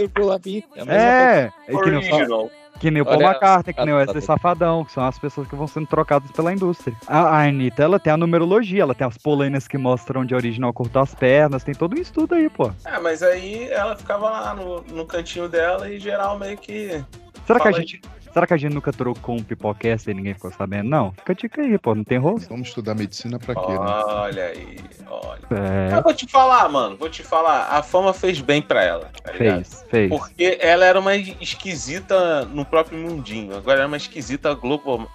Eu 0.00 0.10
vou 0.16 0.26
lá 0.26 0.38
vir. 0.38 0.64
É 0.76 0.80
a 0.82 0.84
mesma 0.84 1.02
é. 1.02 1.50
é 1.66 1.76
que 1.76 1.90
nem 1.90 1.94
o, 1.94 2.14
Original. 2.14 2.50
Que 2.78 2.90
nem 2.90 3.02
o 3.02 3.04
Paul 3.04 3.20
McCartney, 3.22 3.74
que 3.74 3.84
nem 3.84 3.94
o 3.94 3.96
tá- 3.96 4.02
Wesley 4.02 4.22
Safadão, 4.22 4.84
que 4.84 4.92
são 4.92 5.04
as 5.04 5.18
pessoas 5.18 5.48
que 5.48 5.56
vão 5.56 5.66
sendo 5.66 5.86
trocadas 5.86 6.30
pela 6.30 6.52
indústria. 6.52 6.96
A, 7.06 7.20
a 7.20 7.42
Anitta, 7.48 7.82
ela 7.82 7.98
tem 7.98 8.12
a 8.12 8.16
numerologia, 8.16 8.82
ela 8.82 8.94
tem 8.94 9.06
as 9.06 9.18
polêmias 9.18 9.66
que 9.66 9.76
mostram 9.76 10.22
a 10.22 10.36
original 10.36 10.72
cortou 10.72 11.02
as 11.02 11.14
pernas, 11.14 11.64
tem 11.64 11.74
todo 11.74 11.96
um 11.96 12.00
estudo 12.00 12.34
aí, 12.34 12.48
pô. 12.48 12.70
Ah, 12.84 13.00
mas 13.00 13.22
aí 13.22 13.68
ela 13.70 13.96
ficava 13.96 14.30
lá 14.30 14.54
no, 14.54 14.82
no 14.82 15.06
cantinho 15.06 15.48
dela 15.48 15.90
e 15.90 15.98
geral 15.98 16.38
meio 16.38 16.56
que. 16.56 17.04
Será 17.46 17.60
que 17.60 17.68
a 17.68 17.72
Fala 17.72 17.78
aí. 17.78 18.00
Será 18.32 18.46
que 18.46 18.54
a 18.54 18.56
gente 18.56 18.74
nunca 18.74 18.92
trocou 18.92 19.36
um 19.36 19.42
pipocast 19.42 20.10
e 20.10 20.14
ninguém 20.14 20.34
ficou 20.34 20.52
sabendo? 20.52 20.88
Não, 20.88 21.12
fica 21.12 21.32
a 21.32 21.36
dica 21.36 21.62
aí, 21.62 21.78
pô, 21.78 21.94
não 21.94 22.04
tem 22.04 22.18
rosto. 22.18 22.48
Vamos 22.48 22.68
estudar 22.68 22.94
medicina 22.94 23.38
pra 23.38 23.54
quê, 23.54 23.72
né? 23.72 23.78
Olha 23.78 24.44
aí, 24.46 24.78
olha. 25.08 25.40
É, 25.50 25.96
Eu 25.96 26.02
vou 26.02 26.14
te 26.14 26.26
falar, 26.26 26.68
mano, 26.68 26.96
vou 26.96 27.08
te 27.08 27.22
falar. 27.22 27.68
A 27.70 27.82
fama 27.82 28.12
fez 28.12 28.40
bem 28.40 28.60
pra 28.60 28.82
ela, 28.82 29.10
tá 29.22 29.32
fez, 29.32 29.84
fez. 29.90 30.08
Porque 30.08 30.58
ela 30.60 30.84
era 30.84 30.98
uma 30.98 31.14
esquisita 31.16 32.44
no 32.44 32.64
próprio 32.64 32.98
mundinho. 32.98 33.56
Agora 33.56 33.78
era 33.78 33.86
uma 33.86 33.96
esquisita 33.96 34.54
global. 34.54 35.08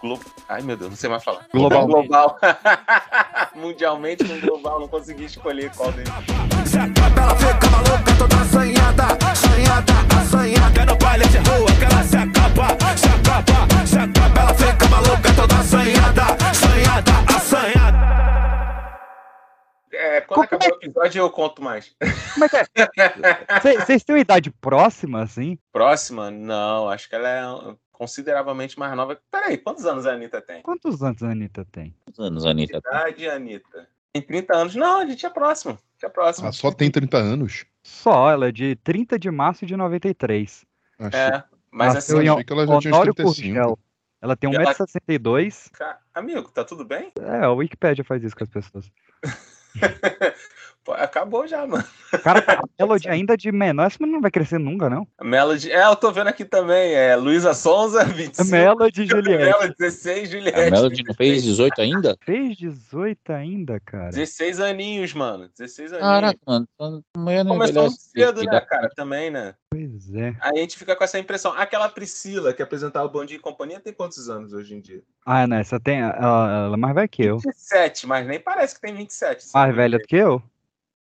Glo... 0.00 0.18
Ai, 0.48 0.62
meu 0.62 0.76
Deus, 0.76 0.90
não 0.90 0.96
sei 0.96 1.10
mais 1.10 1.22
falar. 1.22 1.46
Globalmente. 1.52 2.08
Global. 2.08 2.38
Mundialmente 3.54 4.24
no 4.24 4.40
global, 4.40 4.80
não 4.80 4.88
consegui 4.88 5.24
escolher 5.24 5.70
qual 5.76 5.92
deles. 5.92 6.10
Ela 6.74 8.16
toda 8.16 8.36
assanhada, 8.36 9.04
assanhada, 9.30 9.92
assanhada. 10.20 10.84
No 10.86 10.96
baile 10.96 11.24
de 11.28 11.38
rua 11.38 11.66
que 11.78 11.84
ela 11.84 12.02
se 12.04 12.16
acaba, 12.16 12.96
se 12.96 13.06
acaba, 13.06 13.86
se 13.86 13.98
acaba. 13.98 14.40
Ela 14.40 14.54
fica 14.54 14.88
maluca, 14.88 15.34
toda 15.36 15.54
assanhada, 15.58 16.22
assanhada, 16.50 17.12
assanhada. 17.36 18.00
É, 19.92 20.20
quando 20.22 20.42
acabar 20.44 20.66
o 20.70 20.74
episódio 20.76 21.20
eu 21.20 21.30
conto 21.30 21.62
mais. 21.62 21.94
Como 22.34 22.44
é 22.44 22.48
que 22.48 22.56
é? 22.56 22.64
Cê- 23.60 23.78
Vocês 23.80 24.04
têm 24.04 24.14
uma 24.14 24.20
idade 24.20 24.50
próxima, 24.50 25.22
assim? 25.22 25.58
Próxima? 25.72 26.30
Não, 26.30 26.88
acho 26.88 27.08
que 27.08 27.14
ela 27.14 27.28
é 27.28 27.74
consideravelmente 27.92 28.78
mais 28.78 28.94
nova. 28.96 29.20
Peraí, 29.30 29.58
quantos 29.58 29.84
anos 29.84 30.06
a 30.06 30.12
Anitta 30.12 30.40
tem? 30.40 30.62
Quantos 30.62 31.02
anos 31.02 31.22
a 31.22 31.30
Anitta 31.30 31.66
tem? 31.70 31.94
Quantos 32.04 32.24
anos, 32.24 32.46
Anitta? 32.46 32.78
Idade, 32.78 33.28
Anitta. 33.28 33.88
Tem 34.12 34.22
30 34.22 34.56
anos. 34.56 34.74
Não, 34.74 35.00
a 35.00 35.06
gente 35.06 35.26
é 35.26 35.30
próximo. 35.30 35.72
A 35.72 35.76
gente 35.76 36.06
é 36.06 36.08
próximo. 36.08 36.48
Ah, 36.48 36.52
só 36.52 36.72
tem 36.72 36.90
30 36.90 37.18
anos. 37.18 37.64
Só, 37.82 38.30
ela 38.30 38.48
é 38.48 38.52
de 38.52 38.76
30 38.76 39.18
de 39.18 39.30
março 39.30 39.64
de 39.66 39.76
93. 39.76 40.64
Achei, 40.98 41.18
É, 41.20 41.44
mas 41.70 41.94
Nasceu 41.94 42.18
assim, 42.18 42.28
achei 42.28 42.44
que 42.44 42.52
ela 42.52 42.66
já 42.66 42.78
tinha 42.78 42.94
Honório 42.94 43.14
35. 43.14 43.52
Curgel. 43.54 43.78
Ela 44.22 44.36
tem 44.36 44.54
Ela- 44.54 44.64
1,62m. 44.74 45.70
ca- 45.72 45.98
amigo, 46.14 46.50
tá 46.50 46.62
tudo 46.62 46.84
bem? 46.84 47.10
É, 47.18 47.44
a 47.44 47.50
Wikipédia 47.52 48.04
faz 48.04 48.22
isso 48.22 48.36
com 48.36 48.44
as 48.44 48.50
pessoas. 48.50 48.90
Pô, 50.82 50.92
acabou 50.92 51.46
já, 51.46 51.66
mano. 51.66 51.84
Cara, 52.24 52.42
a 52.48 52.62
Melody 52.80 53.08
ainda 53.08 53.36
de 53.36 53.52
menor, 53.52 53.86
essa 53.86 53.98
não 54.00 54.18
vai 54.20 54.30
crescer 54.30 54.58
nunca, 54.58 54.88
não. 54.88 55.06
A 55.18 55.24
Melody. 55.24 55.70
É, 55.70 55.84
eu 55.86 55.94
tô 55.94 56.10
vendo 56.10 56.28
aqui 56.28 56.42
também. 56.44 56.94
É 56.94 57.14
Luísa 57.16 57.52
Sonza, 57.52 58.02
25. 58.08 58.48
Melody 58.50 59.06
Juliette. 59.06 59.44
Melody, 59.44 59.74
16, 59.78 60.28
A 60.28 60.32
Juliette. 60.32 60.70
Melody 60.70 61.04
não 61.06 61.14
fez 61.14 61.42
18 61.42 61.80
ainda? 61.82 62.16
Fez 62.24 62.56
18 62.56 63.30
ainda, 63.30 63.78
cara. 63.80 64.08
16 64.10 64.58
aninhos, 64.60 65.12
mano. 65.12 65.50
16 65.58 65.92
aninhos. 65.92 66.08
Caraca, 66.08 66.38
mano. 66.46 66.66
tá- 66.78 67.00
Amanhã 67.14 67.44
não 67.44 67.52
Começou 67.52 67.82
envelhece. 67.84 68.10
cedo, 68.16 68.42
né, 68.44 68.60
cara? 68.62 68.88
Também, 68.96 69.30
né? 69.30 69.54
Pois 69.70 70.14
é. 70.14 70.34
Aí 70.40 70.58
a 70.58 70.60
gente 70.62 70.78
fica 70.78 70.96
com 70.96 71.04
essa 71.04 71.18
impressão. 71.18 71.52
Aquela 71.52 71.90
Priscila 71.90 72.54
que 72.54 72.62
apresentava 72.62 73.04
o 73.04 73.10
Bom 73.10 73.24
Dia 73.26 73.36
e 73.36 73.40
Companhia 73.40 73.78
tem 73.80 73.92
quantos 73.92 74.30
anos 74.30 74.54
hoje 74.54 74.74
em 74.74 74.80
dia? 74.80 75.02
Ah, 75.26 75.46
né? 75.46 75.60
Essa 75.60 75.78
tem. 75.78 76.00
Ela, 76.00 76.64
ela 76.66 76.74
é 76.74 76.76
mais 76.78 76.94
velha 76.94 77.06
que 77.06 77.22
eu. 77.22 77.36
27, 77.38 78.06
mas 78.06 78.26
nem 78.26 78.40
parece 78.40 78.74
que 78.74 78.80
tem 78.80 78.94
27. 78.94 79.44
se 79.44 79.54
Mais 79.54 79.74
velha 79.76 79.98
do 79.98 80.04
que 80.06 80.16
eu? 80.16 80.42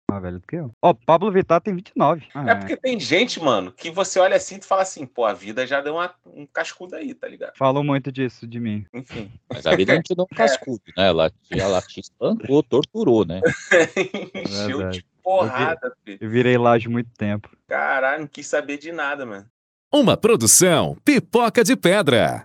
Mais 0.10 0.22
velha 0.22 0.38
do 0.40 0.46
que 0.48 0.56
eu. 0.56 0.72
Ó, 0.82 0.94
Pablo 0.94 1.32
Vittar 1.32 1.60
tem 1.62 1.74
29. 1.76 2.28
Ah, 2.34 2.52
É 2.52 2.56
porque 2.56 2.78
tem 2.78 3.00
gente, 3.00 3.42
mano, 3.42 3.72
que 3.72 3.90
você 3.90 4.20
olha 4.20 4.36
assim 4.36 4.58
e 4.58 4.62
fala 4.66 4.84
assim, 4.84 5.06
pô, 5.06 5.26
a 5.26 5.34
vida 5.34 5.66
já 5.66 5.82
deu 5.82 5.96
uma, 5.96 6.14
um 6.28 6.46
cascudo 6.46 6.96
aí, 6.96 7.14
tá 7.14 7.28
ligado? 7.28 7.54
Falou 7.58 7.84
muito 7.84 8.12
disso 8.12 8.48
de 8.48 8.60
mim. 8.60 8.86
Enfim. 8.94 9.32
Mas 9.52 9.66
a 9.66 9.76
vida 9.76 9.96
não 9.96 10.02
te 10.04 10.14
deu 10.16 10.26
um 10.32 10.36
cascudo, 10.36 10.82
né? 10.96 11.08
Ela 11.08 11.30
te, 11.30 11.60
ela 11.60 11.82
te 11.82 12.00
espancou, 12.02 12.62
torturou, 12.62 13.26
né? 13.26 13.42
Encheu 14.36 14.90
de 14.90 15.04
porrada, 15.24 15.92
filho. 16.04 16.20
Eu 16.22 16.30
virei 16.30 16.58
laje 16.58 16.88
muito 16.88 17.10
tempo. 17.18 17.50
Caralho, 17.68 18.22
não 18.22 18.28
quis 18.28 18.46
saber 18.48 18.78
de 18.78 18.92
nada, 18.92 19.26
mano. 19.26 19.46
Uma 19.94 20.18
produção 20.18 20.98
Pipoca 21.06 21.64
de 21.64 21.76
Pedra. 21.76 22.44